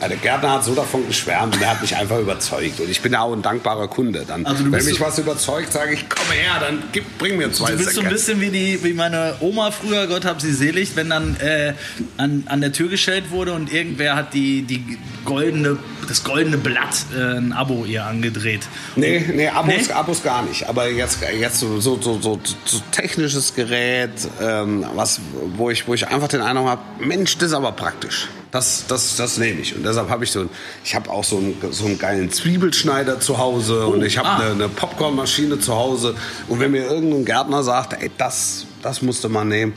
Der 0.01 0.17
Gärtner 0.17 0.53
hat 0.53 0.65
so 0.65 0.75
davon 0.75 1.07
geschwärmt 1.09 1.55
und 1.55 1.61
der 1.61 1.71
hat 1.71 1.81
mich 1.81 1.97
einfach 1.97 2.19
überzeugt. 2.19 2.79
Und 2.81 2.91
ich 2.91 3.01
bin 3.01 3.13
ja 3.13 3.23
auch 3.23 3.33
ein 3.33 3.43
dankbarer 3.43 3.89
Kunde. 3.89 4.25
Dann, 4.27 4.45
Also 4.45 4.65
wenn 4.65 4.85
mich 4.85 4.99
so- 4.99 5.01
was 5.01 5.19
überzeugt, 5.19 5.73
sage 5.73 5.95
ich, 5.95 6.09
komm 6.09 6.27
her, 6.33 6.53
dann 6.61 6.83
gib, 6.93 7.19
bring 7.19 7.37
mir 7.37 7.51
zwei 7.53 7.73
Du 7.73 7.79
bist 7.79 7.93
so 7.95 8.01
ein 8.01 8.05
Säcke. 8.05 8.15
bisschen 8.15 8.41
wie, 8.41 8.51
die, 8.51 8.85
wie 8.85 8.93
meine 8.93 9.35
Oma 9.41 9.71
früher, 9.71 10.07
Gott 10.07 10.25
hab 10.25 10.41
sie 10.41 10.53
selig, 10.53 10.95
wenn 10.97 11.11
dann 11.11 11.37
äh, 11.41 11.73
an, 12.19 12.45
an 12.47 12.61
der 12.61 12.73
Tür 12.73 12.89
gestellt 12.89 13.31
wurde 13.31 13.53
und 13.55 13.73
irgendwer 13.73 14.15
hat 14.17 14.35
die, 14.35 14.63
die 14.63 14.99
goldene, 15.25 15.79
das 16.07 16.23
goldene 16.23 16.59
Blatt 16.59 16.97
äh, 17.17 17.39
ein 17.39 17.53
Abo 17.55 17.85
ihr 17.87 18.05
angedreht. 18.05 18.61
Nee, 18.97 19.25
nee, 19.35 19.49
Abos, 19.49 19.75
Nee? 19.89 19.93
Abos 19.93 20.23
gar 20.23 20.43
nicht. 20.43 20.69
Aber 20.69 20.89
jetzt, 20.89 21.19
jetzt 21.41 21.61
so, 21.61 21.81
so, 21.81 21.99
so, 22.01 22.21
so, 22.21 22.39
so 22.67 22.81
technisches 22.93 23.55
Gerät, 23.55 24.11
ähm, 24.41 24.85
was, 24.95 25.21
wo, 25.57 25.71
ich, 25.71 25.89
wo 25.89 25.95
ich 25.95 26.07
einfach 26.09 26.29
den 26.29 26.43
Eindruck 26.43 26.69
habe, 26.69 26.83
Mensch, 27.01 27.39
das 27.39 27.49
ist 27.49 27.55
aber 27.55 27.73
praktisch. 27.73 28.29
Das, 28.55 28.85
das, 28.87 29.17
das 29.17 29.37
nehme 29.39 29.61
ich. 29.63 29.75
Und 29.75 29.85
deshalb 29.85 30.09
habe 30.11 30.23
ich 30.23 30.31
so, 30.31 30.43
ein- 30.43 30.49
ich 30.85 30.95
habe 30.95 31.11
auch 31.11 31.25
so 31.25 31.39
einen, 31.39 31.57
so 31.73 31.87
einen 31.87 31.99
geilen 31.99 32.31
Zwiebelschneider 32.31 33.19
zu 33.19 33.39
Hause 33.39 33.87
und 33.89 34.05
ich 34.05 34.17
habe 34.17 34.29
ah. 34.29 34.37
eine, 34.39 34.51
eine 34.53 34.69
Popcornmaschine 34.69 35.59
zu 35.59 35.75
Hause. 35.75 36.15
Und 36.47 36.61
wenn 36.61 36.71
mir 36.71 36.85
irgendein 36.89 37.25
Gärtner 37.25 37.65
sagt, 37.65 38.01
ey, 38.01 38.13
das, 38.17 38.67
das 38.81 39.03
musste 39.03 39.29
man 39.29 39.49
nehmen, 39.49 39.73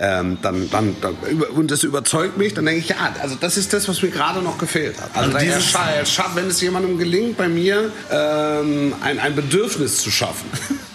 ähm, 0.00 0.38
dann, 0.40 0.70
dann, 0.70 0.96
dann 1.02 1.14
und 1.54 1.70
das 1.70 1.82
überzeugt 1.82 2.38
mich, 2.38 2.54
dann 2.54 2.64
denke 2.64 2.80
ich, 2.80 2.88
ja, 2.88 2.96
also 3.20 3.36
das 3.38 3.58
ist 3.58 3.70
das, 3.74 3.86
was 3.86 4.00
mir 4.00 4.08
gerade 4.10 4.40
noch 4.40 4.56
gefehlt 4.56 4.98
hat. 4.98 5.10
Also, 5.14 5.34
Also 5.36 5.38
dieses- 5.46 5.64
scha- 5.66 6.06
schafft, 6.06 6.34
wenn 6.34 6.46
es 6.48 6.58
jemandem 6.62 6.96
gelingt, 6.96 7.36
bei 7.36 7.48
mir 7.48 7.92
ähm, 8.10 8.94
ein, 9.02 9.18
ein 9.18 9.34
Bedürfnis 9.36 9.98
zu 9.98 10.10
schaffen. 10.10 10.48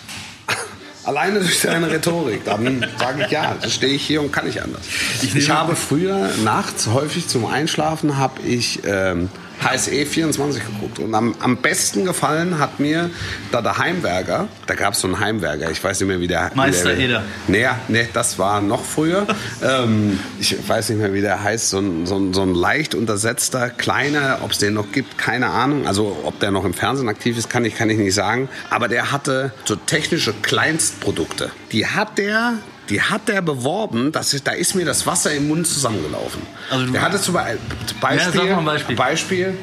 Alleine 1.07 1.39
durch 1.39 1.59
seine 1.59 1.89
Rhetorik, 1.89 2.43
dann 2.43 2.85
sage 2.99 3.23
ich 3.23 3.31
ja, 3.31 3.55
da 3.61 3.69
stehe 3.69 3.93
ich 3.93 4.05
hier 4.05 4.21
und 4.21 4.33
kann 4.33 4.45
nicht 4.45 4.61
anders. 4.61 4.81
Ich, 5.21 5.49
habe 5.49 5.77
früher 5.77 6.29
nachts 6.43 6.87
häufig 6.87 7.29
zum 7.29 7.45
Einschlafen 7.45 8.17
habe 8.17 8.41
ich 8.41 8.81
ähm, 8.83 9.29
HSE 9.63 10.05
24 10.05 10.63
geguckt 10.65 10.99
und 10.99 11.13
am, 11.13 11.35
am 11.39 11.57
besten 11.57 12.05
gefallen 12.05 12.59
hat 12.59 12.79
mir 12.79 13.09
da 13.51 13.61
der 13.61 13.77
Heimwerker, 13.77 14.47
da 14.65 14.75
gab 14.75 14.93
es 14.93 15.01
so 15.01 15.07
einen 15.07 15.19
Heimwerker, 15.19 15.71
ich 15.71 15.83
weiß 15.83 15.99
nicht 15.99 16.07
mehr 16.07 16.19
wie 16.19 16.27
der 16.27 16.51
Meister 16.55 16.95
der, 16.95 16.97
Eder. 16.97 17.23
Nee, 17.47 17.67
nee, 17.87 18.07
das 18.13 18.37
war 18.39 18.61
noch 18.61 18.83
früher. 18.83 19.25
ähm, 19.63 20.19
ich 20.39 20.55
weiß 20.67 20.89
nicht 20.89 20.99
mehr, 20.99 21.13
wie 21.13 21.21
der 21.21 21.43
heißt. 21.43 21.69
So 21.69 21.79
ein, 21.79 22.05
so 22.05 22.17
ein, 22.17 22.33
so 22.33 22.41
ein 22.41 22.53
leicht 22.53 22.95
untersetzter, 22.95 23.69
kleiner, 23.69 24.39
ob 24.41 24.51
es 24.51 24.59
den 24.59 24.73
noch 24.73 24.91
gibt, 24.91 25.17
keine 25.17 25.49
Ahnung. 25.49 25.87
Also 25.87 26.17
ob 26.23 26.39
der 26.39 26.51
noch 26.51 26.65
im 26.65 26.73
Fernsehen 26.73 27.09
aktiv 27.09 27.37
ist, 27.37 27.49
kann 27.49 27.65
ich, 27.65 27.75
kann 27.75 27.89
ich 27.89 27.97
nicht 27.97 28.13
sagen. 28.13 28.49
Aber 28.69 28.87
der 28.87 29.11
hatte 29.11 29.51
so 29.65 29.75
technische 29.75 30.33
Kleinstprodukte. 30.33 31.51
Die 31.71 31.85
hat 31.85 32.17
der... 32.17 32.53
Die 32.89 33.01
hat 33.01 33.27
der 33.27 33.41
beworben, 33.41 34.11
dass 34.11 34.33
ich, 34.33 34.43
da 34.43 34.51
ist 34.51 34.75
mir 34.75 34.85
das 34.85 35.05
Wasser 35.05 35.33
im 35.33 35.47
Mund 35.49 35.67
zusammengelaufen. 35.67 36.41
Also 36.71 36.85
der 36.91 37.01
hatte 37.01 37.19
zum 37.21 37.33
Be- 37.33 37.57
Beispiel, 37.99 38.41
ein 38.51 38.65
Beispiel. 38.65 38.95
Beispiel 38.95 39.53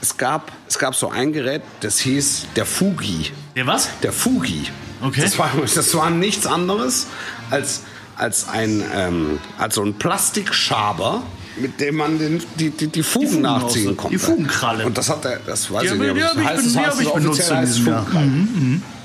es, 0.00 0.16
gab, 0.16 0.50
es 0.68 0.78
gab 0.80 0.94
so 0.96 1.10
ein 1.10 1.32
Gerät, 1.32 1.62
das 1.80 1.98
hieß 2.00 2.46
der 2.56 2.66
Fugi. 2.66 3.30
Der 3.54 3.66
was? 3.68 3.88
Der 4.02 4.12
Fugi. 4.12 4.64
Okay. 5.00 5.20
Das 5.22 5.38
war, 5.38 5.50
das 5.74 5.94
war 5.94 6.10
nichts 6.10 6.44
anderes 6.46 7.06
als, 7.50 7.82
als, 8.16 8.48
ein, 8.48 8.82
ähm, 8.94 9.38
als 9.58 9.76
so 9.76 9.84
ein 9.84 9.94
Plastikschaber, 9.94 11.22
mit 11.60 11.80
dem 11.80 11.96
man 11.96 12.18
den, 12.18 12.42
die, 12.58 12.70
die, 12.70 12.88
die 12.88 13.02
Fugen, 13.04 13.28
Fugen 13.28 13.42
nachziehen 13.42 13.96
konnte. 13.96 14.16
die 14.16 14.18
Fugenkralle. 14.18 14.86
Und 14.86 14.98
das 14.98 15.08
hat 15.08 15.24
er, 15.24 15.38
das 15.46 15.70
weiß 15.70 15.82
Die 15.82 15.86
ich 15.88 15.92
nicht. 15.94 16.08
ich- 16.08 16.14
die 16.14 16.20
das 16.20 16.34
ich 16.36 16.46
heißt, 16.48 16.66
das 16.66 16.72
die 16.72 16.78
heißt 16.78 17.00
ich 17.00 17.06
offiziell 17.08 17.20
benutzt 17.22 17.50
in 17.50 17.56
heißt 17.58 17.76
diesem 17.76 17.86
Jahr. 17.92 18.06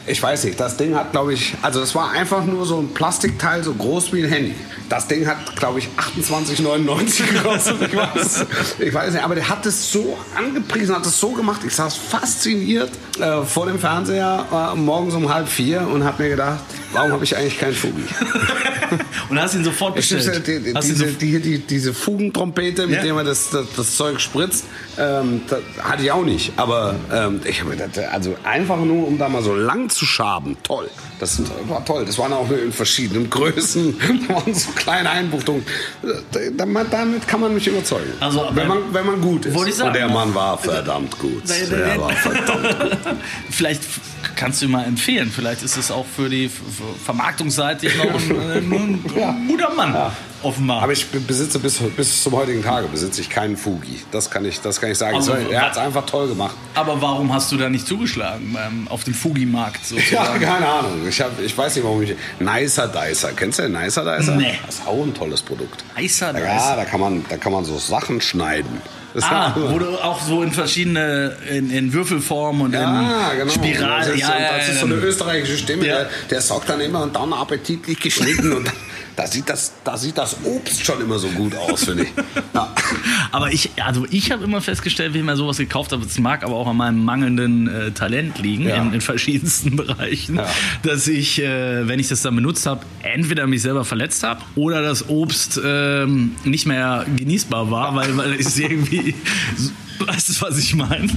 Ich 0.09 0.23
weiß 0.23 0.45
nicht, 0.45 0.57
das 0.57 0.77
Ding 0.77 0.95
hat, 0.95 1.11
glaube 1.11 1.33
ich, 1.33 1.53
also 1.61 1.81
das 1.81 1.93
war 1.93 2.11
einfach 2.11 2.45
nur 2.45 2.65
so 2.65 2.79
ein 2.79 2.93
Plastikteil, 2.93 3.61
so 3.61 3.73
groß 3.73 4.13
wie 4.13 4.23
ein 4.23 4.29
Handy. 4.29 4.55
Das 4.87 5.05
Ding 5.07 5.27
hat, 5.27 5.53
glaube 5.57 5.79
ich, 5.79 5.89
28,99 5.97 7.33
gekostet. 7.33 7.81
Ich 7.81 7.95
weiß, 7.95 8.45
ich 8.79 8.93
weiß 8.93 9.13
nicht, 9.13 9.23
aber 9.23 9.35
der 9.35 9.49
hat 9.49 9.65
es 9.65 9.91
so 9.91 10.17
angepriesen, 10.33 10.95
hat 10.95 11.05
es 11.05 11.19
so 11.19 11.31
gemacht. 11.31 11.59
Ich 11.67 11.75
saß 11.75 11.97
fasziniert 11.97 12.91
äh, 13.19 13.43
vor 13.43 13.65
dem 13.65 13.79
Fernseher 13.79 14.45
äh, 14.49 14.77
morgens 14.77 15.13
um 15.13 15.33
halb 15.33 15.49
vier 15.49 15.81
und 15.81 16.05
habe 16.05 16.23
mir 16.23 16.29
gedacht, 16.29 16.59
warum 16.91 17.11
habe 17.11 17.23
ich 17.23 17.35
eigentlich 17.35 17.57
keinen 17.59 17.73
Fugi? 17.73 18.03
Und 19.29 19.41
hast 19.41 19.55
ihn 19.55 19.63
sofort 19.63 19.95
bestellt. 19.95 20.47
die, 20.47 20.59
die, 20.59 20.73
diese, 20.73 20.95
so, 20.95 21.05
die, 21.05 21.39
die, 21.41 21.59
diese 21.59 21.93
Fugentrompete, 21.93 22.87
mit 22.87 22.97
Ja. 22.97 23.03
der 23.03 23.13
man 23.13 23.25
das, 23.25 23.49
das, 23.49 23.65
das 23.75 23.95
Zeug 23.95 24.21
spritzt, 24.21 24.65
ähm, 24.97 25.41
das 25.49 25.59
hatte 25.81 26.03
ich 26.03 26.11
auch 26.11 26.23
nicht. 26.23 26.53
Aber 26.55 26.95
ähm, 27.11 27.41
ich 27.43 27.59
hab 27.59 27.67
mir 27.67 27.75
gedacht, 27.75 27.99
also 28.11 28.35
einfach 28.43 28.77
nur, 28.77 29.05
um 29.07 29.17
da 29.17 29.27
mal 29.27 29.43
so 29.43 29.53
lang 29.53 29.89
zu 29.89 30.05
schaben, 30.05 30.55
toll. 30.63 30.89
Das 31.19 31.41
war 31.67 31.83
toll. 31.83 32.05
Das 32.05 32.17
waren 32.17 32.31
auch 32.31 32.49
in 32.51 32.71
verschiedenen 32.71 33.29
Größen, 33.29 33.97
da 34.27 34.35
waren 34.35 34.53
so 34.53 34.71
kleine 34.71 35.09
Einbuchtungen. 35.09 35.65
Damit, 36.55 37.27
kann 37.27 37.41
man 37.41 37.53
mich 37.53 37.67
überzeugen. 37.67 38.11
Also, 38.19 38.47
wenn, 38.53 38.67
man, 38.67 38.77
wenn 38.93 39.05
man 39.05 39.21
gut 39.21 39.45
ist. 39.45 39.53
Wollte 39.53 39.71
ich 39.71 39.75
sagen. 39.75 39.89
Und 39.89 39.95
der 39.95 40.07
Mann 40.09 40.33
war 40.33 40.57
verdammt 40.57 41.17
gut. 41.19 41.43
Der 41.49 41.99
war 41.99 42.11
verdammt 42.13 42.79
gut. 42.79 42.97
vielleicht 43.49 43.81
kannst 44.37 44.61
du 44.61 44.69
mal 44.69 44.85
empfehlen. 44.85 45.29
Vielleicht 45.29 45.63
ist 45.63 45.75
es 45.75 45.91
auch 45.91 46.05
für 46.05 46.29
die 46.29 46.49
vermarktungsseitig 47.05 47.97
noch 47.97 48.05
ein, 48.13 48.31
äh, 48.31 48.75
ein 48.75 49.47
guter 49.47 49.73
Mann 49.73 49.95
offenbar. 50.43 50.83
Aber 50.83 50.91
ich 50.93 51.07
be- 51.07 51.19
besitze 51.19 51.57
bis, 51.59 51.77
bis 51.79 52.23
zum 52.23 52.33
heutigen 52.33 52.63
Tage 52.63 52.87
besitze 52.87 53.21
ich 53.21 53.29
keinen 53.29 53.57
Fugi. 53.57 53.99
Das 54.11 54.29
kann 54.29 54.45
ich, 54.45 54.61
das 54.61 54.79
kann 54.79 54.91
ich 54.91 54.97
sagen. 54.97 55.15
Also, 55.15 55.33
er 55.33 55.61
hat 55.63 55.71
es 55.73 55.77
einfach 55.77 56.05
toll 56.05 56.27
gemacht. 56.27 56.55
Aber 56.75 57.01
warum 57.01 57.33
hast 57.33 57.51
du 57.51 57.57
da 57.57 57.69
nicht 57.69 57.87
zugeschlagen 57.87 58.53
beim, 58.53 58.87
auf 58.87 59.03
dem 59.03 59.13
Fugi-Markt 59.15 59.81
Ja, 60.11 60.25
keine 60.37 60.67
Ahnung. 60.67 61.07
Ich, 61.09 61.19
hab, 61.19 61.39
ich 61.41 61.57
weiß 61.57 61.75
nicht, 61.75 61.83
warum 61.83 62.01
ich. 62.03 62.15
Nicer 62.39 62.87
Dicer. 62.87 63.31
Kennst 63.35 63.59
du 63.59 63.63
den 63.63 63.71
Nicer 63.73 64.03
Dicer? 64.17 64.35
Nee. 64.35 64.59
Das 64.65 64.75
ist 64.75 64.87
auch 64.87 65.03
ein 65.03 65.13
tolles 65.13 65.41
Produkt. 65.41 65.83
Nicer 65.97 66.37
Ja, 66.37 66.53
Dicer. 66.53 66.75
da 66.75 66.85
kann 66.85 66.99
man, 66.99 67.25
da 67.29 67.37
kann 67.37 67.51
man 67.51 67.65
so 67.65 67.77
Sachen 67.79 68.21
schneiden. 68.21 68.81
Das 69.13 69.23
Ah, 69.23 69.55
wo 69.55 69.79
du 69.79 69.85
auch 70.03 70.21
so 70.21 70.43
in 70.43 70.51
verschiedene, 70.51 71.35
in, 71.51 71.69
in 71.71 71.93
Würfelform 71.93 72.61
und 72.61 72.73
ja, 72.73 73.31
in 73.31 73.39
genau. 73.39 73.51
Spirale. 73.51 74.05
Das 74.05 74.15
ist, 74.15 74.19
ja, 74.21 74.33
das 74.57 74.69
ist 74.69 74.79
so 74.79 74.85
eine 74.85 74.95
österreichische 74.95 75.57
Stimme. 75.57 75.85
Ja. 75.87 75.95
Der, 75.99 76.09
der 76.29 76.41
sagt 76.41 76.69
dann 76.69 76.79
immer 76.81 77.03
und 77.03 77.15
dann 77.15 77.33
appetitlich 77.33 77.99
geschnitten. 77.99 78.51
und 78.53 78.71
da 79.15 79.25
sieht, 79.25 79.49
das, 79.49 79.71
da 79.83 79.97
sieht 79.97 80.15
das 80.19 80.37
Obst 80.43 80.85
schon 80.85 81.01
immer 81.01 81.17
so 81.17 81.27
gut 81.29 81.55
aus, 81.55 81.85
finde 81.85 82.03
ich. 82.03 82.09
Ja. 82.53 82.71
Aber 83.31 83.51
ich, 83.51 83.71
also 83.83 84.05
ich 84.11 84.31
habe 84.31 84.43
immer 84.43 84.61
festgestellt, 84.61 85.15
wie 85.15 85.19
ich 85.19 85.23
mir 85.23 85.35
sowas 85.35 85.57
gekauft 85.57 85.91
habe, 85.91 86.05
es 86.05 86.19
mag 86.19 86.43
aber 86.43 86.53
auch 86.55 86.67
an 86.67 86.77
meinem 86.77 87.03
mangelnden 87.03 87.67
äh, 87.67 87.91
Talent 87.91 88.37
liegen 88.39 88.67
Ja. 88.67 88.75
in, 88.75 88.93
in 88.93 89.01
verschiedensten 89.01 89.75
Bereichen, 89.75 90.35
Ja. 90.35 90.45
dass 90.83 91.07
ich, 91.07 91.41
äh, 91.41 91.87
wenn 91.87 91.99
ich 91.99 92.07
das 92.09 92.21
dann 92.21 92.35
benutzt 92.35 92.65
habe, 92.67 92.81
entweder 93.01 93.47
mich 93.47 93.63
selber 93.63 93.83
verletzt 93.85 94.21
habe 94.23 94.41
oder 94.55 94.81
das 94.83 95.09
Obst 95.09 95.59
ähm, 95.63 96.35
nicht 96.43 96.67
mehr 96.67 97.05
genießbar 97.15 97.71
war, 97.71 97.95
weil, 97.95 98.15
weil 98.17 98.33
es 98.35 98.57
irgendwie, 98.59 98.96
weißt 99.99 100.29
du, 100.29 100.41
was 100.41 100.57
ich 100.57 100.75
meine? 100.75 101.09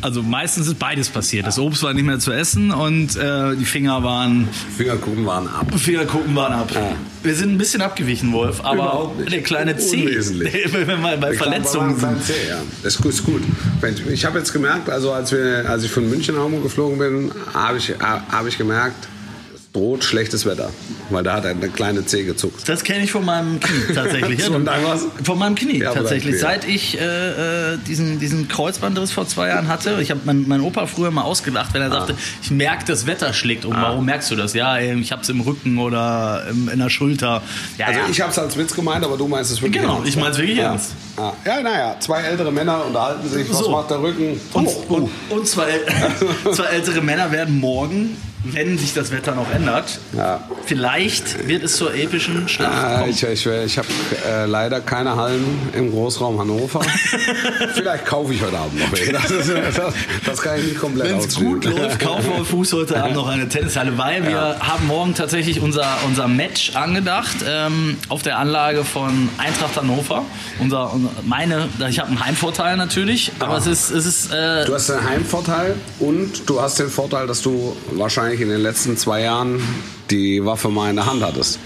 Also 0.00 0.22
meistens 0.22 0.68
ist 0.68 0.78
beides 0.78 1.08
passiert. 1.08 1.46
Das 1.46 1.58
Obst 1.58 1.82
war 1.82 1.94
nicht 1.94 2.04
mehr 2.04 2.18
zu 2.18 2.30
essen 2.30 2.70
und 2.70 3.16
äh, 3.16 3.56
die 3.56 3.64
Finger 3.64 4.02
waren 4.02 4.48
Fingerkuppen 4.76 5.24
waren 5.24 5.48
ab. 5.48 5.72
Fingerkuppen 5.76 6.36
waren 6.36 6.52
ab. 6.52 6.70
Wir 7.22 7.34
sind 7.34 7.52
ein 7.52 7.58
bisschen 7.58 7.80
abgewichen, 7.80 8.32
Wolf, 8.32 8.62
aber 8.62 9.12
der 9.30 9.42
kleine 9.42 9.78
C, 9.78 10.02
Unwesentlich. 10.02 10.54
wenn 10.72 10.86
wir 10.86 10.96
mal 10.98 11.16
bei 11.16 11.32
Ich 11.32 11.38
glaub, 11.38 11.50
Verletzungen 11.50 11.96
C, 12.22 12.34
ja. 12.48 12.58
Das 12.82 12.96
ist 12.96 13.02
gut. 13.02 13.14
Ist 13.14 13.24
gut. 13.24 13.42
Ich, 14.12 14.24
habe 14.26 14.38
jetzt 14.38 14.52
gemerkt, 14.52 14.90
also 14.90 15.12
als, 15.12 15.32
wir, 15.32 15.64
als 15.68 15.84
ich 15.84 15.90
von 15.90 16.08
München 16.08 16.34
nach 16.34 16.42
Hamburg 16.42 16.64
geflogen 16.64 16.98
bin, 16.98 17.32
habe 17.54 17.78
ich, 17.78 17.94
hab 17.98 18.46
ich 18.46 18.58
gemerkt, 18.58 19.08
droht 19.74 20.04
schlechtes 20.04 20.46
Wetter. 20.46 20.70
Weil 21.10 21.24
da 21.24 21.34
hat 21.34 21.44
eine 21.46 21.68
kleine 21.68 22.06
C 22.06 22.22
gezuckt. 22.22 22.66
Das 22.68 22.84
kenne 22.84 23.02
ich 23.04 23.10
von 23.10 23.24
meinem 23.24 23.58
Knie 23.58 23.92
tatsächlich. 23.94 24.40
Von 24.44 24.64
deinem 24.64 24.84
was? 24.86 25.04
Von 25.24 25.36
meinem 25.38 25.56
Knie 25.56 25.80
Ja, 25.80 25.92
tatsächlich. 25.92 26.38
Seit 26.38 26.64
ich 26.64 26.98
äh, 27.00 27.72
äh, 27.72 27.78
diesen, 27.86 28.20
diesen 28.20 28.46
Kreuzbandriss 28.46 29.10
vor 29.10 29.26
zwei 29.26 29.48
Jahren 29.48 29.66
hatte, 29.66 29.98
ich 30.00 30.10
habe 30.12 30.20
mein, 30.24 30.46
mein 30.46 30.60
Opa 30.60 30.86
früher 30.86 31.10
mal 31.10 31.22
ausgelacht, 31.22 31.74
wenn 31.74 31.82
er 31.82 31.90
sagte, 31.90 32.14
ich 32.40 32.52
merke, 32.52 32.84
das 32.86 33.06
Wetter 33.06 33.32
schlägt 33.32 33.64
um. 33.64 33.72
Warum 33.74 34.04
merkst 34.04 34.30
du 34.30 34.36
das? 34.36 34.54
Ja, 34.54 34.78
ich 34.78 35.10
habe 35.10 35.22
es 35.22 35.28
im 35.28 35.40
Rücken 35.40 35.78
oder 35.78 36.46
im, 36.48 36.68
in 36.68 36.78
der 36.78 36.88
Schulter. 36.88 37.42
Ja, 37.76 37.86
Also 37.86 37.98
ja. 38.00 38.06
ich 38.08 38.20
habe 38.20 38.30
es 38.30 38.38
als 38.38 38.56
Witz 38.56 38.74
gemeint, 38.74 39.04
aber 39.04 39.16
du 39.16 39.26
meinst 39.26 39.50
es 39.50 39.60
wirklich 39.60 39.82
Genau, 39.82 39.96
ernst. 39.96 40.08
ich 40.08 40.16
mein's 40.16 40.38
wirklich 40.38 40.56
ja. 40.56 40.64
ernst. 40.70 40.92
Ja, 41.18 41.32
ja 41.44 41.60
naja, 41.62 41.96
zwei 41.98 42.20
ältere 42.22 42.52
Männer 42.52 42.84
unterhalten 42.86 43.28
sich, 43.28 43.50
was 43.50 43.58
So. 43.58 43.70
macht 43.72 43.90
der 43.90 44.00
Rücken? 44.00 44.40
Und, 44.52 44.68
Oh, 44.68 44.94
und, 44.94 45.10
und 45.30 45.46
zwei, 45.48 45.80
zwei 46.52 46.66
ältere 46.66 47.00
Männer 47.02 47.30
werden 47.32 47.58
morgen, 47.58 48.16
wenn 48.46 48.76
sich 48.78 48.92
das 48.92 49.10
Wetter 49.10 49.34
noch 49.34 49.50
ändert, 49.50 49.63
Ja. 50.16 50.40
vielleicht 50.66 51.46
wird 51.48 51.64
es 51.64 51.76
zur 51.76 51.94
epischen 51.94 52.48
Schlacht 52.48 52.72
Ah, 52.72 52.98
kommen. 52.98 53.10
ich 53.10 53.22
ich, 53.22 53.46
ich 53.46 53.78
habe 53.78 53.88
äh, 54.28 54.46
leider 54.46 54.80
keine 54.80 55.16
Hallen 55.16 55.44
im 55.74 55.90
Großraum 55.90 56.38
Hannover. 56.38 56.80
Vielleicht 57.74 58.06
kaufe 58.06 58.32
ich 58.34 58.42
heute 58.42 58.56
Abend 58.58 58.78
noch 58.80 58.92
welche. 58.92 59.12
Das, 59.12 59.30
ist- 59.30 59.50
das, 59.76 59.94
das 60.24 60.42
kann 60.42 60.58
ich 60.58 60.64
nicht 60.66 60.78
komplett 60.80 61.08
Wenn 61.10 61.18
es 61.18 61.34
gut 61.34 61.64
läuft, 61.64 62.00
kaufen 62.00 62.32
wir 62.36 62.44
Fuß 62.44 62.72
heute 62.74 63.02
Abend 63.02 63.14
noch 63.16 63.28
eine 63.28 63.48
Tennishalle, 63.48 63.96
weil 63.98 64.26
wir 64.26 64.56
haben 64.60 64.86
morgen 64.86 65.14
tatsächlich 65.14 65.60
unser, 65.60 65.86
unser 66.06 66.28
Match 66.28 66.74
angedacht 66.74 67.36
ähm, 67.46 67.96
auf 68.08 68.22
der 68.22 68.38
Anlage 68.38 68.84
von 68.84 69.28
Eintracht 69.38 69.76
Hannover. 69.76 70.22
Unser, 70.60 70.92
meine, 71.24 71.68
ich 71.88 71.98
habe 71.98 72.08
einen 72.10 72.24
Heimvorteil 72.24 72.76
natürlich, 72.76 73.32
aber 73.38 73.56
es 73.58 73.66
ist, 73.66 73.90
es 73.90 74.06
ist 74.06 74.32
äh, 74.32 74.64
Du 74.64 74.74
hast 74.74 74.88
den 74.88 75.02
Heimvorteil 75.08 75.74
und 76.00 76.48
du 76.48 76.60
hast 76.60 76.78
den 76.78 76.88
Vorteil, 76.88 77.26
dass 77.26 77.42
du 77.42 77.76
wahrscheinlich 77.92 78.40
in 78.40 78.48
den 78.48 78.60
letzten 78.60 78.96
zwei 78.96 79.22
Jahren 79.22 79.53
die 80.10 80.44
Waffe 80.44 80.68
mal 80.68 80.90
in 80.90 80.96
der 80.96 81.06
Hand 81.06 81.22
hattest. 81.22 81.58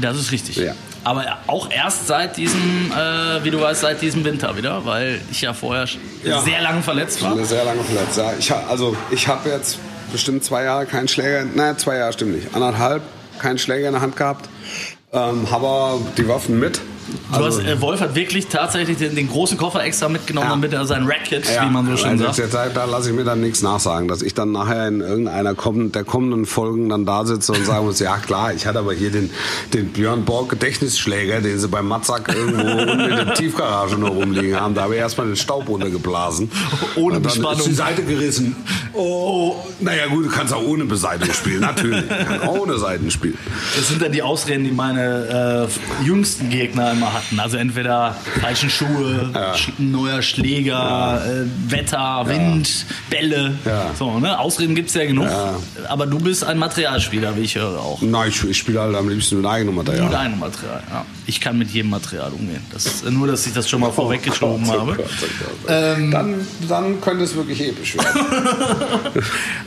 das 0.00 0.18
ist 0.18 0.32
richtig. 0.32 0.56
Ja. 0.56 0.72
Aber 1.06 1.24
auch 1.48 1.70
erst 1.70 2.06
seit 2.06 2.36
diesem, 2.38 2.90
äh, 2.90 3.44
wie 3.44 3.50
du 3.50 3.60
weißt, 3.60 3.82
seit 3.82 4.00
diesem 4.00 4.24
Winter 4.24 4.56
wieder, 4.56 4.84
weil 4.86 5.20
ich 5.30 5.42
ja 5.42 5.52
vorher 5.52 5.86
Ja. 6.24 6.40
sehr 6.40 6.62
lange 6.62 6.82
verletzt 6.82 7.22
war. 7.22 7.36
Sehr 7.44 7.64
lange 7.64 7.84
verletzt, 7.84 8.16
ja. 8.16 8.32
Ich, 8.38 8.50
also 8.52 8.96
ich 9.10 9.28
habe 9.28 9.50
jetzt 9.50 9.78
bestimmt 10.12 10.44
zwei 10.44 10.64
Jahre 10.64 10.86
keinen 10.86 11.06
Schläger, 11.08 11.44
nein, 11.54 11.76
zwei 11.76 11.96
Jahre 11.98 12.12
stimmt 12.14 12.34
nicht, 12.36 12.54
anderthalb 12.54 13.02
keinen 13.38 13.58
Schläger 13.58 13.88
in 13.88 13.92
der 13.92 14.00
Hand 14.00 14.16
gehabt, 14.16 14.48
ähm, 15.12 15.50
habe 15.50 15.66
aber 15.66 16.00
die 16.16 16.26
Waffen 16.26 16.58
mit. 16.58 16.80
Du 17.30 17.36
Also- 17.36 17.60
hast, 17.60 17.66
äh, 17.66 17.80
Wolf 17.80 18.00
hat 18.00 18.14
wirklich 18.14 18.46
tatsächlich 18.46 18.96
den, 18.98 19.14
den 19.14 19.28
großen 19.28 19.56
Koffer 19.58 19.82
extra 19.84 20.08
mitgenommen, 20.08 20.46
Ja. 20.46 20.54
damit 20.54 20.72
er 20.72 20.86
sein 20.86 21.04
Racket, 21.06 21.44
wie 21.48 21.70
man 21.70 21.86
so 21.86 21.96
schön 21.96 22.10
also 22.22 22.32
sagt. 22.32 22.54
Da, 22.54 22.68
da 22.68 22.84
lasse 22.86 23.10
ich 23.10 23.16
mir 23.16 23.24
dann 23.24 23.40
nichts 23.40 23.62
nachsagen, 23.62 24.08
dass 24.08 24.22
ich 24.22 24.34
dann 24.34 24.52
nachher 24.52 24.88
in 24.88 25.00
irgendeiner 25.00 25.54
kommen, 25.54 25.92
der 25.92 26.04
kommenden 26.04 26.46
Folgen 26.46 26.88
dann 26.88 27.04
da 27.04 27.24
sitze 27.26 27.52
und 27.52 27.64
sagen 27.66 27.86
muss, 27.86 27.98
ja 28.00 28.16
klar, 28.18 28.52
ich 28.54 28.66
hatte 28.66 28.78
aber 28.78 28.94
hier 28.94 29.10
den, 29.10 29.30
den 29.72 29.88
Björn 29.88 30.24
Borg 30.24 30.48
Gedächtnisschläger, 30.50 31.40
den 31.40 31.58
sie 31.58 31.68
beim 31.68 31.86
Matzak 31.88 32.28
irgendwo 32.34 32.62
unten 32.82 33.00
in 33.00 33.16
der 33.16 33.34
Tiefgarage 33.34 33.96
noch 33.96 34.10
rumliegen 34.10 34.58
haben. 34.58 34.74
Da 34.74 34.82
habe 34.82 34.94
ich 34.94 35.00
erstmal 35.00 35.26
den 35.26 35.36
Staub 35.36 35.68
runtergeblasen. 35.68 36.50
Ohne 36.96 37.04
und 37.06 37.12
dann 37.14 37.22
Bespannung. 37.22 37.58
ist 37.58 37.66
die 37.68 37.74
Seite 37.74 38.02
gerissen. 38.02 38.56
Oh, 38.92 39.56
naja 39.80 40.06
gut, 40.06 40.26
du 40.26 40.30
kannst 40.30 40.52
auch 40.54 40.62
ohne 40.62 40.84
Beseitigung 40.84 41.34
spielen, 41.34 41.60
natürlich. 41.60 42.04
Ich 42.08 42.26
kann 42.26 42.48
ohne 42.48 42.78
Seiten 42.78 43.10
spielen. 43.10 43.36
Das 43.76 43.88
sind 43.88 44.00
dann 44.00 44.12
die 44.12 44.22
Ausreden, 44.22 44.64
die 44.64 44.70
meine 44.70 45.68
äh, 46.02 46.04
jüngsten 46.06 46.48
Gegner 46.48 46.93
immer 46.94 47.12
hatten. 47.12 47.38
Also 47.38 47.56
entweder 47.56 48.16
falschen 48.40 48.70
Schuhe, 48.70 49.30
sch 49.56 49.68
neuer 49.78 50.22
Schläger, 50.22 51.22
äh, 51.24 51.70
Wetter, 51.70 52.24
Wind, 52.26 52.86
Bälle. 53.10 53.54
Ja. 53.64 53.90
So, 53.98 54.18
ne? 54.18 54.38
Ausreden 54.38 54.74
gibt 54.74 54.88
es 54.88 54.94
ja 54.94 55.04
genug. 55.04 55.28
Aber 55.88 56.06
du 56.06 56.18
bist 56.18 56.44
ein 56.44 56.58
Materialspieler, 56.58 57.36
wie 57.36 57.42
ich 57.42 57.56
höre 57.56 57.78
auch. 57.78 58.00
Nein, 58.02 58.28
ich, 58.30 58.42
ich 58.44 58.56
spiele 58.58 58.80
halt 58.80 58.94
am 58.96 59.08
liebsten 59.08 59.36
mit 59.36 59.46
eigenem 59.46 59.74
Material. 59.74 60.06
Mit 60.06 60.14
einem 60.14 60.38
Material, 60.38 60.82
ja. 60.90 61.04
Ich 61.26 61.40
kann 61.40 61.56
mit 61.58 61.70
jedem 61.70 61.90
Material 61.90 62.30
umgehen. 62.32 62.62
Das 62.72 62.86
ist, 62.86 63.10
nur, 63.10 63.26
dass 63.26 63.46
ich 63.46 63.52
das 63.52 63.68
schon 63.68 63.80
mal 63.80 63.90
vorweggeschoben 63.92 64.66
Oh 64.68 64.72
habe. 64.72 64.94
Gott, 64.94 65.06
oh 65.08 65.26
Gott, 65.40 65.50
oh 65.62 65.66
Gott. 65.66 66.12
dann, 66.12 66.46
dann 66.68 67.00
könnte 67.00 67.24
es 67.24 67.34
wirklich 67.34 67.60
episch 67.60 67.96
werden. 67.96 68.20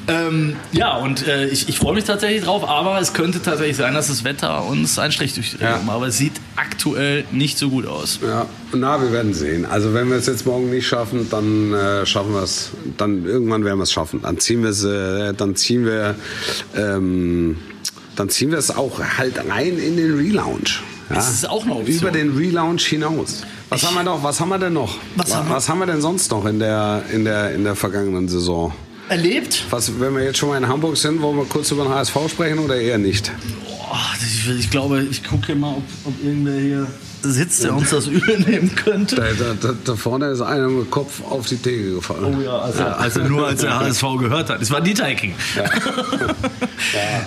Ähm, 0.09 0.55
ja, 0.71 0.95
und 0.97 1.27
äh, 1.27 1.47
ich, 1.47 1.67
ich 1.67 1.77
freue 1.77 1.93
mich 1.93 2.05
tatsächlich 2.05 2.41
drauf, 2.43 2.67
aber 2.67 2.97
es 3.01 3.11
könnte 3.11 3.41
tatsächlich 3.41 3.75
sein, 3.75 3.93
dass 3.93 4.07
das 4.07 4.23
Wetter 4.23 4.63
uns 4.63 4.97
einen 4.97 5.11
Strich 5.11 5.33
durch 5.33 5.51
die 5.51 5.57
Ja. 5.61 5.67
Rechnung 5.71 5.85
macht. 5.87 5.95
Aber 5.97 6.07
es 6.07 6.17
sieht 6.17 6.31
aktuell 6.55 7.16
nicht 7.31 7.57
so 7.57 7.69
gut 7.69 7.85
aus. 7.85 8.19
Ja, 8.21 8.47
na, 8.73 9.01
wir 9.01 9.11
werden 9.11 9.33
sehen. 9.33 9.65
Also 9.65 9.93
wenn 9.93 10.09
wir 10.09 10.17
es 10.17 10.25
jetzt 10.27 10.45
morgen 10.45 10.69
nicht 10.69 10.87
schaffen, 10.87 11.27
dann 11.29 11.73
äh, 11.73 12.05
schaffen 12.05 12.33
wir 12.33 12.43
es. 12.43 12.71
Dann 12.97 13.25
irgendwann 13.25 13.63
werden 13.65 13.79
wir 13.79 13.83
es 13.83 13.91
schaffen. 13.91 14.21
Dann 14.21 14.39
ziehen 14.39 14.63
wir 14.63 14.69
es, 14.69 14.83
äh, 14.83 15.33
dann 15.33 15.55
ziehen 15.55 15.85
wir, 15.85 16.15
ähm, 16.75 17.57
dann 18.15 18.29
ziehen 18.29 18.51
wir 18.51 18.57
es 18.57 18.75
auch 18.75 18.99
halt 19.17 19.39
rein 19.49 19.77
in 19.77 19.97
den 19.97 20.15
Relaunch. 20.15 20.81
Ja? 21.09 21.15
Das 21.15 21.31
ist 21.31 21.49
auch 21.49 21.63
eine 21.63 21.75
Option. 21.75 21.97
Über 21.97 22.11
den 22.11 22.35
Relaunch 22.35 22.85
hinaus. 22.85 23.43
Was 23.69 23.85
haben 23.85 23.95
wir 23.95 24.03
noch? 24.03 24.23
Was 24.23 24.39
haben 24.39 24.49
wir 24.49 24.59
denn 24.59 24.73
noch? 24.73 24.97
Was 25.15 25.35
haben 25.35 25.49
wir? 25.49 25.55
was 25.55 25.69
haben 25.69 25.79
wir 25.79 25.87
denn 25.87 26.01
sonst 26.01 26.31
noch 26.31 26.45
in 26.45 26.59
der 26.59 27.03
in 27.11 27.25
der 27.25 27.53
in 27.53 27.63
der 27.63 27.75
vergangenen 27.75 28.27
Saison? 28.27 28.73
Erlebt? 29.09 29.65
Was, 29.69 29.99
wenn 29.99 30.15
wir 30.15 30.23
jetzt 30.23 30.37
schon 30.37 30.49
mal 30.49 30.57
in 30.57 30.67
Hamburg 30.67 30.97
sind, 30.97 31.21
wollen 31.21 31.37
wir 31.37 31.45
kurz 31.45 31.71
über 31.71 31.83
den 31.83 31.93
HSV 31.93 32.15
sprechen 32.29 32.59
oder 32.59 32.75
eher 32.75 32.97
nicht? 32.97 33.31
Boah, 33.63 33.99
ich, 34.21 34.49
ich 34.49 34.69
glaube, 34.69 35.01
ich 35.09 35.23
gucke 35.23 35.55
mal, 35.55 35.75
ob, 35.75 35.83
ob 36.03 36.23
irgendwer 36.23 36.59
hier 36.59 36.87
sitzt, 37.31 37.63
der 37.63 37.75
uns 37.75 37.89
das 37.89 38.07
übel 38.07 38.39
nehmen 38.39 38.75
könnte. 38.75 39.15
Da, 39.15 39.53
da, 39.59 39.73
da, 39.83 39.95
vorne 39.95 40.27
ist 40.27 40.41
einer 40.41 40.67
mit 40.67 40.85
dem 40.85 40.91
Kopf 40.91 41.21
auf 41.23 41.45
die 41.47 41.57
Theke 41.57 41.95
gefallen. 41.95 42.37
Oh 42.37 42.41
ja, 42.41 42.57
also, 42.59 42.83
also 42.83 43.19
nur 43.21 43.47
als 43.47 43.61
der 43.61 43.79
HSV 43.79 44.03
gehört 44.19 44.49
hat. 44.49 44.61
Es 44.61 44.71
war 44.71 44.81
Dieter 44.81 45.05
Hecking. 45.05 45.33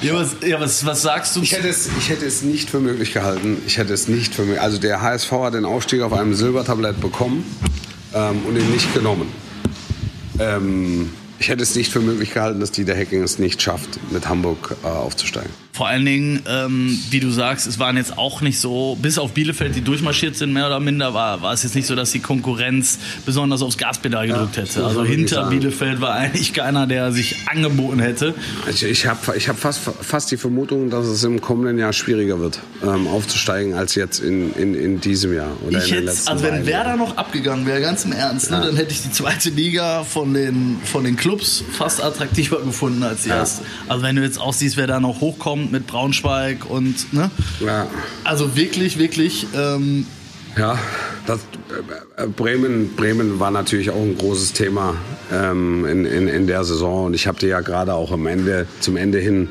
Ja, 0.01 0.15
was, 0.15 0.37
ja 0.47 0.61
was, 0.61 0.87
was 0.87 1.03
sagst 1.03 1.37
du? 1.37 1.43
Ich 1.43 1.53
hätte, 1.53 1.69
es, 1.69 1.91
ich 1.99 2.09
hätte 2.09 2.25
es 2.25 2.43
nicht 2.43 2.71
für 2.71 2.81
möglich 2.81 3.13
gehalten. 3.13 3.59
Ich 3.67 3.79
hätte 3.79 3.93
es 3.93 4.09
nicht 4.09 4.35
für 4.35 4.43
möglich. 4.43 4.61
Also 4.61 4.79
der 4.79 5.03
HSV 5.03 5.31
hat 5.33 5.55
den 5.55 5.65
Aufstieg 5.65 6.03
auf 6.03 6.13
einem 6.13 6.35
Silbertablett 6.35 7.01
bekommen 7.01 7.45
ähm, 8.15 8.43
und 8.47 8.57
ihn 8.57 8.71
nicht 8.71 8.95
genommen. 8.95 9.29
Ähm, 10.39 11.11
ich 11.39 11.49
hätte 11.49 11.63
es 11.63 11.75
nicht 11.75 11.93
für 11.93 12.01
möglich 12.01 12.33
gehalten, 12.33 12.61
dass 12.61 12.71
Dieter 12.71 12.95
Hecking 12.95 13.23
es 13.23 13.39
nicht 13.39 13.61
schafft, 13.61 14.01
mit 14.13 14.29
Hamburg 14.29 14.77
äh, 14.83 14.87
aufzusteigen. 14.87 15.51
Vor 15.81 15.89
allen 15.89 16.05
Dingen, 16.05 16.43
ähm, 16.47 16.99
wie 17.09 17.21
du 17.21 17.31
sagst, 17.31 17.67
es 17.67 17.79
waren 17.79 17.97
jetzt 17.97 18.19
auch 18.19 18.43
nicht 18.43 18.61
so, 18.61 18.99
bis 19.01 19.17
auf 19.17 19.33
Bielefeld, 19.33 19.75
die 19.75 19.81
durchmarschiert 19.81 20.37
sind, 20.37 20.53
mehr 20.53 20.67
oder 20.67 20.79
minder, 20.79 21.15
war, 21.15 21.41
war 21.41 21.55
es 21.55 21.63
jetzt 21.63 21.75
nicht 21.75 21.87
so, 21.87 21.97
dass 21.97 22.13
die 22.13 22.19
Konkurrenz 22.19 22.99
besonders 23.25 23.63
aufs 23.63 23.79
Gaspedal 23.79 24.27
gedrückt 24.27 24.59
hätte. 24.59 24.81
muss 24.81 24.89
Also 24.89 25.05
hinter. 25.05 25.49
Bielefeld 25.49 26.03
war 26.03 26.13
eigentlich 26.13 26.53
keiner, 26.53 26.87
der 26.87 27.13
sich 27.13 27.35
angeboten 27.47 27.99
hätte. 27.99 28.35
Ich, 28.71 28.83
ich 28.83 29.07
habe 29.07 29.35
ich 29.39 29.49
hab 29.49 29.59
fast, 29.59 29.81
fast 29.81 30.31
die 30.31 30.37
Vermutung, 30.37 30.91
dass 30.91 31.07
es 31.07 31.25
im 31.25 31.41
kommenden 31.41 31.79
Jahr 31.79 31.95
schwieriger 31.95 32.41
wird, 32.41 32.61
ähm, 32.83 33.07
aufzusteigen, 33.07 33.73
als 33.73 33.95
jetzt 33.95 34.19
in, 34.19 34.53
in, 34.57 34.75
in 34.75 35.01
diesem 35.01 35.35
Jahr. 35.35 35.49
Oder 35.67 35.79
Ich 35.79 35.85
in 35.85 35.89
den 35.89 35.95
hätte, 35.95 36.07
letzten 36.09 36.29
also 36.29 36.45
wenn 36.45 36.67
Werder 36.67 36.97
noch 36.97 37.17
abgegangen 37.17 37.65
wäre, 37.65 37.81
ganz 37.81 38.05
im 38.05 38.13
Ernst, 38.13 38.51
ne, 38.51 38.61
dann 38.63 38.77
hätte 38.77 38.93
ich 38.93 39.01
die 39.01 39.13
zweite 39.13 39.49
Liga 39.49 40.05
von 40.05 40.35
den, 40.35 40.77
von 40.85 41.05
den 41.05 41.17
Clubs 41.17 41.65
fast 41.73 42.05
attraktiver 42.05 42.61
gefunden 42.61 43.03
als 43.03 43.23
die 43.23 43.31
erste. 43.31 43.63
Also 43.89 44.03
wenn 44.03 44.17
du 44.17 44.23
jetzt 44.23 44.39
auch 44.39 44.53
siehst, 44.53 44.77
wer 44.77 44.87
da 44.87 45.01
noch 45.01 45.23
hochkommt 45.23 45.70
mit 45.71 45.87
Braunschweig 45.87 46.69
und, 46.69 47.13
ne? 47.13 47.31
Ja. 47.65 47.87
Also 48.25 48.57
wirklich, 48.57 48.99
wirklich, 48.99 49.47
ähm, 49.55 50.07
Ja, 50.57 50.79
das, 51.27 51.41
äh, 52.17 52.27
Bremen, 52.27 52.97
Bremen 52.97 53.39
war 53.39 53.51
natürlich 53.51 53.91
auch 53.91 54.03
ein 54.03 54.19
großes 54.19 54.53
Thema 54.53 54.95
ähm, 55.33 55.85
in, 55.87 56.05
in, 56.05 56.29
in 56.29 56.47
der 56.47 56.65
Saison 56.65 57.07
und 57.07 57.15
ich 57.15 57.27
habe 57.27 57.39
die 57.39 57.47
ja 57.47 57.61
gerade 57.61 57.95
auch 57.95 58.11
am 58.13 58.27
Ende, 58.27 58.67
zum 58.81 58.97
Ende 58.97 59.19
hin 59.19 59.49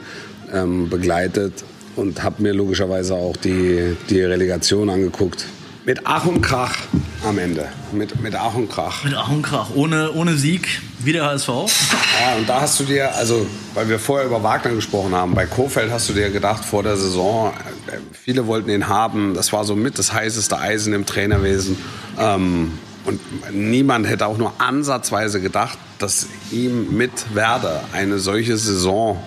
ähm, 0.54 0.90
begleitet 0.90 1.64
und 1.96 2.24
habe 2.24 2.42
mir 2.44 2.54
logischerweise 2.54 3.14
auch 3.16 3.38
die, 3.38 3.96
die 4.10 4.22
Relegation 4.22 4.90
angeguckt. 4.90 5.46
Mit 5.86 6.02
Ach 6.06 6.26
und 6.26 6.42
Krach 6.42 6.76
am 7.26 7.38
Ende. 7.38 7.68
Mit, 7.92 8.22
mit 8.22 8.36
Ach 8.36 8.54
und 8.54 8.70
Krach. 8.70 9.04
mit 9.06 9.14
Ach 9.16 9.30
und 9.30 9.42
Krach, 9.42 9.70
ohne, 9.74 10.12
ohne 10.12 10.36
Sieg, 10.36 10.82
wie 11.00 11.14
der 11.14 11.26
HSV. 11.26 11.48
Ja, 11.48 12.36
und 12.38 12.48
da 12.48 12.62
hast 12.62 12.80
du 12.80 12.84
dir, 12.84 13.16
also, 13.16 13.48
weil 13.74 13.88
wir 13.88 13.98
vorher 13.98 14.28
über 14.28 14.44
Wagner 14.44 14.76
gesprochen 14.76 15.16
haben, 15.16 15.34
bei 15.36 15.46
Kofeld 15.46 15.90
hast 15.92 16.10
du 16.10 16.14
dir 16.14 16.30
gedacht, 16.32 16.66
vor 16.66 16.84
der 16.84 16.98
Saison, 16.98 17.54
äh, 17.88 17.98
viele 18.12 18.46
wollten 18.46 18.70
ihn 18.70 18.88
haben, 18.88 19.34
das 19.34 19.54
war 19.54 19.64
so 19.64 19.76
mit 19.76 19.98
das 19.98 20.14
heißeste 20.14 20.60
Eisen 20.60 20.94
im 20.94 21.06
Trainerwesen. 21.06 21.78
Ähm, 22.18 22.78
und 23.06 23.20
niemand 23.52 24.08
hätte 24.08 24.28
auch 24.28 24.38
nur 24.38 24.54
ansatzweise 24.60 25.40
gedacht, 25.42 25.78
dass 25.98 26.28
ihm 26.52 26.96
mit 26.98 27.34
Werder 27.34 27.84
eine 27.94 28.20
solche 28.20 28.58
Saison 28.58 29.24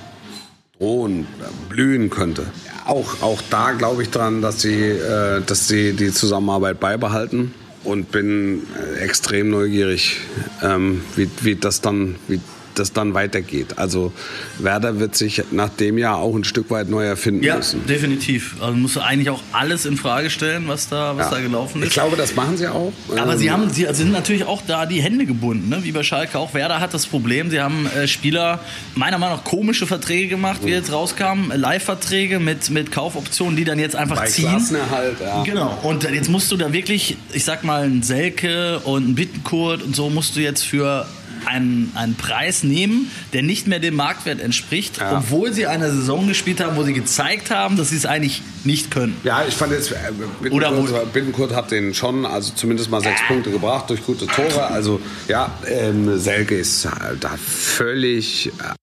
drohen, 0.79 1.23
äh, 1.23 1.71
blühen 1.71 2.11
könnte. 2.11 2.47
Auch, 2.85 3.23
auch 3.23 3.41
da 3.51 3.73
glaube 3.73 4.03
ich 4.03 4.11
dran, 4.11 4.43
dass 4.43 4.63
sie, 4.63 4.81
äh, 4.81 5.41
dass 5.43 5.69
sie 5.69 5.93
die 5.93 6.13
Zusammenarbeit 6.13 6.81
beibehalten 6.81 7.55
und 7.85 8.11
bin 8.11 8.63
äh, 8.77 9.01
extrem 9.01 9.51
neugierig, 9.51 10.21
ähm, 10.63 11.03
wie, 11.17 11.29
wie, 11.43 11.55
das 11.57 11.81
dann, 11.81 12.17
wie 12.29 12.41
das 12.79 12.93
dann 12.93 13.15
weitergeht. 13.15 13.79
Also 13.79 14.13
Werder 14.59 14.99
wird 15.01 15.15
sich 15.17 15.43
nach 15.51 15.69
dem 15.71 15.99
Jahr 15.99 16.17
auch 16.19 16.35
ein 16.35 16.45
Stück 16.45 16.71
weit 16.71 16.89
neu 16.89 17.05
erfinden 17.05 17.43
Ja, 17.45 17.57
müssen. 17.57 17.87
definitiv. 17.87 18.57
Also 18.61 18.75
musst 18.77 18.97
du 18.97 19.01
eigentlich 19.01 19.31
auch 19.31 19.41
alles 19.53 19.87
in 19.87 19.97
Frage 19.97 20.31
stellen, 20.31 20.65
was 20.69 20.89
da, 20.89 21.17
was 21.17 21.27
Ja. 21.31 21.37
da 21.37 21.41
gelaufen 21.43 21.83
ist. 21.83 21.89
Ich 21.89 21.95
glaube, 21.95 22.17
das 22.17 22.35
machen 22.35 22.57
sie 22.57 22.69
auch. 22.69 22.93
Aber 23.17 23.33
Ähm, 23.33 23.39
sie 23.39 23.51
haben, 23.51 23.71
sie 23.71 23.87
sind 23.93 24.13
natürlich 24.13 24.45
auch 24.45 24.63
da 24.67 24.87
die 24.87 25.03
Hände 25.03 25.27
gebunden, 25.27 25.69
ne? 25.69 25.79
wie 25.83 25.93
bei 25.93 26.03
Schalke 26.03 26.39
auch. 26.39 26.55
Werder 26.55 26.81
hat 26.81 26.95
das 26.95 27.07
Problem, 27.07 27.51
sie 27.51 27.61
haben 27.61 27.87
äh, 27.87 28.07
Spieler 28.09 28.61
meiner 28.95 29.19
Meinung 29.19 29.37
nach 29.37 29.45
komische 29.45 29.87
Verträge 29.87 30.29
gemacht, 30.29 30.61
wie 30.65 30.71
jetzt 30.71 30.93
rauskamen, 30.93 31.51
Live-Verträge 31.59 32.41
mit, 32.41 32.71
mit 32.71 32.93
Kaufoptionen, 32.93 33.57
die 33.57 33.65
dann 33.65 33.79
jetzt 33.79 33.97
einfach 33.97 34.17
bei 34.17 34.27
ziehen. 34.27 34.49
Klassenerhalt, 34.49 35.17
ja. 35.21 35.43
Genau. 35.45 35.79
Und 35.83 36.05
jetzt 36.05 36.29
musst 36.29 36.51
du 36.53 36.57
da 36.57 36.73
wirklich, 36.73 37.17
ich 37.33 37.45
sag 37.45 37.65
mal, 37.65 37.83
einen 37.83 38.03
Selke 38.03 38.79
und 38.81 39.05
einen 39.05 39.15
Bittenkurt 39.15 39.83
und 39.83 39.95
so 39.97 40.11
musst 40.11 40.37
du 40.37 40.41
jetzt 40.41 40.65
für 40.65 41.07
einen, 41.47 41.93
einen 41.95 42.15
Preis 42.15 42.63
nehmen, 42.63 43.11
der 43.33 43.43
nicht 43.43 43.67
mehr 43.67 43.79
dem 43.79 43.95
Marktwert 43.95 44.41
entspricht, 44.41 44.99
Ja. 44.99 45.19
obwohl 45.19 45.53
sie 45.53 45.67
eine 45.67 45.91
Saison 45.91 46.27
gespielt 46.29 46.61
haben, 46.61 46.77
wo 46.77 46.83
sie 46.85 46.93
gezeigt 46.93 47.51
haben, 47.51 47.77
dass 47.77 47.91
sie 47.91 47.97
es 47.97 48.07
eigentlich 48.07 48.43
nicht 48.65 48.91
können. 48.91 49.17
Ja, 49.25 49.45
ich 49.47 49.55
fand 49.55 49.73
jetzt, 49.73 49.93
äh, 49.93 49.97
Bittenkurt, 50.41 51.13
Bittenkurt 51.13 51.55
hat 51.55 51.71
den 51.71 51.95
schon, 51.95 52.25
also 52.27 52.53
zumindest 52.55 52.91
mal 52.91 53.01
sechs 53.01 53.21
Punkte 53.27 53.51
gebracht 53.51 53.91
durch 53.91 54.05
gute 54.05 54.27
Tore. 54.27 54.67
Also 54.67 55.01
ja, 55.29 55.51
ähm, 55.67 56.19
Selke 56.19 56.55
ist 56.57 56.87
halt 56.91 57.23
da 57.25 57.37
völlig 57.37 58.49
äh, 58.49 58.75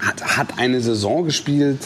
hat, 0.00 0.36
hat 0.36 0.58
eine 0.58 0.80
Saison 0.80 1.24
gespielt, 1.24 1.80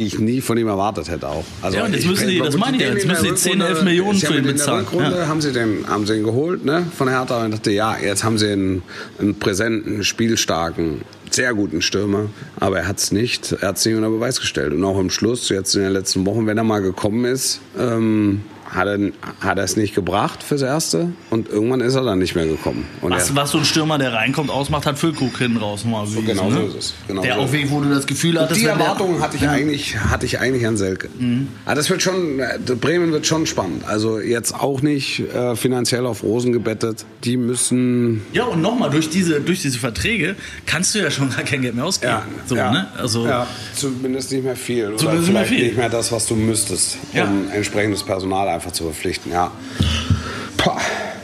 ich 0.00 0.20
nie 0.20 0.40
von 0.40 0.56
ihm 0.56 0.68
erwartet 0.68 1.10
hätte 1.10 1.26
auch. 1.28 1.44
Also 1.60 1.78
Ja, 1.78 1.84
und 1.84 1.92
jetzt 1.92 2.06
müssen 2.06 2.28
die- 2.28 2.38
das 2.38 2.56
meine 2.56 2.76
ich 2.76 2.82
ja, 2.84 2.90
jetzt 2.90 3.02
in 3.02 3.08
der 3.08 3.18
müssen 3.20 3.34
die 3.34 3.40
10, 3.40 3.60
11 3.60 3.70
Rückrunde- 3.78 3.84
Millionen 3.84 4.14
sie 4.18 4.26
für 4.26 4.32
ihn 4.34 4.38
in 4.38 4.44
bezahlen. 4.44 4.84
Der 4.84 4.92
Rückrunde 5.00 5.18
Ja. 5.18 5.26
haben 5.26 5.40
sie 5.40 5.52
den, 5.52 5.88
haben 5.88 6.06
sie 6.06 6.14
ihn 6.14 6.22
geholt, 6.22 6.64
ne, 6.64 6.86
von 6.96 7.08
Hertha 7.08 7.44
und 7.44 7.50
dachte, 7.50 7.72
ja, 7.72 7.96
jetzt 8.00 8.22
haben 8.22 8.38
sie 8.38 8.46
einen, 8.46 8.82
einen 9.18 9.34
präsenten, 9.40 10.04
spielstarken, 10.04 11.00
sehr 11.30 11.52
guten 11.52 11.82
Stürmer, 11.82 12.26
aber 12.60 12.78
er 12.78 12.86
hat 12.86 12.98
es 13.00 13.10
nicht, 13.10 13.50
er 13.60 13.70
hat 13.70 13.78
es 13.78 13.86
nicht 13.86 13.96
unter 13.96 14.08
Beweis 14.10 14.38
gestellt 14.38 14.72
und 14.72 14.84
auch 14.84 15.00
im 15.00 15.10
Schluss, 15.10 15.48
jetzt 15.48 15.74
in 15.74 15.82
den 15.82 15.92
letzten 15.92 16.24
Wochen, 16.26 16.46
wenn 16.46 16.56
er 16.58 16.62
mal 16.64 16.78
gekommen 16.80 17.24
ist, 17.24 17.58
ähm, 17.76 18.42
hat 18.70 18.86
er, 18.86 18.98
hat 19.40 19.58
er 19.58 19.64
es 19.64 19.76
nicht 19.76 19.94
gebracht 19.94 20.42
fürs 20.42 20.62
Erste 20.62 21.10
und 21.30 21.48
irgendwann 21.48 21.80
ist 21.80 21.94
er 21.94 22.04
dann 22.04 22.18
nicht 22.18 22.34
mehr 22.34 22.46
gekommen. 22.46 22.86
Und 23.00 23.12
Was, 23.12 23.34
was 23.34 23.50
so 23.52 23.58
ein 23.58 23.64
Stürmer, 23.64 23.98
der 23.98 24.12
reinkommt, 24.12 24.50
ausmacht, 24.50 24.86
hat 24.86 24.98
Füllkrug 24.98 25.36
hinten 25.38 25.56
raus 25.58 25.84
mal 25.84 26.06
so 26.06 26.20
genau 26.22 26.50
so 26.50 26.60
ist 26.60 26.74
es. 26.76 26.94
Genau 27.06 27.22
der 27.22 27.34
so 27.36 27.40
auch 27.42 27.52
wo 27.70 27.80
du 27.80 27.88
das 27.90 28.06
Gefühl 28.06 28.38
hattest, 28.40 28.60
die 28.60 28.66
Erwartungen 28.66 29.20
hatte 29.20 29.36
ich 29.36 29.48
eigentlich, 29.48 29.98
hatte 29.98 30.26
ich 30.26 30.38
eigentlich 30.38 30.66
an 30.66 30.76
Selke. 30.76 31.08
Mhm. 31.18 31.48
Aber 31.64 31.74
das 31.74 31.88
wird 31.90 32.02
schon, 32.02 32.40
äh, 32.40 32.58
Bremen 32.80 33.12
wird 33.12 33.26
schon 33.26 33.46
spannend. 33.46 33.84
Also 33.86 34.20
jetzt 34.20 34.54
auch 34.54 34.82
nicht 34.82 35.20
äh, 35.34 35.56
finanziell 35.56 36.06
auf 36.06 36.22
Rosen 36.22 36.52
gebettet. 36.52 37.04
Die 37.24 37.36
müssen 37.36 38.22
Ja, 38.32 38.44
und 38.44 38.60
nochmal, 38.60 38.90
durch 38.90 39.08
diese, 39.10 39.40
durch 39.40 39.62
diese 39.62 39.78
Verträge 39.78 40.36
kannst 40.66 40.94
du 40.94 40.98
ja 41.00 41.10
schon 41.10 41.30
gar 41.30 41.42
kein 41.42 41.62
Geld 41.62 41.74
mehr 41.74 41.84
ausgeben. 41.84 42.12
so, 42.46 42.56
ja, 42.56 42.70
ne? 42.70 42.88
Also, 42.98 43.26
ja, 43.26 43.46
zumindest 43.74 44.30
nicht 44.32 44.44
mehr 44.44 44.56
viel. 44.56 44.88
Oder 44.88 44.96
Zumindest 44.98 45.28
nicht 45.28 45.32
mehr 45.34 45.44
vielleicht 45.44 45.60
viel. 45.60 45.68
nicht 45.68 45.76
mehr 45.78 45.88
das, 45.88 46.12
was 46.12 46.26
du 46.26 46.34
müsstest, 46.36 46.98
Ja. 47.14 47.24
um 47.24 47.50
entsprechendes 47.50 48.02
Personal 48.02 48.48
einfach 48.58 48.72
zu 48.72 48.84
verpflichten. 48.84 49.30
Ja. 49.30 49.52
Pah. 50.56 50.76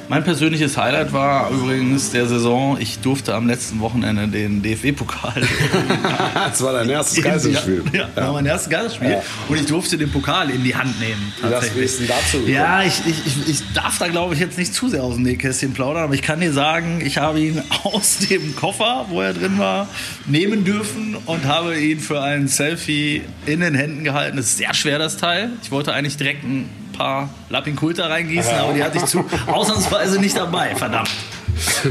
Mein 0.06 0.22
persönliches 0.22 0.76
Highlight 0.76 1.14
war 1.14 1.50
übrigens 1.50 2.10
der 2.10 2.26
Saison, 2.26 2.76
ich 2.78 2.98
durfte 2.98 3.34
am 3.34 3.46
letzten 3.46 3.80
Wochenende 3.80 4.28
den 4.28 4.62
DFB-Pokal. 4.62 5.42
das 6.34 6.62
war 6.62 6.74
dein 6.74 6.90
erstes 6.90 7.24
Geisterspiel. 7.24 7.82
Ja, 7.90 8.08
ja, 8.14 8.22
war 8.22 8.34
mein 8.34 8.44
erstes 8.44 8.68
Geisterspiel. 8.68 9.12
Ja. 9.12 9.22
Und 9.48 9.58
ich 9.58 9.64
durfte 9.64 9.96
den 9.96 10.12
Pokal 10.12 10.50
in 10.50 10.62
die 10.62 10.76
Hand 10.76 11.00
nehmen. 11.00 11.32
Tatsächlich. 11.40 11.96
denn 11.96 12.08
dazu? 12.08 12.46
Ja, 12.46 12.82
ich, 12.82 13.00
ich, 13.06 13.26
ich, 13.26 13.48
ich 13.48 13.72
darf 13.72 13.98
da, 13.98 14.08
glaube 14.08 14.34
ich, 14.34 14.40
jetzt 14.40 14.58
nicht 14.58 14.74
zu 14.74 14.90
sehr 14.90 15.02
aus 15.02 15.14
dem 15.14 15.22
Nähkästchen 15.22 15.72
plaudern, 15.72 16.04
aber 16.04 16.14
ich 16.14 16.22
kann 16.22 16.38
dir 16.38 16.52
sagen, 16.52 17.00
ich 17.02 17.16
habe 17.16 17.40
ihn 17.40 17.62
aus 17.84 18.18
dem 18.18 18.54
Koffer, 18.56 19.06
wo 19.08 19.22
er 19.22 19.32
drin 19.32 19.58
war, 19.58 19.88
nehmen 20.26 20.64
dürfen 20.64 21.16
und 21.24 21.46
habe 21.46 21.80
ihn 21.80 21.98
für 21.98 22.20
ein 22.20 22.46
Selfie 22.46 23.22
in 23.46 23.60
den 23.60 23.74
Händen 23.74 24.04
gehalten. 24.04 24.36
Das 24.36 24.48
ist 24.48 24.58
sehr 24.58 24.74
schwer, 24.74 24.98
das 24.98 25.16
Teil. 25.16 25.48
Ich 25.62 25.70
wollte 25.70 25.94
eigentlich 25.94 26.18
direkt 26.18 26.44
ein 26.44 26.83
paar 26.96 27.28
Lapinkulta 27.54 28.06
reingießen, 28.08 28.52
aber 28.54 28.72
die 28.72 28.82
hatte 28.82 28.98
ich 28.98 29.04
zu 29.04 29.24
ausnahmsweise 29.46 30.20
nicht 30.20 30.36
dabei, 30.36 30.74
verdammt. 30.74 31.10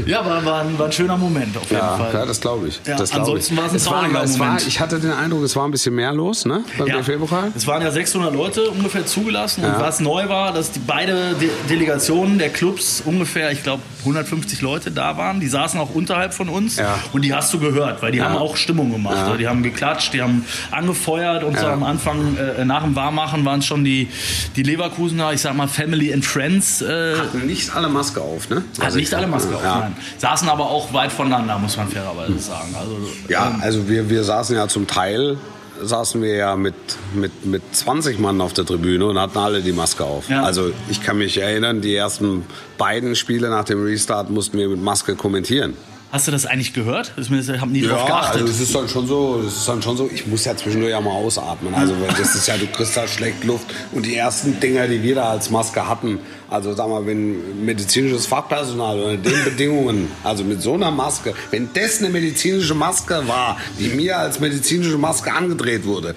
Ja, 0.06 0.22
war, 0.26 0.44
war, 0.44 0.60
ein, 0.60 0.78
war 0.78 0.86
ein 0.86 0.92
schöner 0.92 1.16
Moment 1.16 1.56
auf 1.56 1.62
jeden 1.70 1.76
Ja, 1.76 1.96
Fall. 1.96 2.12
ja, 2.12 2.26
das 2.26 2.38
glaube 2.38 2.68
ich. 2.68 2.80
Ja, 2.86 2.98
das 2.98 3.10
glaub 3.10 3.22
ansonsten 3.22 3.54
ich. 3.54 3.58
war 3.58 3.64
es 3.66 3.72
ein 3.72 3.76
es 3.76 3.86
war, 3.90 4.22
es 4.24 4.38
war, 4.38 4.46
Moment. 4.48 4.66
Ich 4.68 4.78
hatte 4.78 5.00
den 5.00 5.10
Eindruck, 5.12 5.42
es 5.42 5.56
war 5.56 5.64
ein 5.64 5.70
bisschen 5.70 5.94
mehr 5.94 6.12
los 6.12 6.44
ne, 6.44 6.62
beim 6.76 6.86
Ja. 6.86 6.96
DFB-Pokal. 7.00 7.50
Es 7.56 7.66
waren 7.66 7.80
ja 7.80 7.90
600 7.90 8.34
Leute 8.34 8.68
ungefähr 8.68 9.06
zugelassen. 9.06 9.64
Und 9.64 9.72
Ja. 9.72 9.80
was 9.80 10.00
neu 10.00 10.28
war, 10.28 10.52
dass 10.52 10.70
die 10.72 10.80
beide 10.80 11.34
De 11.40 11.48
Delegationen 11.70 12.38
der 12.38 12.50
Clubs 12.50 13.02
ungefähr, 13.06 13.52
ich 13.52 13.62
glaube, 13.62 13.82
150 14.00 14.60
Leute 14.60 14.90
da 14.90 15.16
waren. 15.16 15.40
Die 15.40 15.48
saßen 15.48 15.80
auch 15.80 15.94
unterhalb 15.94 16.34
von 16.34 16.50
uns. 16.50 16.76
Ja. 16.76 16.98
Und 17.14 17.22
die 17.22 17.32
hast 17.32 17.54
du 17.54 17.58
gehört, 17.58 18.02
weil 18.02 18.12
die 18.12 18.18
Ja. 18.18 18.26
haben 18.26 18.36
auch 18.36 18.56
Stimmung 18.56 18.92
gemacht. 18.92 19.16
Ja. 19.16 19.36
Die 19.38 19.48
haben 19.48 19.62
geklatscht, 19.62 20.12
die 20.12 20.20
haben 20.20 20.44
angefeuert. 20.72 21.42
Und 21.42 21.58
so 21.58 21.64
Ja. 21.64 21.72
am 21.72 21.84
Anfang, 21.84 22.36
äh, 22.36 22.66
nach 22.66 22.82
dem 22.82 22.94
Warmmachen, 22.96 23.46
waren 23.46 23.60
es 23.60 23.66
schon 23.66 23.82
die, 23.82 24.08
die 24.56 24.62
Leverkusener, 24.62 25.32
ich 25.32 25.40
sag 25.40 25.53
mal, 25.56 25.68
Family 25.68 26.12
and 26.12 26.24
Friends. 26.24 26.82
Äh, 26.82 27.16
Hatten 27.16 27.46
nicht 27.46 27.74
alle 27.74 27.88
Maske 27.88 28.20
auf, 28.20 28.48
ne? 28.50 28.56
also 28.72 28.82
Also 28.84 28.98
nicht 28.98 29.08
ich- 29.08 29.16
alle 29.16 29.26
Maske 29.26 29.54
auf, 29.56 29.62
ja. 29.62 29.78
nein. 29.80 29.96
Saßen 30.18 30.48
aber 30.48 30.64
auch 30.70 30.92
weit 30.92 31.12
voneinander, 31.12 31.58
muss 31.58 31.76
man 31.76 31.88
fairerweise 31.88 32.38
sagen. 32.38 32.74
Also, 32.78 32.96
Ja, 33.28 33.56
also 33.60 33.88
wir, 33.88 34.08
wir 34.10 34.24
saßen 34.24 34.56
ja 34.56 34.68
zum 34.68 34.86
Teil, 34.86 35.36
saßen 35.82 36.22
wir 36.22 36.36
ja 36.36 36.56
mit, 36.56 36.74
mit, 37.14 37.44
mit 37.46 37.62
20 37.72 38.18
Mann 38.20 38.40
auf 38.40 38.52
der 38.52 38.64
Tribüne 38.64 39.06
und 39.06 39.18
hatten 39.18 39.38
alle 39.38 39.60
die 39.60 39.72
Maske 39.72 40.04
auf. 40.04 40.28
Ja. 40.28 40.42
Also 40.44 40.70
ich 40.88 41.02
kann 41.02 41.18
mich 41.18 41.38
erinnern, 41.38 41.80
die 41.80 41.94
ersten 41.94 42.44
beiden 42.78 43.16
Spiele 43.16 43.50
nach 43.50 43.64
dem 43.64 43.82
Restart 43.84 44.30
mussten 44.30 44.56
wir 44.58 44.68
mit 44.68 44.80
Maske 44.82 45.14
kommentieren. 45.16 45.74
Hast 46.14 46.28
du 46.28 46.30
das 46.30 46.46
eigentlich 46.46 46.72
gehört? 46.72 47.12
Ich 47.16 47.28
habe 47.28 47.72
nie 47.72 47.82
drauf 47.82 48.06
geachtet. 48.06 48.42
also 48.42 48.52
es 48.52 48.60
ist 48.60 48.72
dann 48.72 48.88
schon 48.88 49.04
so, 49.04 49.42
es 49.44 49.56
ist 49.56 49.68
dann 49.68 49.82
schon 49.82 49.96
so, 49.96 50.08
ich 50.14 50.28
muss 50.28 50.44
ja 50.44 50.56
zwischendurch 50.56 50.92
ja 50.92 51.00
mal 51.00 51.10
ausatmen. 51.10 51.74
Also 51.74 51.92
das 52.06 52.36
ist 52.36 52.46
ja, 52.46 52.56
du 52.56 52.68
kriegst 52.68 52.96
da 52.96 53.08
schlecht 53.08 53.42
Luft. 53.42 53.66
Und 53.90 54.06
die 54.06 54.14
ersten 54.14 54.60
Dinger, 54.60 54.86
die 54.86 55.02
wir 55.02 55.16
da 55.16 55.30
als 55.30 55.50
Maske 55.50 55.88
hatten, 55.88 56.20
also 56.48 56.72
sag 56.72 56.88
mal, 56.88 57.04
wenn 57.04 57.64
medizinisches 57.64 58.26
Fachpersonal 58.26 59.00
unter 59.00 59.28
den 59.28 59.42
Bedingungen, 59.42 60.08
also 60.22 60.44
mit 60.44 60.62
so 60.62 60.74
einer 60.74 60.92
Maske, 60.92 61.34
wenn 61.50 61.70
das 61.74 61.98
eine 61.98 62.10
medizinische 62.10 62.74
Maske 62.74 63.26
war, 63.26 63.56
die 63.80 63.88
mir 63.88 64.16
als 64.16 64.38
medizinische 64.38 64.98
Maske 64.98 65.32
angedreht 65.32 65.84
wurde, 65.84 66.14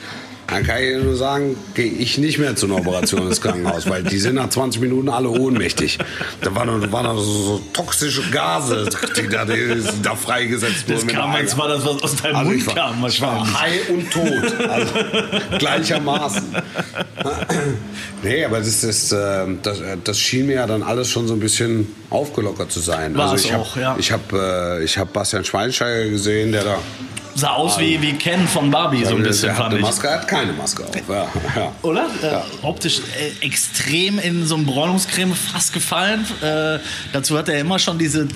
dann 0.47 0.63
kann 0.63 0.81
ich 0.81 1.03
nur 1.03 1.15
sagen, 1.15 1.57
gehe 1.73 1.91
ich 1.91 2.17
nicht 2.17 2.39
mehr 2.39 2.55
zu 2.55 2.67
einer 2.67 2.77
Operation 2.77 3.27
ins 3.27 3.41
Krankenhaus, 3.41 3.89
weil 3.89 4.03
die 4.03 4.17
sind 4.17 4.35
nach 4.35 4.49
20 4.49 4.81
Minuten 4.81 5.09
alle 5.09 5.29
ohnmächtig. 5.29 5.97
Da 6.41 6.55
waren 6.55 6.79
noch, 6.79 6.91
waren 6.91 7.17
so, 7.17 7.61
toxische 7.73 8.21
Gase, 8.31 8.89
die 9.17 9.27
da, 9.27 9.43
die 9.43 9.83
da 10.01 10.15
freigesetzt 10.15 10.87
wurden. 10.87 11.07
Das 11.07 11.15
kam, 11.15 11.31
als 11.31 11.57
war 11.57 11.67
das, 11.67 11.85
was 11.85 12.01
aus 12.01 12.15
deinem 12.15 12.35
also 12.37 12.51
Mund 12.51 12.67
war, 12.67 12.75
kam. 12.75 13.05
ich 13.07 13.21
war 13.21 13.61
high 13.61 13.89
und 13.89 14.11
tot. 14.11 14.69
Also 14.69 14.93
gleichermaßen. 15.57 16.55
nee, 18.23 18.45
aber 18.45 18.59
das, 18.59 18.83
ist, 18.83 19.11
äh, 19.11 19.45
das, 19.61 19.81
das 20.03 20.19
schien 20.19 20.47
mir 20.47 20.55
ja 20.55 20.67
dann 20.67 20.81
alles 20.81 21.09
schon 21.09 21.27
so 21.27 21.33
ein 21.33 21.39
bisschen 21.41 21.93
aufgelockert 22.09 22.71
zu 22.71 22.79
sein. 22.79 23.15
War 23.17 23.31
also 23.31 23.45
ich 23.45 23.51
hab, 23.51 23.61
auch, 23.61 23.75
ja. 23.75 23.95
Ich 23.99 24.11
habe 24.13 24.79
äh, 24.79 24.83
ich 24.83 24.97
hab 24.97 25.11
Bastian 25.11 25.43
Schweinsteiger 25.43 26.09
gesehen, 26.09 26.53
der 26.53 26.63
da. 26.63 26.79
Sah 27.37 27.51
aus 27.51 27.77
wie, 27.77 28.01
wie 28.01 28.13
Ken 28.13 28.47
von 28.47 28.71
Barbie, 28.71 29.05
so 29.05 29.15
ein 29.15 29.21
bisschen, 29.21 29.53
fand 29.53 29.69
eine 29.69 29.77
ich. 29.77 29.81
Maske, 29.83 30.09
hat 30.09 30.27
keine 30.27 30.53
Maske 30.53 30.83
auf. 30.85 30.95
Ja, 31.07 31.27
ja. 31.55 31.71
Oder? 31.83 32.07
Äh, 32.23 32.65
optisch 32.65 32.99
äh, 32.99 33.45
extrem 33.45 34.17
in 34.17 34.47
so 34.47 34.55
einem 34.55 34.65
Bräunungscreme 34.65 35.35
fast 35.35 35.71
gefallen. 35.71 36.25
Äh, 36.41 36.79
dazu 37.13 37.37
hat 37.37 37.47
er 37.47 37.59
immer 37.59 37.77
schon 37.77 37.99
diese 37.99 38.23
äh, 38.23 38.27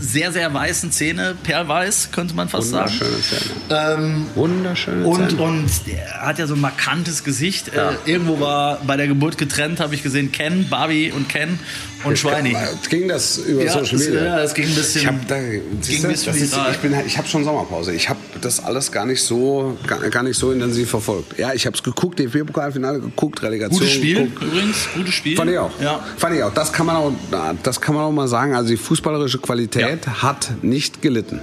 sehr, 0.00 0.30
sehr 0.30 0.54
weißen 0.54 0.92
Zähne, 0.92 1.34
perlweiß, 1.42 2.10
könnte 2.12 2.34
man 2.34 2.48
fast 2.48 2.70
sagen. 2.70 2.92
Wunderschöne 2.92 3.20
Zähne. 3.20 3.94
Ähm, 3.94 4.26
Wunderschöne 4.36 5.06
und, 5.06 5.30
Zähne. 5.30 5.42
und 5.42 5.70
er 5.88 6.26
hat 6.26 6.38
ja 6.38 6.46
so 6.46 6.54
ein 6.54 6.60
markantes 6.60 7.24
Gesicht. 7.24 7.72
Ja. 7.74 7.90
Äh, 7.90 7.94
irgendwo 8.04 8.38
war 8.38 8.78
bei 8.86 8.96
der 8.96 9.08
Geburt 9.08 9.38
getrennt, 9.38 9.80
habe 9.80 9.96
ich 9.96 10.04
gesehen, 10.04 10.30
Ken, 10.30 10.68
Barbie 10.68 11.10
und 11.10 11.28
Ken 11.28 11.58
und 12.04 12.18
Schweini. 12.18 12.56
Ging 12.88 13.08
das 13.08 13.38
über 13.38 13.64
Ja, 13.64 13.72
Social 13.72 13.98
Media? 13.98 14.24
ja, 14.24 14.42
es 14.42 14.54
ging 14.54 14.66
ein 14.66 14.74
bisschen- 14.74 15.00
Ich 15.02 15.06
habe 15.06 15.18
da, 15.28 15.36
das 15.36 15.88
ich 15.88 16.52
halt- 16.56 17.06
ich 17.06 17.18
habe 17.18 17.28
schon 17.28 17.44
Sommerpause. 17.44 17.92
Ich 17.94 18.08
habe 18.08 18.18
das 18.40 18.62
alles 18.62 18.92
gar 18.92 19.06
nicht 19.06 19.22
so, 19.22 19.76
gar, 19.86 19.98
gar 20.10 20.22
nicht 20.22 20.38
so 20.38 20.52
intensiv 20.52 20.90
verfolgt. 20.90 21.38
Ja, 21.38 21.52
ich 21.52 21.66
habe 21.66 21.76
es 21.76 21.82
geguckt, 21.82 22.18
DFB-Pokalfinale 22.18 23.00
geguckt, 23.00 23.42
Relegation. 23.42 23.78
Gutes 23.80 23.94
Spiel 23.94 24.14
geguckt. 24.24 24.42
übrigens, 24.42 24.88
gutes 24.94 25.14
Spiel. 25.14 25.36
Fand 25.36 25.50
ich 25.50 25.58
auch. 25.58 25.70
Ja. 25.80 26.00
Fand 26.16 26.36
ich 26.36 26.42
auch. 26.42 26.52
Das 26.54 26.72
kann 26.72 26.86
man 26.86 26.96
auch, 26.96 27.12
das 27.62 27.80
kann 27.80 27.94
man 27.94 28.04
auch 28.04 28.12
mal 28.12 28.28
sagen. 28.28 28.54
Also 28.54 28.68
die 28.70 28.76
fußballerische 28.76 29.38
Qualität 29.38 30.06
hat 30.22 30.50
nicht 30.62 31.02
gelitten. 31.02 31.40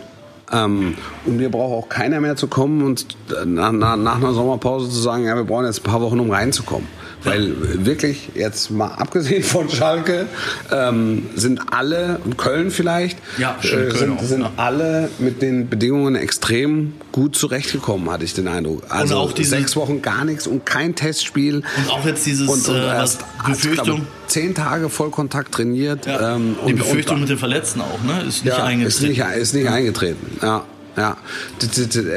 Ähm, 0.53 0.95
und 1.25 1.37
mir 1.37 1.49
braucht 1.49 1.85
auch 1.85 1.89
keiner 1.89 2.19
mehr 2.19 2.35
zu 2.35 2.47
kommen 2.47 2.83
und 2.83 3.05
nach, 3.45 3.71
nach, 3.71 3.95
nach 3.95 4.17
einer 4.17 4.33
Sommerpause 4.33 4.89
zu 4.89 4.99
sagen, 4.99 5.23
ja, 5.25 5.33
wir 5.35 5.45
brauchen 5.45 5.65
jetzt 5.65 5.79
ein 5.79 5.83
paar 5.83 6.01
Wochen, 6.01 6.19
um 6.19 6.29
reinzukommen. 6.29 6.87
Weil 7.23 7.85
wirklich, 7.85 8.29
jetzt 8.35 8.71
mal 8.71 8.87
abgesehen 8.87 9.43
von 9.43 9.69
Schalke, 9.69 10.25
ähm, 10.71 11.27
sind 11.35 11.61
alle, 11.71 12.19
und 12.25 12.37
Köln 12.37 12.71
vielleicht, 12.71 13.17
Ja, 13.37 13.57
äh, 13.61 13.91
sind, 13.95 14.17
auch, 14.17 14.23
sind 14.23 14.41
ja. 14.41 14.51
alle 14.57 15.09
mit 15.19 15.41
den 15.41 15.69
Bedingungen 15.69 16.15
extrem 16.15 16.93
gut 17.11 17.35
zurechtgekommen, 17.35 18.09
hatte 18.09 18.23
ich 18.25 18.33
den 18.33 18.47
Eindruck. 18.47 18.83
Also 18.89 19.17
auch 19.17 19.33
diese- 19.33 19.51
sechs 19.51 19.75
Wochen 19.75 20.01
gar 20.01 20.25
nichts 20.25 20.47
und 20.47 20.65
kein 20.65 20.95
Testspiel. 20.95 21.57
Und 21.57 21.89
auch 21.91 22.05
jetzt 22.05 22.25
dieses, 22.25 22.47
Und, 22.49 22.67
und 22.67 22.75
äh, 22.75 22.85
erst 22.87 23.19
was, 23.43 23.57
Befürchtung. 23.59 24.07
zehn 24.27 24.55
Tage 24.55 24.89
Vollkontakt 24.89 25.51
trainiert. 25.53 26.05
Ja. 26.07 26.35
Ähm, 26.35 26.55
die 26.65 26.71
und, 26.73 26.79
Befürchtung 26.79 27.15
und, 27.15 27.21
mit 27.21 27.29
den 27.29 27.37
Verletzten 27.37 27.81
auch, 27.81 28.01
ne? 28.03 28.23
Ist 28.27 28.43
nicht 28.45 28.53
eingetreten. 28.59 28.87
Ist 28.87 29.01
nicht, 29.01 29.23
ist 29.37 29.53
nicht 29.53 29.67
eingetreten. 29.69 30.37
Ja, 30.41 30.63
ja. 30.97 31.17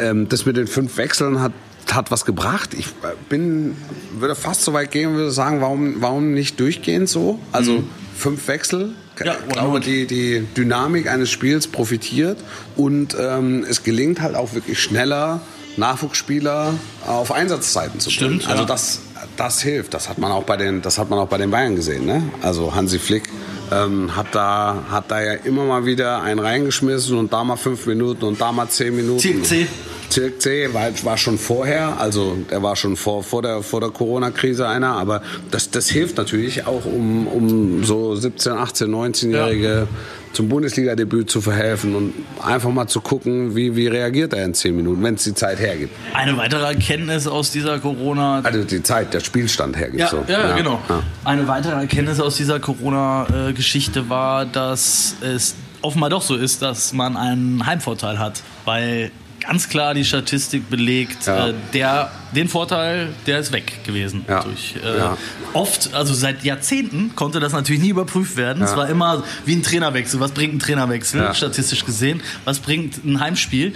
Ähm, 0.02 0.28
das 0.28 0.46
mit 0.46 0.56
den 0.56 0.66
fünf 0.66 0.96
Wechseln 0.96 1.40
hat 1.40 1.52
hat 1.94 2.10
was 2.10 2.24
gebracht. 2.24 2.74
Ich 2.74 2.86
bin, 3.28 3.76
würde 4.18 4.34
fast 4.34 4.62
so 4.62 4.72
weit 4.72 4.90
gehen, 4.90 5.14
würde 5.14 5.30
sagen, 5.30 5.60
warum, 5.60 6.00
warum 6.00 6.34
nicht 6.34 6.60
durchgehend 6.60 7.08
so? 7.08 7.38
Also 7.52 7.82
fünf 8.16 8.46
Wechsel. 8.48 8.86
Mhm. 8.86 8.94
Ja, 9.24 9.36
ich 9.46 9.52
glaube, 9.52 9.78
die, 9.80 10.06
die 10.06 10.44
Dynamik 10.56 11.08
eines 11.08 11.30
Spiels 11.30 11.68
profitiert 11.68 12.38
und 12.76 13.16
ähm, 13.18 13.64
es 13.68 13.84
gelingt 13.84 14.20
halt 14.20 14.34
auch 14.34 14.54
wirklich 14.54 14.80
schneller, 14.80 15.40
Nachwuchsspieler 15.76 16.74
auf 17.06 17.30
Einsatzzeiten 17.32 18.00
zu 18.00 18.10
bringen. 18.10 18.40
Stimmt, 18.40 18.48
Also 18.48 18.62
ja. 18.62 18.68
das, 18.68 19.00
das 19.36 19.60
hilft. 19.62 19.94
Das 19.94 20.08
hat 20.08 20.18
man 20.18 20.32
auch 20.32 20.44
bei 20.44 20.56
den, 20.56 20.82
das 20.82 20.98
hat 20.98 21.10
man 21.10 21.18
auch 21.18 21.28
bei 21.28 21.38
den 21.38 21.50
Bayern 21.50 21.76
gesehen. 21.76 22.06
Ne? 22.06 22.22
Also 22.42 22.74
Hansi 22.74 22.98
Flick 22.98 23.24
ähm, 23.72 24.14
hat 24.16 24.26
da, 24.32 24.84
hat 24.90 25.10
da 25.10 25.22
ja 25.22 25.34
immer 25.34 25.64
mal 25.64 25.86
wieder 25.86 26.22
einen 26.22 26.40
reingeschmissen 26.40 27.16
und 27.16 27.32
da 27.32 27.44
mal 27.44 27.56
fünf 27.56 27.86
Minuten 27.86 28.24
und 28.24 28.40
da 28.40 28.52
mal 28.52 28.68
zehn 28.68 28.94
Minuten. 28.96 29.18
Zirk 29.20 29.44
C. 29.46 29.66
Zirk 30.08 30.40
C 30.40 30.72
war, 30.72 30.88
war 31.02 31.16
schon 31.16 31.38
vorher, 31.38 32.00
also 32.00 32.36
der 32.50 32.62
war 32.62 32.76
schon 32.76 32.96
vor, 32.96 33.22
vor 33.22 33.42
der, 33.42 33.62
vor 33.62 33.80
der 33.80 33.90
Corona-Krise 33.90 34.68
einer, 34.68 34.92
aber 34.92 35.22
das, 35.50 35.70
das 35.70 35.88
hilft 35.88 36.16
natürlich 36.16 36.66
auch, 36.66 36.84
um, 36.84 37.26
um 37.26 37.84
so 37.84 38.14
17, 38.14 38.52
18, 38.52 38.88
19-Jährige 38.88 39.88
zum 40.32 40.48
Bundesliga-Debüt 40.48 41.30
zu 41.30 41.40
verhelfen 41.40 41.94
und 41.94 42.12
einfach 42.42 42.70
mal 42.70 42.88
zu 42.88 43.00
gucken, 43.00 43.54
wie, 43.54 43.76
wie 43.76 43.86
reagiert 43.86 44.32
er 44.32 44.44
in 44.44 44.54
zehn 44.54 44.74
Minuten, 44.76 45.02
wenn 45.02 45.14
es 45.14 45.24
die 45.24 45.34
Zeit 45.34 45.60
hergibt. 45.60 45.94
Eine 46.12 46.36
weitere 46.36 46.64
Erkenntnis 46.64 47.26
aus 47.26 47.52
dieser 47.52 47.78
Corona... 47.78 48.40
Also 48.42 48.64
die 48.64 48.82
Zeit, 48.82 49.14
der 49.14 49.20
Spielstand 49.20 49.76
hergibt. 49.76 50.00
Ja, 50.00 50.08
so. 50.08 50.24
ja, 50.26 50.56
genau. 50.56 50.80
Ja. 50.88 51.02
Eine 51.24 51.46
weitere 51.46 51.74
Erkenntnis 51.74 52.20
aus 52.20 52.36
dieser 52.36 52.58
Corona-Geschichte 52.58 54.10
war, 54.10 54.44
dass 54.44 55.14
es 55.20 55.54
offenbar 55.82 56.10
doch 56.10 56.22
so 56.22 56.34
ist, 56.34 56.62
dass 56.62 56.92
man 56.92 57.16
einen 57.16 57.64
Heimvorteil 57.64 58.18
hat. 58.18 58.42
Weil 58.64 59.12
ganz 59.46 59.68
klar 59.68 59.94
die 59.94 60.04
Statistik 60.04 60.68
belegt, 60.70 61.26
Ja. 61.26 61.48
äh, 61.48 61.54
der, 61.72 62.10
den 62.34 62.48
Vorteil, 62.48 63.08
der 63.26 63.38
ist 63.38 63.52
weg 63.52 63.84
gewesen. 63.84 64.24
Ja. 64.28 64.42
Durch, 64.42 64.74
äh, 64.84 64.98
Ja. 64.98 65.16
Oft, 65.52 65.94
also 65.94 66.14
seit 66.14 66.44
Jahrzehnten, 66.44 67.14
konnte 67.14 67.40
das 67.40 67.52
natürlich 67.52 67.82
nie 67.82 67.90
überprüft 67.90 68.36
werden. 68.36 68.62
Es 68.62 68.76
war 68.76 68.88
immer 68.88 69.22
wie 69.44 69.54
ein 69.54 69.62
Trainerwechsel. 69.62 70.20
Was 70.20 70.32
bringt 70.32 70.54
ein 70.54 70.58
Trainerwechsel, 70.58 71.34
statistisch 71.34 71.84
gesehen? 71.84 72.20
Was 72.44 72.58
bringt 72.58 73.04
ein 73.04 73.20
Heimspiel? 73.20 73.74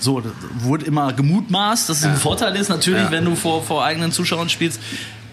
So, 0.00 0.20
wurde 0.58 0.84
immer 0.86 1.12
gemutmaßt, 1.12 1.88
dass 1.88 1.98
es 1.98 2.04
ein 2.04 2.16
Vorteil 2.16 2.56
ist, 2.56 2.68
natürlich, 2.68 3.10
wenn 3.10 3.24
du 3.24 3.36
vor, 3.36 3.62
vor 3.62 3.84
eigenen 3.84 4.10
Zuschauern 4.10 4.48
spielst. 4.48 4.80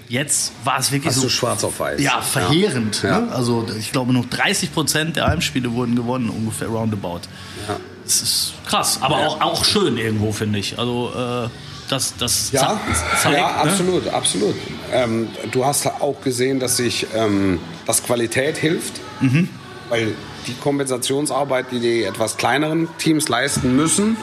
Jetzt 0.08 0.54
war 0.64 0.80
es 0.80 0.92
wirklich 0.92 1.10
Hast 1.10 1.18
so 1.18 1.28
du 1.28 1.30
schwarz 1.30 1.64
auf 1.64 1.80
weiß. 1.80 2.02
ja, 2.02 2.20
verheerend. 2.22 3.04
Ne? 3.04 3.28
Also 3.32 3.68
ich 3.78 3.92
glaube, 3.92 4.12
nur 4.12 4.26
30 4.26 4.74
Prozent 4.74 5.16
der 5.16 5.28
Heimspiele 5.28 5.72
wurden 5.72 5.96
gewonnen, 5.96 6.30
ungefähr 6.32 6.68
roundabout. 6.68 7.22
Ja. 7.68 7.78
Das 8.10 8.22
ist 8.24 8.54
krass, 8.68 8.98
aber 9.02 9.18
auch, 9.18 9.40
auch 9.42 9.64
schön 9.64 9.96
irgendwo, 10.00 10.32
finde 10.32 10.58
ich. 10.58 10.80
Also 10.80 11.12
äh, 11.16 11.48
das, 11.90 12.16
das 12.18 12.52
Ja, 12.52 12.80
ze- 12.88 13.22
zeigt, 13.22 13.38
ja 13.38 13.48
ne? 13.50 13.56
absolut, 13.56 14.08
absolut. 14.08 14.56
Ähm, 14.92 15.28
du 15.52 15.64
hast 15.64 15.86
auch 15.86 16.20
gesehen, 16.24 16.60
dass 16.60 16.78
sich 16.78 17.06
ähm, 17.16 17.60
dass 17.86 18.04
Qualität 18.04 18.58
hilft, 18.58 18.94
Mhm. 19.22 19.48
weil 19.90 20.16
die 20.48 20.54
Kompensationsarbeit, 20.56 21.68
die 21.72 21.80
die 21.80 22.04
etwas 22.04 22.38
kleineren 22.38 22.88
Teams 22.98 23.30
leisten 23.30 23.76
müssen, 23.76 24.18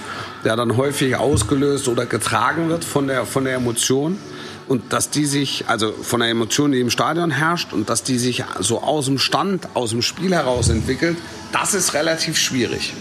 der 0.44 0.56
dann 0.56 0.76
häufig 0.76 1.14
ausgelöst 1.14 1.86
oder 1.86 2.06
getragen 2.06 2.68
wird 2.68 2.84
von 2.84 3.06
der 3.06 3.24
von 3.24 3.44
der 3.44 3.54
Emotion 3.54 4.18
und 4.66 4.92
dass 4.92 5.10
die 5.10 5.26
sich 5.26 5.64
also 5.68 5.92
von 5.92 6.18
der 6.18 6.28
Emotion, 6.30 6.72
die 6.72 6.80
im 6.80 6.90
Stadion 6.90 7.30
herrscht 7.30 7.72
und 7.72 7.88
dass 7.88 8.02
die 8.02 8.18
sich 8.18 8.42
so 8.58 8.82
aus 8.82 9.04
dem 9.04 9.18
Stand, 9.20 9.68
aus 9.74 9.90
dem 9.90 10.02
Spiel 10.02 10.34
heraus 10.34 10.70
entwickelt, 10.70 11.16
das 11.52 11.72
ist 11.74 11.94
relativ 11.94 12.36
schwierig. 12.36 12.92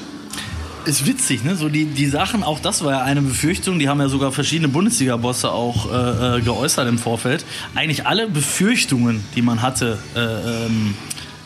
Ist 0.85 1.07
witzig, 1.07 1.43
ne? 1.43 1.55
So 1.55 1.69
die, 1.69 1.85
die 1.85 2.07
Sachen, 2.07 2.43
auch 2.43 2.59
das 2.59 2.83
war 2.83 2.91
ja 2.91 3.01
eine 3.01 3.21
Befürchtung, 3.21 3.79
die 3.79 3.89
haben 3.89 3.99
ja 3.99 4.07
sogar 4.07 4.31
verschiedene 4.31 4.67
Bundesliga-Bosse 4.67 5.51
auch 5.51 5.91
äh, 5.91 6.37
äh, 6.37 6.41
geäußert 6.41 6.87
im 6.87 6.97
Vorfeld. 6.99 7.45
Eigentlich 7.73 8.05
alle 8.05 8.27
Befürchtungen, 8.27 9.23
die 9.35 9.41
man 9.41 9.61
hatte, 9.61 9.97
äh, 10.15 10.19
ähm, 10.19 10.95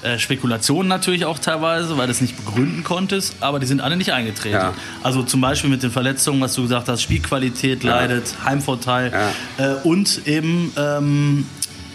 äh, 0.01 0.17
Spekulationen 0.17 0.87
natürlich 0.87 1.25
auch 1.25 1.39
teilweise, 1.39 1.97
weil 1.97 2.07
du 2.07 2.11
es 2.11 2.21
nicht 2.21 2.37
begründen 2.37 2.85
konntest, 2.85 3.35
aber 3.41 3.59
die 3.59 3.65
sind 3.65 3.81
alle 3.81 3.97
nicht 3.97 4.13
eingetreten. 4.13 4.55
Ja. 4.55 4.73
Also 5.03 5.23
zum 5.23 5.41
Beispiel 5.41 5.69
mit 5.69 5.83
den 5.83 5.91
Verletzungen, 5.91 6.39
was 6.39 6.53
du 6.53 6.61
gesagt 6.61 6.87
hast, 6.87 7.01
Spielqualität 7.01 7.83
leidet, 7.83 8.35
Heimvorteil 8.45 9.11
äh, 9.57 9.73
und 9.83 10.25
eben 10.25 10.71
ähm, 10.77 11.45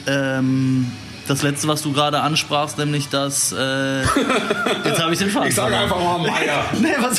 ähm, 0.07 0.93
das 1.29 1.43
letzte, 1.43 1.69
was 1.69 1.83
du 1.83 1.93
gerade 1.93 2.21
ansprachst, 2.21 2.79
nämlich 2.79 3.09
das. 3.09 3.53
Äh, 3.53 4.03
jetzt 4.85 5.03
habe 5.03 5.13
ich 5.13 5.19
den 5.19 5.31
Faden. 5.31 5.49
Ich 5.49 5.55
sage 5.55 5.77
einfach 5.77 5.99
mal 5.99 6.19
Meier. 6.19 6.65
Nee, 6.81 6.89
was, 7.01 7.19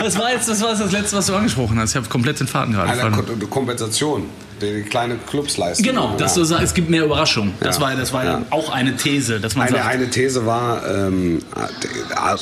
was 0.00 0.18
war 0.18 0.30
jetzt 0.32 0.48
das, 0.48 0.62
war 0.62 0.70
jetzt 0.70 0.80
das 0.82 0.92
letzte, 0.92 1.16
was 1.16 1.26
du 1.26 1.34
angesprochen 1.34 1.78
hast? 1.78 1.90
Ich 1.90 1.96
habe 1.96 2.08
komplett 2.08 2.40
den 2.40 2.46
Faden 2.48 2.74
gerade 2.74 2.92
verloren. 2.94 3.26
Ko- 3.40 3.46
Kompensation, 3.46 4.26
die 4.62 4.82
kleine 4.82 5.16
Clubs 5.28 5.56
leisten. 5.58 5.82
Genau, 5.82 6.16
dass 6.16 6.34
ja. 6.36 6.40
du 6.42 6.44
sagst, 6.46 6.64
es 6.64 6.74
gibt 6.74 6.88
mehr 6.88 7.04
Überraschungen. 7.04 7.52
Das 7.60 7.76
Ja. 7.76 7.82
war, 7.82 7.96
das 7.96 8.12
war 8.12 8.24
Ja. 8.24 8.42
auch 8.50 8.70
eine 8.70 8.96
These, 8.96 9.40
dass 9.40 9.54
man 9.56 9.68
Eine, 9.68 9.76
sagt, 9.78 9.88
eine 9.88 10.08
These 10.10 10.46
war, 10.46 10.86
ähm, 10.88 11.42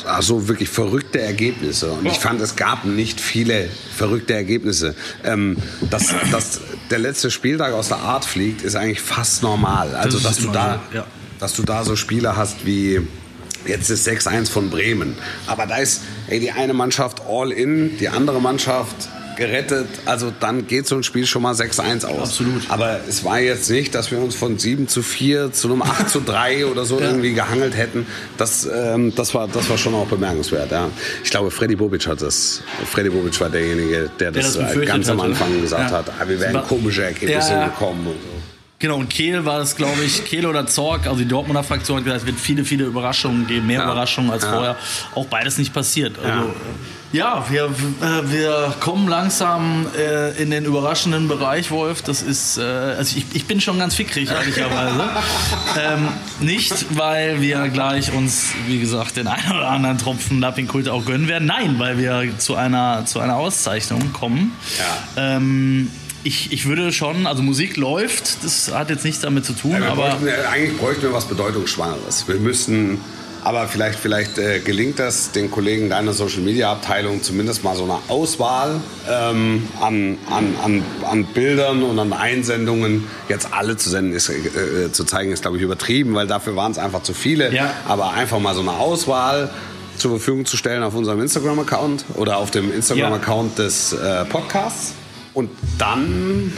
also 0.05 0.49
wirklich 0.49 0.69
verrückte 0.69 1.21
Ergebnisse. 1.21 1.91
Und 1.93 2.07
ich 2.07 2.19
fand, 2.19 2.41
es 2.41 2.57
gab 2.57 2.85
nicht 2.85 3.21
viele 3.21 3.69
verrückte 3.97 4.35
Ergebnisse. 4.35 4.95
Ähm, 5.25 5.57
dass, 5.91 6.15
dass 6.31 6.61
der 6.91 6.99
letzte 6.99 7.31
Spieltag 7.31 7.73
aus 7.73 7.89
der 7.89 7.99
Art 7.99 8.25
fliegt, 8.25 8.63
ist 8.63 8.77
eigentlich 8.77 9.01
fast 9.01 9.43
normal. 9.43 9.95
Also, 9.95 10.19
ist 10.19 10.27
dass 10.27 10.37
du 10.37 10.45
immer 10.45 10.53
da, 10.53 10.81
dass 11.39 11.55
du 11.55 11.63
da 11.63 11.85
so 11.85 11.97
Spiele 11.97 12.37
hast 12.37 12.67
wie 12.67 13.01
jetzt 13.67 13.91
ist 13.91 14.09
6-1 14.09 14.49
von 14.51 14.71
Bremen. 14.71 15.15
Aber 15.47 15.67
da 15.67 15.77
ist 15.77 16.03
ey, 16.29 16.41
die 16.41 16.51
eine 16.51 16.73
Mannschaft 16.73 17.23
all 17.29 17.53
in, 17.53 17.99
die 17.99 18.09
andere 18.09 18.41
Mannschaft 18.41 18.97
gerettet. 19.41 19.89
Also 20.07 20.33
dann 20.39 20.67
geht 20.69 20.87
so 20.87 20.95
ein 20.95 21.03
Spiel 21.03 21.27
schon 21.27 21.43
mal 21.43 21.55
6-1 21.55 22.05
aus. 22.07 22.21
Absolut. 22.29 22.63
Aber 22.71 23.01
es 23.09 23.25
war 23.25 23.41
jetzt 23.41 23.69
nicht, 23.71 23.95
dass 23.95 24.11
wir 24.13 24.19
uns 24.21 24.35
von 24.37 24.59
7 24.59 24.87
zu 24.87 25.03
4 25.03 25.53
zu 25.53 25.69
einem 25.69 25.83
8 25.83 26.09
zu 26.09 26.21
3 26.21 26.67
oder 26.71 26.85
so 26.85 27.01
irgendwie 27.01 27.33
gehangelt 27.33 27.77
hätten. 27.77 28.07
Das, 28.37 28.69
ähm, 28.73 29.13
das, 29.17 29.35
war, 29.35 29.49
das 29.49 29.69
war 29.69 29.79
schon 29.79 29.95
auch 29.95 30.07
bemerkenswert. 30.07 30.71
Ja. 30.71 30.91
Ich 31.25 31.31
glaube, 31.31 31.51
Freddy 31.51 31.75
Bobic 31.77 32.07
hat 32.07 32.23
das. 32.23 32.63
Freddy 32.87 33.11
Bobic 33.11 33.41
war 33.41 33.49
derjenige, 33.51 34.11
der 34.21 34.31
das, 34.31 34.55
das 34.57 34.77
äh, 34.77 34.85
ganz 34.85 35.09
am. 35.09 35.21
Anfang 35.21 35.61
gesagt 35.61 35.91
Ja. 35.91 35.99
hat, 35.99 36.11
ah, 36.21 36.29
wir 36.29 36.41
War- 36.53 36.63
komische 36.67 37.03
Ergebnisse 37.05 37.53
Ja. 37.53 37.67
bekommen. 37.69 38.07
Und 38.07 38.15
so. 38.23 38.40
Genau, 38.81 38.97
und 38.97 39.11
Kehl 39.11 39.45
war 39.45 39.59
das, 39.59 39.77
glaube 39.77 40.03
ich, 40.03 40.25
Kehl 40.25 40.47
oder 40.47 40.67
Zorg, 40.67 41.07
also 41.07 41.19
die 41.19 41.29
Dortmunder 41.29 41.63
Fraktion 41.63 41.99
hat 41.99 42.05
gesagt, 42.05 42.23
es 42.23 42.27
wird 42.27 42.41
viele, 42.41 42.65
viele 42.65 42.85
Überraschungen 42.85 43.47
geben, 43.47 43.67
mehr 43.67 43.81
Ja. 43.81 43.85
Überraschungen 43.85 44.31
als 44.31 44.43
Ja. 44.45 44.53
vorher. 44.53 44.77
Auch 45.15 45.27
beides 45.27 45.59
nicht 45.59 45.75
passiert. 45.75 46.19
Also, 46.19 46.55
ja, 47.13 47.45
wir, 47.51 47.65
äh, 47.67 48.33
wir 48.33 48.75
kommen 48.81 49.07
langsam 49.07 49.87
äh, 49.99 50.31
in 50.43 50.51
den 50.51 50.65
überraschenden 50.65 51.29
Bereich, 51.29 51.71
Wolf. 51.71 52.01
Das 52.01 52.23
ist, 52.23 52.57
äh, 52.57 52.63
also 52.63 53.19
ich, 53.19 53.27
ich 53.35 53.45
bin 53.45 53.61
schon 53.61 53.79
ganz 53.79 53.97
fickrig, 53.97 54.31
ehrlicherweise. 54.31 55.05
ähm, 55.79 56.09
nicht, 56.41 56.97
weil 56.97 57.43
wir 57.43 57.69
gleich 57.69 58.13
uns, 58.15 58.55
wie 58.67 58.79
gesagt, 58.81 59.19
den 59.19 59.27
einen 59.27 59.53
oder 59.53 59.69
anderen 59.69 59.99
Tropfen 59.99 60.41
Lapping-Kult 60.41 60.89
auch 60.89 61.05
gönnen 61.05 61.29
werden. 61.29 61.45
Nein, 61.47 61.75
weil 61.79 61.99
wir 61.99 62.39
zu 62.39 62.55
einer, 62.55 63.05
zu 63.05 63.21
einer 63.21 63.37
Auszeichnung 63.37 64.13
kommen. 64.15 64.53
Ja. 64.79 65.37
Ähm, 65.37 65.91
ich, 66.25 66.53
ich 66.53 66.67
würde 66.67 66.93
schon, 66.93 67.27
also 67.27 67.43
Musik 67.43 67.77
läuft, 67.77 68.45
das 68.45 68.73
hat 68.73 68.91
jetzt 68.91 69.05
nichts 69.05 69.21
damit 69.21 69.45
zu 69.45 69.53
tun, 69.53 69.73
Ja, 69.73 69.93
aber 69.93 70.11
bräuchten, 70.11 70.29
äh, 70.29 70.33
eigentlich 70.51 70.79
bräuchten 70.79 71.03
wir 71.03 71.13
was 71.13 71.25
Bedeutungsschwangeres. 71.27 72.29
Wir 72.29 72.37
müssten, 72.37 73.01
aber 73.43 73.69
vielleicht, 73.69 73.99
vielleicht 73.99 74.37
äh, 74.39 74.61
gelingt 74.61 74.99
das 74.99 75.33
den 75.33 75.51
Kollegen 75.51 75.89
deiner 75.89 76.13
Social 76.13 76.41
Media 76.41 76.71
Abteilung 76.71 77.23
zumindest 77.23 77.65
mal 77.65 77.75
so 77.75 77.85
eine 77.85 77.99
Auswahl 78.09 78.81
ähm, 79.09 79.67
an, 79.81 80.19
an, 80.31 80.55
an, 80.63 80.83
an 81.09 81.25
Bildern 81.25 81.83
und 81.83 81.99
an 81.99 82.13
Einsendungen. 82.13 83.05
Jetzt 83.29 83.53
alle 83.53 83.77
zu 83.79 83.89
senden, 83.89 84.13
ist, 84.13 84.29
äh, 84.29 84.93
zu 84.93 85.05
zeigen, 85.05 85.33
ist 85.33 85.43
glaube 85.43 85.57
ich 85.57 85.63
übertrieben, 85.63 86.15
weil 86.15 86.27
dafür 86.27 86.55
waren 86.55 86.73
es 86.73 86.79
einfach 86.79 87.03
zu 87.03 87.15
viele. 87.15 87.53
Ja. 87.55 87.73
Aber 87.89 88.13
einfach 88.13 88.41
mal 88.41 88.55
so 88.55 88.61
eine 88.61 88.73
Auswahl 88.73 89.51
zur 89.97 90.13
Verfügung 90.13 90.45
zu 90.45 90.57
stellen 90.57 90.83
auf 90.83 90.95
unserem 90.95 91.21
Instagram-Account 91.21 92.05
oder 92.15 92.39
auf 92.39 92.51
dem 92.51 92.73
Instagram-Account 92.73 93.59
des 93.59 93.93
äh, 93.93 94.25
Podcasts. 94.27 94.95
Und 95.41 95.49
dann 95.79 96.53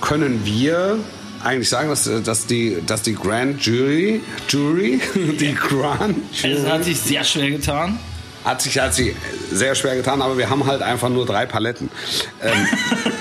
können 0.00 0.42
wir 0.44 0.96
eigentlich 1.42 1.68
sagen, 1.68 1.88
dass, 1.88 2.08
dass, 2.22 2.46
die, 2.46 2.78
dass 2.86 3.02
die 3.02 3.14
Grand 3.16 3.60
Jury, 3.66 4.20
Jury, 4.48 5.00
die 5.40 5.54
Grand 5.56 6.16
es 6.32 6.42
Jury 6.42 6.62
hat 6.62 6.84
sich 6.84 7.00
sehr 7.00 7.24
schwer 7.24 7.50
getan. 7.50 7.98
hat 8.44 8.62
sich, 8.62 8.78
hat 8.78 8.94
sich 8.94 9.12
sehr 9.52 9.74
schwer 9.74 9.96
getan, 9.96 10.22
aber 10.22 10.38
wir 10.38 10.48
haben 10.50 10.64
halt 10.66 10.82
einfach 10.82 11.08
nur 11.08 11.26
drei 11.26 11.46
Paletten. 11.46 11.90
Ähm, 12.40 12.66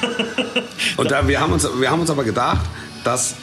und 0.97 1.09
da, 1.09 1.27
wir, 1.27 1.39
haben 1.41 1.51
uns, 1.53 1.67
wir 1.79 1.89
haben 1.89 2.01
uns 2.01 2.11
aber 2.11 2.23
gedacht, 2.23 2.61
dass 3.03 3.33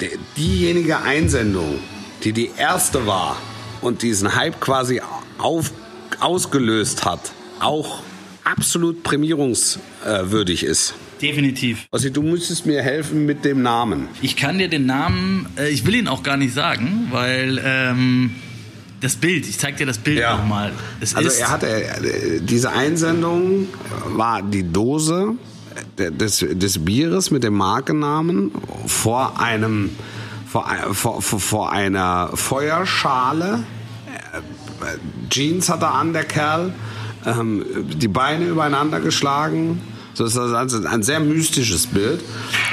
die- 0.00 0.18
diejenige 0.36 0.98
Einsendung, 0.98 1.78
die 2.22 2.34
die 2.34 2.50
erste 2.58 3.06
war 3.06 3.38
und 3.80 4.02
diesen 4.02 4.36
Hype 4.36 4.60
quasi 4.60 5.00
auf, 5.38 5.70
ausgelöst 6.20 7.06
hat, 7.06 7.32
auch 7.60 8.02
absolut 8.44 9.02
prämierungswürdig 9.02 10.64
ist. 10.64 10.94
Definitiv. 11.22 11.86
Also 11.90 12.10
du 12.10 12.22
müsstest 12.22 12.66
mir 12.66 12.82
helfen 12.82 13.24
mit 13.24 13.44
dem 13.44 13.62
Namen. 13.62 14.08
Ich 14.20 14.36
kann 14.36 14.58
dir 14.58 14.68
den 14.68 14.86
Namen, 14.86 15.46
äh, 15.56 15.68
ich 15.70 15.86
will 15.86 15.94
ihn 15.94 16.08
auch 16.08 16.22
gar 16.22 16.36
nicht 16.36 16.52
sagen, 16.52 17.08
weil 17.10 17.60
ähm, 17.64 18.32
das 19.00 19.16
Bild, 19.16 19.48
ich 19.48 19.58
zeig 19.58 19.76
dir 19.78 19.86
das 19.86 19.98
Bild 19.98 20.18
Ja. 20.18 20.36
nochmal. 20.36 20.72
Also 21.00 21.18
ist, 21.20 21.38
er 21.40 21.50
hatte 21.50 21.66
äh, 21.68 22.40
diese 22.40 22.72
Einsendung 22.72 23.68
war 24.08 24.42
die 24.42 24.64
Dose 24.70 25.34
äh, 25.96 26.10
des, 26.10 26.44
des 26.50 26.84
Bieres 26.84 27.30
mit 27.30 27.44
dem 27.44 27.54
Markennamen 27.54 28.50
vor 28.86 29.40
einem 29.40 29.90
vor, 30.46 30.68
ein- 30.68 30.92
vor, 30.94 31.22
vor, 31.22 31.40
vor 31.40 31.72
einer 31.72 32.30
Feuerschale. 32.34 33.64
Äh, 34.82 35.28
Jeans 35.30 35.68
hat 35.68 35.82
er 35.82 35.94
an, 35.94 36.12
der 36.12 36.24
Kerl. 36.24 36.72
Ähm, 37.26 37.64
die 37.96 38.08
Beine 38.08 38.46
übereinander 38.46 39.00
geschlagen. 39.00 39.80
So 40.14 40.24
ist 40.24 40.36
das 40.36 40.52
also 40.52 40.86
ein 40.86 41.02
sehr 41.02 41.18
mystisches 41.18 41.88
Bild. 41.88 42.20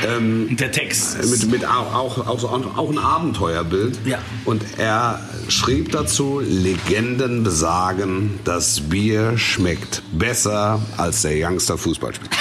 Ähm, 0.07 0.55
der 0.57 0.71
Text. 0.71 1.17
mit, 1.27 1.51
mit 1.51 1.65
auch, 1.65 1.93
auch, 1.93 2.27
auch, 2.27 2.77
auch 2.77 2.89
ein 2.89 2.99
Abenteuerbild. 2.99 3.97
Ja. 4.05 4.19
Und 4.45 4.63
er 4.77 5.19
schrieb 5.47 5.91
dazu, 5.91 6.39
Legenden 6.39 7.43
besagen, 7.43 8.39
das 8.43 8.81
Bier 8.81 9.37
schmeckt 9.39 10.03
besser 10.11 10.81
als 10.97 11.23
der 11.23 11.33
Youngster 11.35 11.77
Fußballspieler. 11.77 12.29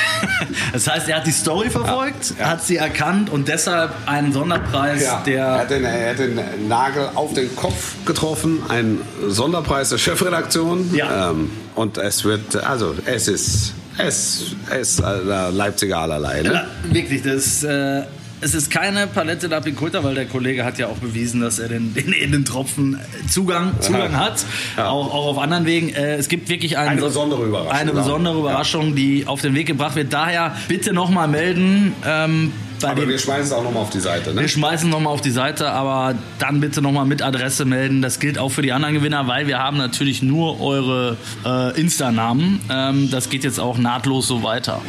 Das 0.72 0.86
heißt, 0.86 1.08
er 1.08 1.16
hat 1.16 1.26
die 1.26 1.32
Story 1.32 1.70
verfolgt, 1.70 2.34
hat 2.38 2.62
sie 2.62 2.76
erkannt 2.76 3.30
und 3.30 3.48
deshalb 3.48 3.92
einen 4.06 4.32
Sonderpreis, 4.32 5.02
er, 5.02 5.22
der 5.24 5.52
hat 5.52 5.70
den, 5.70 5.84
er 5.84 6.10
hat 6.10 6.18
den 6.18 6.68
Nagel 6.68 7.08
auf 7.14 7.32
den 7.32 7.54
Kopf 7.56 7.94
getroffen, 8.04 8.62
ein 8.68 9.00
Sonderpreis 9.26 9.88
der 9.88 9.98
Chefredaktion. 9.98 10.94
Ja. 10.94 11.30
Ähm, 11.30 11.50
und 11.74 11.98
es 11.98 12.24
wird, 12.24 12.56
also 12.56 12.94
es 13.06 13.28
ist, 13.28 13.74
es 13.98 14.54
ist 14.78 15.00
äh, 15.00 15.50
Leipziger 15.50 15.98
allerlei. 15.98 16.42
Ne? 16.42 16.52
Ja, 16.52 16.66
wirklich, 16.92 17.22
das 17.22 17.62
äh, 17.64 18.02
es 18.42 18.54
ist 18.54 18.70
keine 18.70 19.06
Palette 19.06 19.48
Lapiculta, 19.48 20.02
weil 20.02 20.14
der 20.14 20.26
Kollege 20.26 20.64
hat 20.64 20.78
ja 20.78 20.86
auch 20.86 20.96
bewiesen, 20.96 21.40
dass 21.40 21.58
er 21.58 21.68
den, 21.68 21.92
den 21.94 22.12
edlen 22.12 22.44
Tropfen 22.44 22.98
Zugang, 23.28 23.72
Zugang 23.80 24.16
hat, 24.16 24.44
auch, 24.78 25.12
auch 25.12 25.26
auf 25.26 25.38
anderen 25.38 25.66
Wegen. 25.66 25.90
Äh, 25.90 26.16
es 26.16 26.28
gibt 26.28 26.48
wirklich 26.48 26.78
einen, 26.78 26.90
Eine 26.90 27.02
besondere 27.02 27.44
Überraschung, 27.44 27.72
Eine 27.72 27.90
ja. 27.90 27.96
besondere 27.96 28.38
Überraschung, 28.38 28.94
die 28.94 29.26
auf 29.26 29.42
den 29.42 29.54
Weg 29.54 29.66
gebracht 29.66 29.96
wird. 29.96 30.12
Daher 30.12 30.56
bitte 30.68 30.92
nochmal 30.92 31.28
melden. 31.28 31.94
Ähm, 32.06 32.52
Aber 32.84 33.08
wir 33.08 33.18
schmeißen 33.18 33.46
es 33.46 33.52
auch 33.52 33.62
nochmal 33.62 33.82
auf 33.82 33.90
die 33.90 34.00
Seite, 34.00 34.34
ne? 34.34 34.40
wir 34.42 34.48
schmeißen 34.48 34.88
nochmal 34.88 35.12
auf 35.12 35.20
die 35.20 35.30
Seite, 35.30 35.70
aber 35.70 36.14
dann 36.38 36.60
bitte 36.60 36.82
nochmal 36.82 37.06
mit 37.06 37.22
Adresse 37.22 37.64
melden. 37.64 38.02
Das 38.02 38.18
gilt 38.18 38.38
auch 38.38 38.50
für 38.50 38.62
die 38.62 38.72
anderen 38.72 38.94
Gewinner, 38.94 39.26
weil 39.26 39.46
wir 39.46 39.58
haben 39.58 39.76
natürlich 39.76 40.22
nur 40.22 40.60
eure 40.60 41.16
äh, 41.44 41.80
Insta-Namen. 41.80 42.60
Ähm, 42.70 43.10
das 43.10 43.28
geht 43.28 43.44
jetzt 43.44 43.60
auch 43.60 43.78
nahtlos 43.78 44.26
so 44.26 44.42
weiter. 44.42 44.80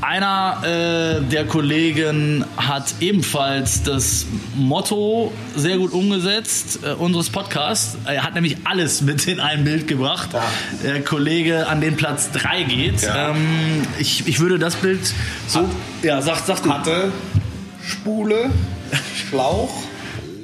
Einer 0.00 0.62
äh, 0.62 1.22
der 1.22 1.46
Kollegen 1.46 2.44
hat 2.56 2.94
ebenfalls 3.00 3.82
das 3.82 4.26
Motto 4.54 5.32
sehr 5.56 5.78
gut 5.78 5.92
umgesetzt 5.92 6.80
äh, 6.82 6.92
unseres 6.92 7.30
Podcasts. 7.30 7.96
Er 8.04 8.24
hat 8.24 8.34
nämlich 8.34 8.56
alles 8.64 9.02
mit 9.02 9.26
in 9.26 9.40
ein 9.40 9.64
Bild 9.64 9.88
gebracht. 9.88 10.30
Der 10.82 11.02
Kollege 11.02 11.68
an 11.68 11.80
den 11.80 11.96
Platz 11.96 12.30
3 12.32 12.62
geht. 12.64 13.02
Ja. 13.02 13.30
Ähm, 13.30 13.86
ich, 13.98 14.26
ich 14.26 14.40
würde 14.40 14.58
das 14.58 14.76
Bild 14.76 15.00
so... 15.46 15.68
Ja, 16.02 16.22
sag, 16.22 16.38
sag 16.46 16.62
du. 16.62 16.72
Hatte, 16.72 17.12
Spule, 17.86 18.50
Schlauch, 19.28 19.70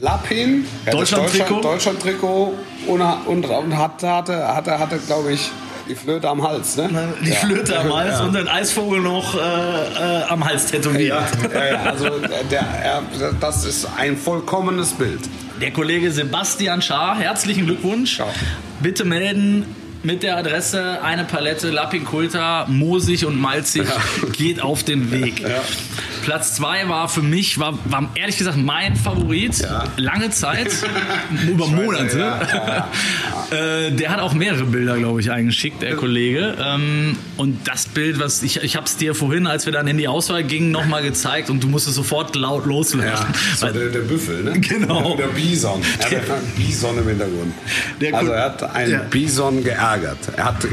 Lappin, 0.01 0.64
ja, 0.84 0.93
Deutschland-Trikot. 0.93 1.61
Deutschland-Trikot 1.62 2.55
und, 2.87 3.01
und, 3.01 3.45
und 3.45 3.76
hatte, 3.78 4.09
hatte, 4.09 4.47
hatte, 4.55 4.78
hatte 4.78 4.99
glaube 4.99 5.32
ich, 5.32 5.51
die 5.89 5.95
Flöte 5.95 6.28
am 6.28 6.43
Hals, 6.47 6.76
ne? 6.76 7.14
Die 7.24 7.30
Ja. 7.30 7.37
Flöte 7.37 7.78
am 7.78 7.95
Hals 7.95 8.18
Ja. 8.18 8.24
und 8.24 8.34
den 8.34 8.49
Eisvogel 8.49 9.01
noch 9.01 9.34
äh, 9.37 9.39
äh, 9.39 10.22
am 10.28 10.45
Hals 10.45 10.66
tätowiert. 10.66 11.16
Ja, 11.55 11.64
ja, 11.64 11.72
ja, 11.72 11.82
also 11.84 12.09
der, 12.51 12.61
er, 12.61 13.03
das 13.41 13.64
ist 13.64 13.87
ein 13.97 14.16
vollkommenes 14.16 14.93
Bild. 14.93 15.20
Der 15.61 15.70
Kollege 15.72 16.11
Sebastian 16.11 16.82
Schaar, 16.82 17.18
herzlichen 17.18 17.66
Glückwunsch. 17.66 18.18
Ja. 18.18 18.26
Bitte 18.80 19.05
melden 19.05 19.64
mit 20.03 20.22
der 20.22 20.37
Adresse 20.37 21.03
eine 21.03 21.24
Palette 21.24 21.70
Lapinculta, 21.70 22.66
moosig 22.68 23.24
und 23.24 23.41
malzig, 23.41 23.84
geht 24.37 24.61
auf 24.61 24.82
den 24.82 25.11
Weg. 25.12 25.43
Platz 26.27 26.57
zwei 26.57 26.89
war 26.89 27.09
für 27.09 27.22
mich, 27.22 27.61
war, 27.61 27.79
war 27.85 28.11
ehrlich 28.16 28.37
gesagt 28.37 28.57
mein 28.59 28.97
Favorit. 28.97 29.59
Ja. 29.61 29.85
Lange 29.97 30.31
Zeit, 30.31 30.72
über 31.49 31.68
Monate. 31.68 32.18
ja, 32.18 32.89
Äh, 33.53 33.93
der 33.93 34.11
hat 34.11 34.18
auch 34.18 34.35
mehrere 34.35 34.64
Bilder, 34.64 34.99
glaube 34.99 35.20
ich, 35.20 35.31
eingeschickt, 35.31 35.81
der 35.81 35.95
Kollege. 35.95 36.57
Ähm, 36.61 37.16
und 37.37 37.68
das 37.68 37.87
Bild, 37.87 38.18
was 38.18 38.43
ich, 38.43 38.61
ich 38.64 38.74
habe 38.74 38.87
es 38.87 38.97
dir 38.97 39.14
vorhin, 39.14 39.47
als 39.47 39.66
wir 39.66 39.72
dann 39.72 39.87
in 39.87 39.99
die 39.99 40.09
Auswahl 40.09 40.43
gingen, 40.43 40.72
nochmal 40.72 41.05
gezeigt 41.05 41.49
und 41.49 41.62
du 41.62 41.68
musstest 41.68 41.95
sofort 41.95 42.35
laut 42.35 42.66
loslachen. 42.66 43.07
Ja, 43.07 43.24
so 43.55 43.68
der, 43.68 43.91
der 43.91 44.01
Büffel, 44.01 44.43
ne? 44.43 44.59
Genau. 44.59 45.16
Der 45.16 45.29
Bison. 45.29 45.81
Er 46.01 46.07
hat 46.22 46.31
einen 46.31 46.53
Bison 46.57 46.99
im 46.99 47.07
Hintergrund. 47.07 47.55
Also 48.12 48.33
er 48.33 48.45
hat 48.47 48.74
einen 48.74 48.93
Ja. 48.93 48.99
Bison 49.09 49.62
geärgert. 49.62 50.18
Er 50.37 50.45
hat 50.47 50.66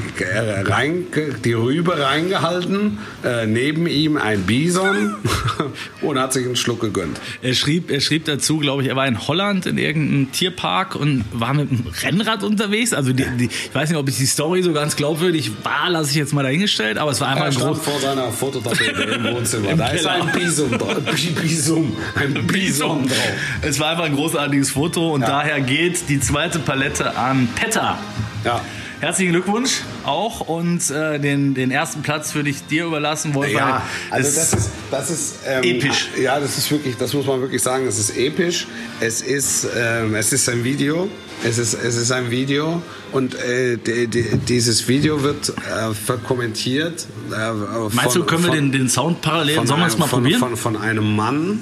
rein, 0.67 1.03
die 1.45 1.53
Rübe 1.53 1.99
reingehalten, 2.03 2.97
äh, 3.23 3.45
neben 3.45 3.85
ihm 3.85 4.17
ein 4.17 4.41
Bison 4.41 5.15
und 6.01 6.19
hat 6.19 6.33
sich 6.33 6.45
einen 6.45 6.55
Schluck 6.55 6.81
gegönnt. 6.81 7.19
Er 7.41 7.53
schrieb, 7.53 7.91
er 7.91 8.01
schrieb 8.01 8.25
dazu, 8.25 8.57
glaube 8.59 8.81
ich, 8.83 8.89
er 8.89 8.95
war 8.95 9.07
in 9.07 9.27
Holland 9.27 9.65
in 9.65 9.77
irgendeinem 9.77 10.31
Tierpark 10.31 10.95
und 10.95 11.25
war 11.31 11.53
mit 11.53 11.69
einem 11.71 11.85
Rennrad 12.01 12.43
unterwegs. 12.43 12.93
Also 12.93 13.13
die, 13.13 13.25
die, 13.37 13.45
ich 13.45 13.73
weiß 13.75 13.89
nicht, 13.89 13.97
ob 13.97 14.07
ich 14.09 14.17
die 14.17 14.25
Story 14.25 14.63
so 14.63 14.73
ganz 14.73 14.95
glaubwürdig 14.95 15.51
war, 15.63 15.89
lasse 15.89 16.09
ich 16.11 16.15
jetzt 16.15 16.33
mal 16.33 16.43
dahingestellt, 16.43 16.97
aber 16.97 17.11
es 17.11 17.21
war 17.21 17.29
einfach 17.29 17.45
Er 17.45 17.51
ein 17.51 17.55
groß. 17.57 17.79
vor 17.79 17.99
seiner 17.99 18.31
Fototapete 18.31 19.01
im 19.01 19.23
Wohnzimmer. 19.35 19.69
Im 19.71 19.77
da 19.77 19.87
ist 19.89 20.05
ein 20.05 20.31
Bison 20.31 20.71
drauf. 20.71 20.95
Bi- 20.95 21.41
Bison. 21.41 21.93
Ein 22.15 22.33
Bison 22.47 23.07
drauf. 23.07 23.33
Es 23.61 23.79
war 23.79 23.89
einfach 23.91 24.05
ein 24.05 24.15
großartiges 24.15 24.71
Foto 24.71 25.13
und 25.13 25.21
Ja. 25.21 25.27
daher 25.27 25.61
geht 25.61 26.09
die 26.09 26.19
zweite 26.19 26.59
Palette 26.59 27.15
an 27.17 27.47
Petter. 27.55 27.97
Ja. 28.45 28.61
Herzlichen 29.03 29.33
Glückwunsch 29.33 29.81
auch 30.05 30.39
und 30.39 30.89
äh, 30.89 31.19
den, 31.19 31.53
den 31.53 31.71
ersten 31.71 32.03
Platz 32.03 32.33
würde 32.35 32.49
ich 32.49 32.65
dir 32.67 32.85
überlassen, 32.85 33.33
Wolfgang. 33.33 33.67
Ja, 33.69 33.81
also 34.09 34.29
Es- 34.29 34.35
das 34.35 34.53
ist, 34.53 34.69
das 34.91 35.09
ist 35.09 35.35
ähm, 35.45 35.61
Episch. 35.61 36.07
Ja, 36.21 36.39
das 36.39 36.57
ist 36.57 36.71
wirklich, 36.71 36.95
das 36.95 37.13
muss 37.13 37.25
man 37.25 37.41
wirklich 37.41 37.61
sagen, 37.61 37.85
es 37.85 37.99
ist 37.99 38.15
episch. 38.15 38.65
Es 39.01 39.21
ist, 39.21 39.67
ähm, 39.77 40.15
es 40.15 40.31
ist 40.31 40.47
ein 40.47 40.63
Video. 40.63 41.09
Es 41.43 41.57
ist, 41.57 41.73
es 41.73 41.97
ist 41.97 42.13
ein 42.13 42.31
Video 42.31 42.81
und 43.11 43.35
äh, 43.35 43.75
die, 43.75 44.07
die, 44.07 44.37
dieses 44.37 44.87
Video 44.87 45.21
wird 45.21 45.49
äh, 45.49 45.93
verkommentiert. 45.93 47.05
Äh, 47.29 47.51
Meinst 47.91 48.15
du, 48.15 48.23
können 48.23 48.45
wir 48.45 48.51
den, 48.51 48.71
den 48.71 48.87
Sound 48.87 49.21
parallel, 49.21 49.67
sollen 49.67 49.81
wir 49.81 49.87
es 49.87 49.97
mal 49.97 50.07
von, 50.07 50.21
probieren? 50.23 50.39
Von, 50.39 50.55
von 50.55 50.77
einem 50.77 51.13
Mann, 51.13 51.59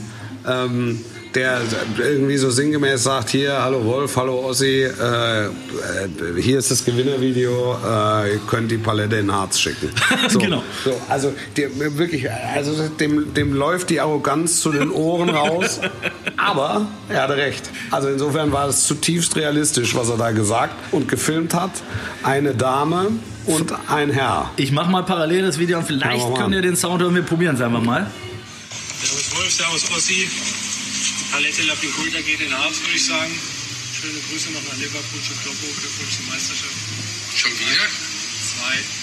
ähm, 0.48 1.00
der 1.36 1.62
irgendwie 1.98 2.38
so 2.38 2.50
sinngemäß 2.52 3.04
sagt, 3.04 3.30
hier, 3.30 3.62
hallo 3.64 3.84
Wolf, 3.86 4.16
hallo 4.18 4.46
Ossi, 4.46 4.84
äh, 4.84 5.46
äh, 5.46 5.50
hier 6.40 6.60
ist 6.60 6.72
das 6.72 6.84
Gewinnervideo, 6.84 7.78
äh, 7.86 8.34
ihr 8.34 8.40
könnt 8.50 8.70
die 8.72 8.78
Palette 8.78 9.18
in 9.18 9.32
Harz 9.32 9.60
schicken. 9.60 9.90
So, 10.30 10.40
Genau. 10.40 10.62
So, 10.84 11.00
also 11.10 11.34
der, 11.58 11.70
wirklich, 11.98 12.30
also 12.30 12.88
dem, 13.00 13.34
dem 13.34 13.54
läuft 13.54 13.90
die 13.90 14.00
Arroganz 14.00 14.60
zu 14.60 14.72
den 14.72 14.92
Ohren 14.92 15.30
raus, 15.30 15.80
aber 16.38 16.86
er 17.10 17.24
hatte 17.24 17.38
recht. 17.38 17.70
Also 17.92 18.10
insofern 18.10 18.52
war 18.52 18.68
es 18.68 18.86
zutiefst 18.86 19.36
realistisch, 19.36 19.96
was 19.96 20.10
er 20.10 20.18
da 20.18 20.32
gesagt 20.32 20.76
und 20.92 21.08
gefilmt 21.08 21.54
hat. 21.54 21.72
Eine 22.24 22.54
Dame 22.54 23.08
und 23.46 23.74
ein 23.90 24.12
Herr. 24.12 24.52
Ich 24.58 24.72
mache 24.72 24.92
mal 24.92 25.04
parallel 25.04 25.44
das 25.44 25.58
Video 25.58 25.78
und 25.80 25.84
Ja, 25.90 25.96
vielleicht 25.98 26.30
mal. 26.30 26.40
könnt 26.40 26.54
ihr 26.56 26.62
den 26.62 26.76
Sound 26.76 27.02
hören. 27.02 27.16
Wir 27.16 27.24
probieren 27.24 27.56
es 27.56 27.62
einfach 27.62 27.82
mal. 27.82 28.10
Servus 29.02 29.36
Wolf, 29.36 29.52
Servus 29.52 29.92
Ossi. 29.98 30.28
Palette 31.32 31.64
Lapinculta 31.64 32.20
geht 32.22 32.42
in 32.42 32.54
Harz, 32.58 32.82
würde 32.82 32.94
ich 32.94 33.06
sagen. 33.06 33.32
Schöne 33.94 34.20
Grüße 34.20 34.52
noch 34.52 34.64
nach 34.64 34.78
Liverpool 34.78 35.22
Kloppo. 35.42 35.66
Glückwunsch 35.80 36.18
zur 36.18 36.26
Meisterschaft. 36.28 36.76
Schon 37.36 37.52
wieder? 37.52 37.88
2, 37.88 39.01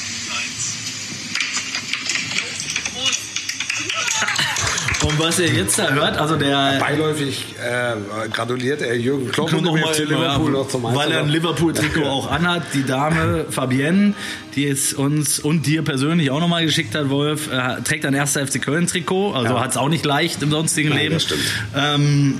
Und 5.04 5.18
was 5.18 5.38
ihr 5.38 5.46
jetzt 5.46 5.78
da 5.78 5.90
hört, 5.90 6.18
also 6.18 6.34
der 6.36 6.78
Beiläufig 6.80 7.54
äh, 7.64 8.28
gratuliert 8.30 8.82
er 8.82 8.96
Jürgen 8.96 9.30
Klopp 9.30 9.52
und 9.52 9.64
noch 9.64 9.72
mal, 9.78 9.94
FC 9.94 10.00
Liverpool 10.08 10.50
noch 10.50 10.68
zum 10.68 10.82
weil 10.82 11.12
er 11.12 11.20
ein. 11.20 11.28
Liverpool-Trikot 11.28 12.04
auch 12.04 12.30
anhat. 12.30 12.62
Die 12.74 12.84
Dame 12.84 13.46
Fabienne, 13.48 14.14
die 14.56 14.66
es 14.66 14.92
uns 14.92 15.38
und 15.38 15.66
dir 15.66 15.82
persönlich 15.82 16.30
auch 16.32 16.40
nochmal 16.40 16.64
geschickt 16.66 16.94
hat, 16.96 17.10
Wolf, 17.10 17.48
äh, 17.52 17.80
trägt 17.82 18.06
ein 18.06 18.14
erster 18.14 18.44
FC 18.46 18.60
Köln-Trikot. 18.60 19.34
Also 19.34 19.54
Ja. 19.54 19.60
hat 19.60 19.70
es 19.70 19.76
auch 19.76 19.88
nicht 19.88 20.04
leicht 20.04 20.42
im 20.42 20.50
sonstigen 20.50 20.88
Nein, 20.90 20.98
Leben. 20.98 21.14
das 21.14 21.22
stimmt. 21.24 21.42
Ähm, 21.76 22.34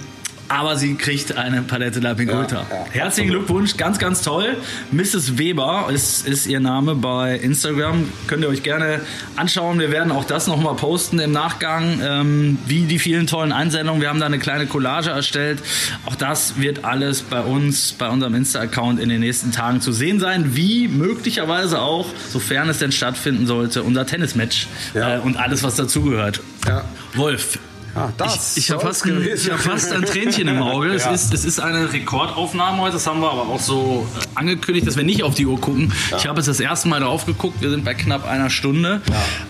aber 0.49 0.77
sie 0.77 0.95
kriegt 0.95 1.37
eine 1.37 1.63
Palette 1.63 2.01
La 2.01 2.15
Pinculta. 2.15 2.67
Ja, 2.71 2.77
ja, 2.77 2.87
Herzlichen 2.91 3.31
Glückwunsch, 3.31 3.77
ganz, 3.77 3.99
ganz 3.99 4.23
toll. 4.23 4.57
Mrs. 4.93 5.39
Weber 5.39 5.89
ist, 5.93 6.27
ist 6.27 6.47
ihr 6.47 6.61
Name 6.61 6.95
bei 6.95 7.37
Instagram. 7.37 8.09
Könnt 8.27 8.43
ihr 8.43 8.49
euch 8.49 8.63
gerne 8.63 9.01
anschauen. 9.37 9.79
Wir 9.79 9.91
werden 9.91 10.11
auch 10.13 10.25
das 10.25 10.47
nochmal 10.47 10.75
posten 10.77 11.19
im 11.19 11.33
Nachgang, 11.33 12.01
ähm, 12.03 12.59
wie 12.67 12.85
die 12.85 12.99
vielen 12.99 13.27
tollen 13.27 13.53
Einsendungen. 13.53 14.01
Wir 14.01 14.09
haben 14.09 14.21
da 14.21 14.27
eine 14.27 14.39
kleine 14.39 14.67
Collage 14.67 15.11
erstellt. 15.11 15.61
Auch 16.07 16.15
das 16.17 16.59
wird 16.59 16.85
alles 16.85 17.23
bei 17.23 17.41
uns, 17.41 17.93
bei 17.93 18.09
unserem 18.09 18.35
Insta-Account 18.35 19.01
in 19.01 19.09
den 19.09 19.21
nächsten 19.21 19.53
Tagen 19.53 19.81
zu 19.81 19.93
sehen 19.93 20.19
sein. 20.21 20.57
Wie 20.57 20.89
möglicherweise 20.89 21.81
auch, 21.81 22.07
sofern 22.31 22.69
es 22.69 22.79
denn 22.79 22.93
stattfinden 22.93 23.47
sollte, 23.47 23.83
unser 23.83 24.07
Tennismatch 24.07 24.67
Ja. 24.95 25.17
äh, 25.17 25.21
und 25.21 25.37
alles, 25.37 25.63
was 25.63 25.77
dazugehört. 25.77 26.41
Ja. 26.67 26.85
Wolf, 27.15 27.59
Ja, 27.95 28.13
das 28.17 28.57
ich, 28.57 28.65
ich 28.65 28.71
habe 28.71 28.83
fast, 28.83 29.05
ich 29.07 29.51
hab 29.51 29.59
fast 29.61 29.93
ein 29.93 30.03
Tränchen 30.03 30.47
im 30.47 30.63
Auge. 30.63 30.89
Es, 30.93 31.05
Ja. 31.05 31.11
ist, 31.13 31.33
es 31.35 31.45
ist 31.45 31.59
eine 31.59 31.93
Rekordaufnahme 31.93 32.83
heute. 32.83 32.93
Das 32.95 33.07
haben 33.07 33.21
wir 33.21 33.31
aber 33.31 33.43
auch 33.49 33.61
so 33.61 34.07
äh, 34.21 34.39
angekündigt, 34.39 34.87
dass 34.87 34.97
wir 34.97 35.05
nicht 35.05 35.23
auf 35.23 35.35
die 35.35 35.47
Uhr 35.47 35.61
gucken. 35.61 35.93
Ich 36.17 36.27
habe 36.27 36.39
jetzt 36.39 36.47
das 36.49 36.61
erste 36.61 36.89
Mal 36.89 37.01
drauf 37.01 37.27
geguckt. 37.27 37.61
Wir 37.61 37.71
sind 37.71 37.85
bei 37.85 37.95
knapp 37.95 38.29
einer 38.29 38.51
Stunde. 38.51 39.01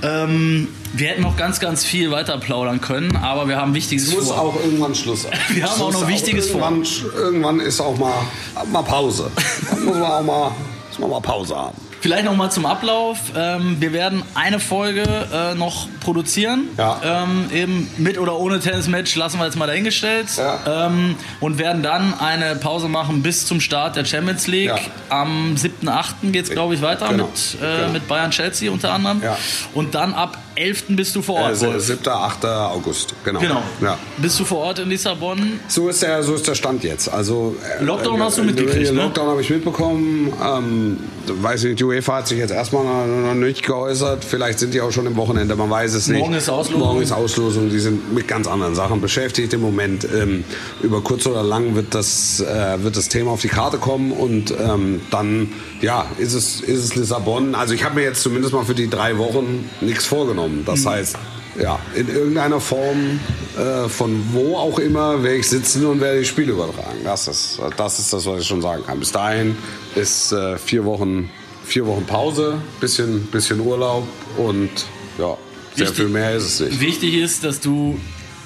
Ähm, 0.03 0.69
wir 0.95 1.09
hätten 1.09 1.23
noch 1.23 1.37
ganz, 1.37 1.61
ganz 1.61 1.85
viel 1.85 2.11
weiter 2.11 2.39
plaudern 2.39 2.81
können, 2.81 3.17
aber 3.17 3.49
wir 3.49 3.57
haben 3.57 3.75
Wichtiges 3.75 4.09
Es 4.09 4.15
muss 4.15 4.29
vor. 4.29 4.41
auch 4.41 4.57
irgendwann 4.65 4.95
Schluss 4.95 5.23
sein. 5.23 5.33
Wir 5.51 5.65
haben 5.65 5.73
Es 5.75 5.81
auch 5.83 5.93
noch 5.93 6.09
Wichtiges 6.09 6.51
vor. 6.51 6.61
irgendwann, 6.63 6.85
Irgendwann 7.19 7.61
ist 7.61 7.81
auch 7.81 7.99
mal, 7.99 8.15
mal 8.73 8.83
Pause. 8.83 9.31
Dann 9.71 9.85
muss 9.85 9.95
man 9.97 10.05
auch 10.11 10.23
mal, 10.23 10.51
muss 10.91 10.99
man 10.99 11.11
mal 11.11 11.21
Pause 11.21 11.57
haben. 11.57 11.77
Vielleicht 12.01 12.25
noch 12.25 12.37
mal 12.37 12.51
zum 12.51 12.65
Ablauf. 12.67 13.19
Ähm, 13.37 13.77
wir 13.81 13.93
werden 13.93 14.23
eine 14.35 14.61
Folge 14.61 15.03
äh, 15.03 15.55
noch 15.55 15.89
produzieren. 16.01 16.69
Ja. 16.77 17.01
Ähm, 17.25 17.47
eben 17.53 17.91
mit 17.99 18.19
oder 18.19 18.39
ohne 18.39 18.61
Tennismatch 18.61 19.17
lassen 19.17 19.39
wir 19.39 19.47
jetzt 19.47 19.57
mal 19.57 19.67
dahingestellt. 19.67 20.27
Ja. 20.37 20.87
Ähm, 20.87 21.17
und 21.41 21.59
werden 21.59 21.83
dann 21.83 22.15
eine 22.19 22.57
Pause 22.57 22.89
machen 22.89 23.23
bis 23.23 23.47
zum 23.47 23.61
Start 23.61 23.97
der 23.97 24.05
Champions 24.05 24.47
League. 24.47 24.69
Ja. 24.69 24.79
Am 25.09 25.55
7.8. 25.57 26.31
geht 26.31 26.45
es, 26.45 26.51
glaube 26.51 26.75
ich, 26.75 26.83
weiter 26.83 27.09
Genau. 27.09 27.25
mit, 27.27 27.57
äh, 27.63 27.79
Genau. 27.81 27.93
mit 27.93 28.07
Bayern-Chelsea 28.09 28.71
unter 28.71 28.93
anderem. 28.93 29.21
Ja. 29.23 29.37
Und 29.75 29.95
dann 29.95 30.15
ab 30.15 30.39
11. 30.55 30.85
bist 30.97 31.15
du 31.15 31.23
vor 31.23 31.37
Ort. 31.37 31.45
Also 31.47 31.67
Wolf. 31.69 31.83
7. 31.85 32.09
8. 32.09 32.45
August. 32.45 33.15
Genau. 33.25 33.41
Genau. 33.41 33.63
Ja. 33.81 33.97
Bist 34.19 34.39
du 34.41 34.45
vor 34.45 34.59
Ort 34.59 34.81
in 34.81 34.89
Lissabon? 34.89 35.61
So 35.69 35.89
ist 35.89 36.03
der, 36.03 36.23
so 36.23 36.35
ist 36.35 36.47
der 36.49 36.55
Stand 36.55 36.83
jetzt. 36.85 37.09
Also 37.13 37.57
äh, 37.81 37.83
Lockdown 37.85 38.21
äh, 38.21 38.25
hast 38.25 38.39
du 38.39 38.43
mitgekriegt, 38.45 38.89
äh, 38.89 38.93
ne? 38.93 39.03
Lockdown 39.03 39.29
habe 39.29 39.41
ich 39.41 39.51
mitbekommen. 39.51 40.33
Ähm, 40.45 40.99
weiß 41.27 41.65
nicht, 41.65 41.81
du 41.81 41.88
UEFA 41.89 42.17
hat 42.19 42.29
sich 42.29 42.39
jetzt 42.39 42.51
erstmal 42.51 43.07
noch 43.07 43.35
nicht 43.35 43.65
geäußert. 43.65 44.25
Vielleicht 44.25 44.59
sind 44.59 44.75
die 44.75 44.81
auch 44.81 44.93
schon 44.93 45.07
im 45.07 45.17
Wochenende, 45.17 45.57
man 45.57 45.71
weiß 45.71 45.95
es 45.95 46.09
nicht. 46.09 46.21
Morgen 46.21 46.35
ist 46.35 46.49
Auslosung. 46.49 46.81
Morgen 46.87 47.03
ist 47.03 47.13
Auslosung. 47.13 47.71
Die 47.71 47.79
sind 47.79 48.13
mit 48.15 48.29
ganz 48.29 48.47
anderen 48.47 48.75
Sachen 48.75 49.01
beschäftigt 49.01 49.53
im 49.55 49.61
Moment. 49.61 50.07
Ähm, 50.15 50.45
über 50.83 51.01
kurz 51.01 51.27
oder 51.27 51.43
lang 51.43 51.75
wird 51.75 51.95
das, 51.95 52.41
äh, 52.41 52.83
wird 52.83 52.97
das 52.97 53.09
Thema 53.09 53.33
auf 53.33 53.41
die 53.41 53.49
Karte 53.49 53.79
kommen 53.79 54.13
und 54.13 54.53
ähm, 54.61 55.01
dann 55.11 55.49
ja, 55.81 56.07
ist 56.19 56.35
es, 56.35 56.61
ist 56.61 56.85
es 56.85 56.95
Lissabon. 56.95 57.55
Also 57.55 57.75
ich 57.75 57.85
habe 57.85 57.97
mir 57.97 58.03
jetzt 58.03 58.23
zumindest 58.23 58.53
mal 58.55 58.65
für 58.65 58.75
die 58.75 58.89
drei 58.91 59.19
Wochen 59.19 59.69
nichts 59.81 60.05
vorgenommen. 60.07 60.63
Das 60.67 60.85
Mhm. 60.85 60.89
heißt, 60.91 61.17
ja, 61.61 61.79
in 61.97 62.09
irgendeiner 62.09 62.61
Form, 62.61 63.19
äh, 63.59 63.89
von 63.89 64.23
wo 64.33 64.57
auch 64.57 64.79
immer, 64.79 65.25
werde 65.25 65.39
ich 65.39 65.49
sitzen 65.49 65.87
und 65.87 66.01
werde 66.01 66.21
die 66.21 66.25
Spiele 66.25 66.53
übertragen. 66.53 66.99
Das 67.03 67.27
ist, 67.27 67.59
das 67.77 67.99
ist 67.99 68.13
das, 68.13 68.27
was 68.27 68.43
ich 68.43 68.47
schon 68.47 68.63
sagen 68.63 68.85
kann. 68.87 69.01
Bis 69.01 69.11
dahin 69.11 69.57
ist 69.97 70.31
äh, 70.33 70.57
vier 70.59 70.85
Wochen, 70.85 71.31
vier 71.69 71.87
Wochen 71.87 72.05
Pause, 72.07 72.55
bisschen, 72.81 73.27
bisschen 73.27 73.61
Urlaub 73.61 74.07
und 74.37 74.71
ja, 75.19 75.37
sehr 75.75 75.87
Wichtig- 75.87 75.97
viel 75.97 76.09
mehr 76.09 76.35
ist 76.35 76.45
es 76.45 76.61
nicht. 76.61 76.81
Wichtig 76.81 77.15
ist, 77.15 77.45
dass 77.45 77.61
du 77.61 78.01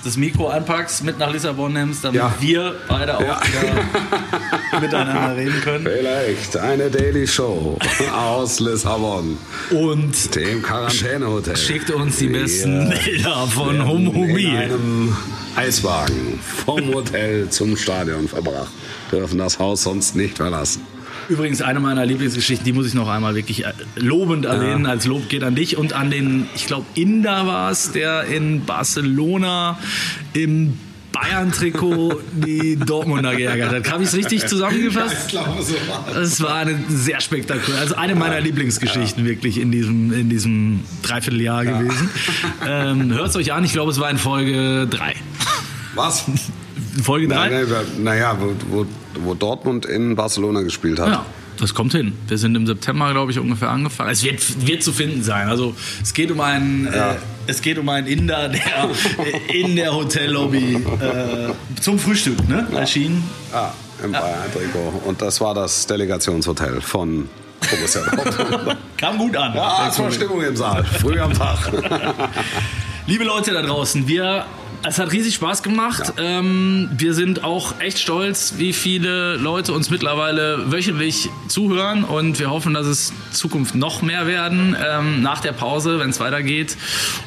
das 0.04 0.16
Mikro 0.16 0.48
anpackst, 0.48 1.04
mit 1.04 1.18
nach 1.20 1.32
Lissabon 1.32 1.72
nimmst, 1.72 2.02
damit 2.02 2.20
Ja. 2.20 2.34
wir 2.40 2.74
beide 2.88 3.16
auch 3.16 3.20
Ja. 3.20 3.40
wieder 3.40 4.80
miteinander 4.80 5.36
reden 5.40 5.60
können. 5.62 5.84
Vielleicht 5.86 6.56
eine 6.56 6.90
Daily 6.90 7.24
Show 7.26 7.78
aus 8.12 8.58
Lissabon, 8.58 9.38
Und 9.70 10.34
dem 10.34 10.60
Quarantänehotel. 10.62 11.56
schickt 11.56 11.90
uns 11.92 12.16
die 12.16 12.26
besten 12.28 12.90
Wir 12.90 12.98
Bilder 12.98 13.46
von 13.46 13.78
werden 13.78 13.88
Hum 13.88 14.14
in 14.36 14.46
einem 14.56 15.16
Eiswagen 15.54 16.40
vom 16.66 16.92
Hotel 16.94 17.48
zum 17.50 17.76
Stadion 17.76 18.26
verbracht. 18.26 18.72
Dürfen 19.12 19.38
das 19.38 19.58
Haus 19.60 19.84
sonst 19.84 20.16
nicht 20.16 20.38
verlassen. 20.38 20.82
Übrigens 21.28 21.62
eine 21.62 21.80
meiner 21.80 22.04
Lieblingsgeschichten, 22.04 22.64
die 22.64 22.72
muss 22.72 22.86
ich 22.86 22.94
noch 22.94 23.08
einmal 23.08 23.34
wirklich 23.34 23.64
äh, 23.64 23.72
lobend 23.96 24.44
erwähnen. 24.44 24.86
Als 24.86 25.06
Lob 25.06 25.28
geht 25.28 25.44
an 25.44 25.54
dich 25.54 25.76
und 25.76 25.92
an 25.92 26.10
den, 26.10 26.46
ich 26.54 26.66
glaube, 26.66 26.86
Inder 26.94 27.46
war 27.46 27.70
es, 27.70 27.92
der 27.92 28.24
in 28.24 28.64
Barcelona 28.64 29.78
im 30.32 30.78
Bayern-Trikot 31.12 32.20
die 32.32 32.76
Dortmunder 32.76 33.36
geärgert 33.36 33.72
hat. 33.72 33.92
Habe 33.92 34.02
ich 34.02 34.08
es 34.08 34.16
richtig 34.16 34.46
zusammengefasst? 34.46 35.28
glaube, 35.28 35.62
so 35.62 35.74
war 35.88 36.16
Es 36.16 36.40
war 36.42 36.56
eine 36.56 36.78
sehr 36.88 37.20
spektakulär, 37.20 37.80
also 37.80 37.94
eine 37.96 38.14
meiner 38.14 38.40
Lieblingsgeschichten 38.40 39.24
wirklich 39.24 39.60
in 39.60 39.70
diesem, 39.70 40.12
in 40.12 40.30
diesem 40.30 40.80
Dreivierteljahr 41.02 41.64
gewesen. 41.64 42.08
Ähm, 42.66 43.12
Hört 43.12 43.28
es 43.28 43.36
euch 43.36 43.52
an, 43.52 43.64
ich 43.64 43.72
glaube, 43.72 43.90
es 43.90 44.00
war 44.00 44.10
in 44.10 44.18
Folge 44.18 44.86
3. 44.88 45.14
Was? 45.94 46.24
Folge 47.02 47.28
3? 47.28 47.64
Naja, 47.98 48.36
wo, 48.38 48.54
wo, 48.70 48.86
wo 49.24 49.34
Dortmund 49.34 49.86
in 49.86 50.14
Barcelona 50.16 50.62
gespielt 50.62 50.98
hat. 50.98 51.08
Ja, 51.08 51.26
das 51.58 51.74
kommt 51.74 51.92
hin. 51.92 52.12
Wir 52.28 52.38
sind 52.38 52.54
im 52.54 52.66
September, 52.66 53.12
glaube 53.12 53.32
ich, 53.32 53.38
ungefähr 53.38 53.70
angefangen. 53.70 54.10
Es 54.10 54.22
wird, 54.22 54.66
wird 54.66 54.82
zu 54.82 54.92
finden 54.92 55.22
sein. 55.22 55.48
Also 55.48 55.74
es 56.02 56.12
geht 56.12 56.30
um 56.30 56.40
einen, 56.40 56.86
äh, 56.86 57.14
es 57.46 57.62
geht 57.62 57.78
um 57.78 57.88
einen 57.88 58.06
Inder, 58.06 58.48
der 58.50 58.90
in 59.48 59.76
der 59.76 59.94
Hotellobby 59.94 60.74
äh, 60.74 61.80
zum 61.80 61.98
Frühstück 61.98 62.48
ne, 62.48 62.66
erschien. 62.74 63.22
Ja, 63.52 63.72
im 64.02 64.12
Bayern-Trikot. 64.12 65.02
Und 65.04 65.22
das 65.22 65.40
war 65.40 65.54
das 65.54 65.86
Delegationshotel 65.86 66.80
von 66.80 67.28
Borussia 67.70 68.02
Dortmund. 68.16 68.76
Kam 68.96 69.18
gut 69.18 69.36
an. 69.36 69.54
ja, 69.54 69.88
es 69.88 69.98
war 69.98 70.10
Stimmung 70.10 70.42
im 70.42 70.56
Saal. 70.56 70.84
Früh 70.84 71.18
am 71.18 71.32
Tag. 71.32 71.72
Liebe 73.06 73.24
Leute 73.24 73.52
da 73.52 73.62
draußen, 73.62 74.06
wir, 74.06 74.46
es 74.84 74.98
hat 74.98 75.10
riesig 75.10 75.34
Spaß 75.34 75.64
gemacht. 75.64 76.14
Ähm, 76.18 76.88
wir 76.92 77.14
sind 77.14 77.42
auch 77.42 77.80
echt 77.80 77.98
stolz, 77.98 78.54
wie 78.58 78.72
viele 78.72 79.34
Leute 79.36 79.72
uns 79.72 79.90
mittlerweile 79.90 80.70
wöchentlich 80.70 81.28
zuhören 81.48 82.04
und 82.04 82.38
wir 82.38 82.50
hoffen, 82.50 82.74
dass 82.74 82.86
es 82.86 83.10
in 83.10 83.16
Zukunft 83.32 83.74
noch 83.74 84.02
mehr 84.02 84.28
werden 84.28 84.76
ähm, 84.80 85.20
nach 85.20 85.40
der 85.40 85.52
Pause, 85.52 85.98
wenn 85.98 86.10
es 86.10 86.20
weitergeht. 86.20 86.76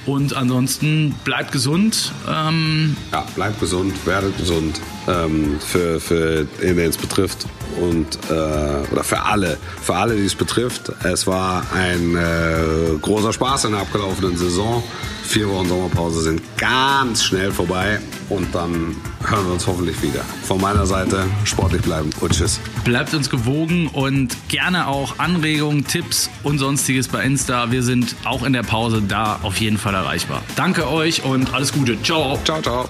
Und 0.05 0.33
ansonsten 0.33 1.13
bleibt 1.25 1.51
gesund. 1.51 2.13
Ähm, 2.27 2.95
Ja, 3.11 3.25
bleibt 3.35 3.59
gesund, 3.59 3.93
werdet 4.05 4.37
gesund. 4.37 4.79
Ähm, 5.07 5.59
für, 5.59 5.99
für 5.99 6.45
den, 6.61 6.79
es 6.79 6.97
betrifft. 6.97 7.45
Und, 7.79 8.17
äh, 8.29 8.91
oder 8.91 9.03
für 9.03 9.21
alle, 9.21 9.57
für 9.81 9.95
alle, 9.95 10.15
die 10.15 10.25
es 10.25 10.35
betrifft. 10.35 10.91
Es 11.03 11.27
war 11.27 11.63
ein 11.73 12.15
äh, 12.15 12.97
großer 13.01 13.33
Spaß 13.33 13.65
in 13.65 13.71
der 13.71 13.81
abgelaufenen 13.81 14.37
Saison. 14.37 14.83
Vier 15.23 15.49
Wochen 15.49 15.67
Sommerpause 15.67 16.21
sind 16.21 16.41
ganz 16.57 17.23
schnell 17.23 17.51
vorbei. 17.51 17.99
Und 18.29 18.53
dann 18.55 18.95
hören 19.27 19.45
wir 19.45 19.53
uns 19.53 19.67
hoffentlich 19.67 20.01
wieder. 20.01 20.21
Von 20.43 20.61
meiner 20.61 20.85
Seite 20.85 21.25
sportlich 21.43 21.81
bleiben 21.81 22.09
und 22.21 22.33
tschüss. 22.33 22.59
bleibt 22.83 23.13
uns 23.13 23.29
gewogen 23.29 23.87
und 23.87 24.35
gerne 24.47 24.87
auch 24.87 25.19
Anregungen, 25.19 25.85
Tipps 25.85 26.29
und 26.43 26.57
sonstiges 26.57 27.07
bei 27.07 27.23
Insta. 27.23 27.71
Wir 27.71 27.83
sind 27.83 28.15
auch 28.23 28.43
in 28.43 28.53
der 28.53 28.63
Pause 28.63 29.03
da 29.07 29.39
auf 29.43 29.57
jeden 29.57 29.77
Fall 29.77 29.93
erreichbar. 29.93 30.41
Danke 30.55 30.89
euch 30.89 31.23
und 31.23 31.53
alles 31.53 31.73
Gute. 31.73 32.01
Ciao. 32.01 32.39
Ciao, 32.43 32.61
ciao. 32.61 32.89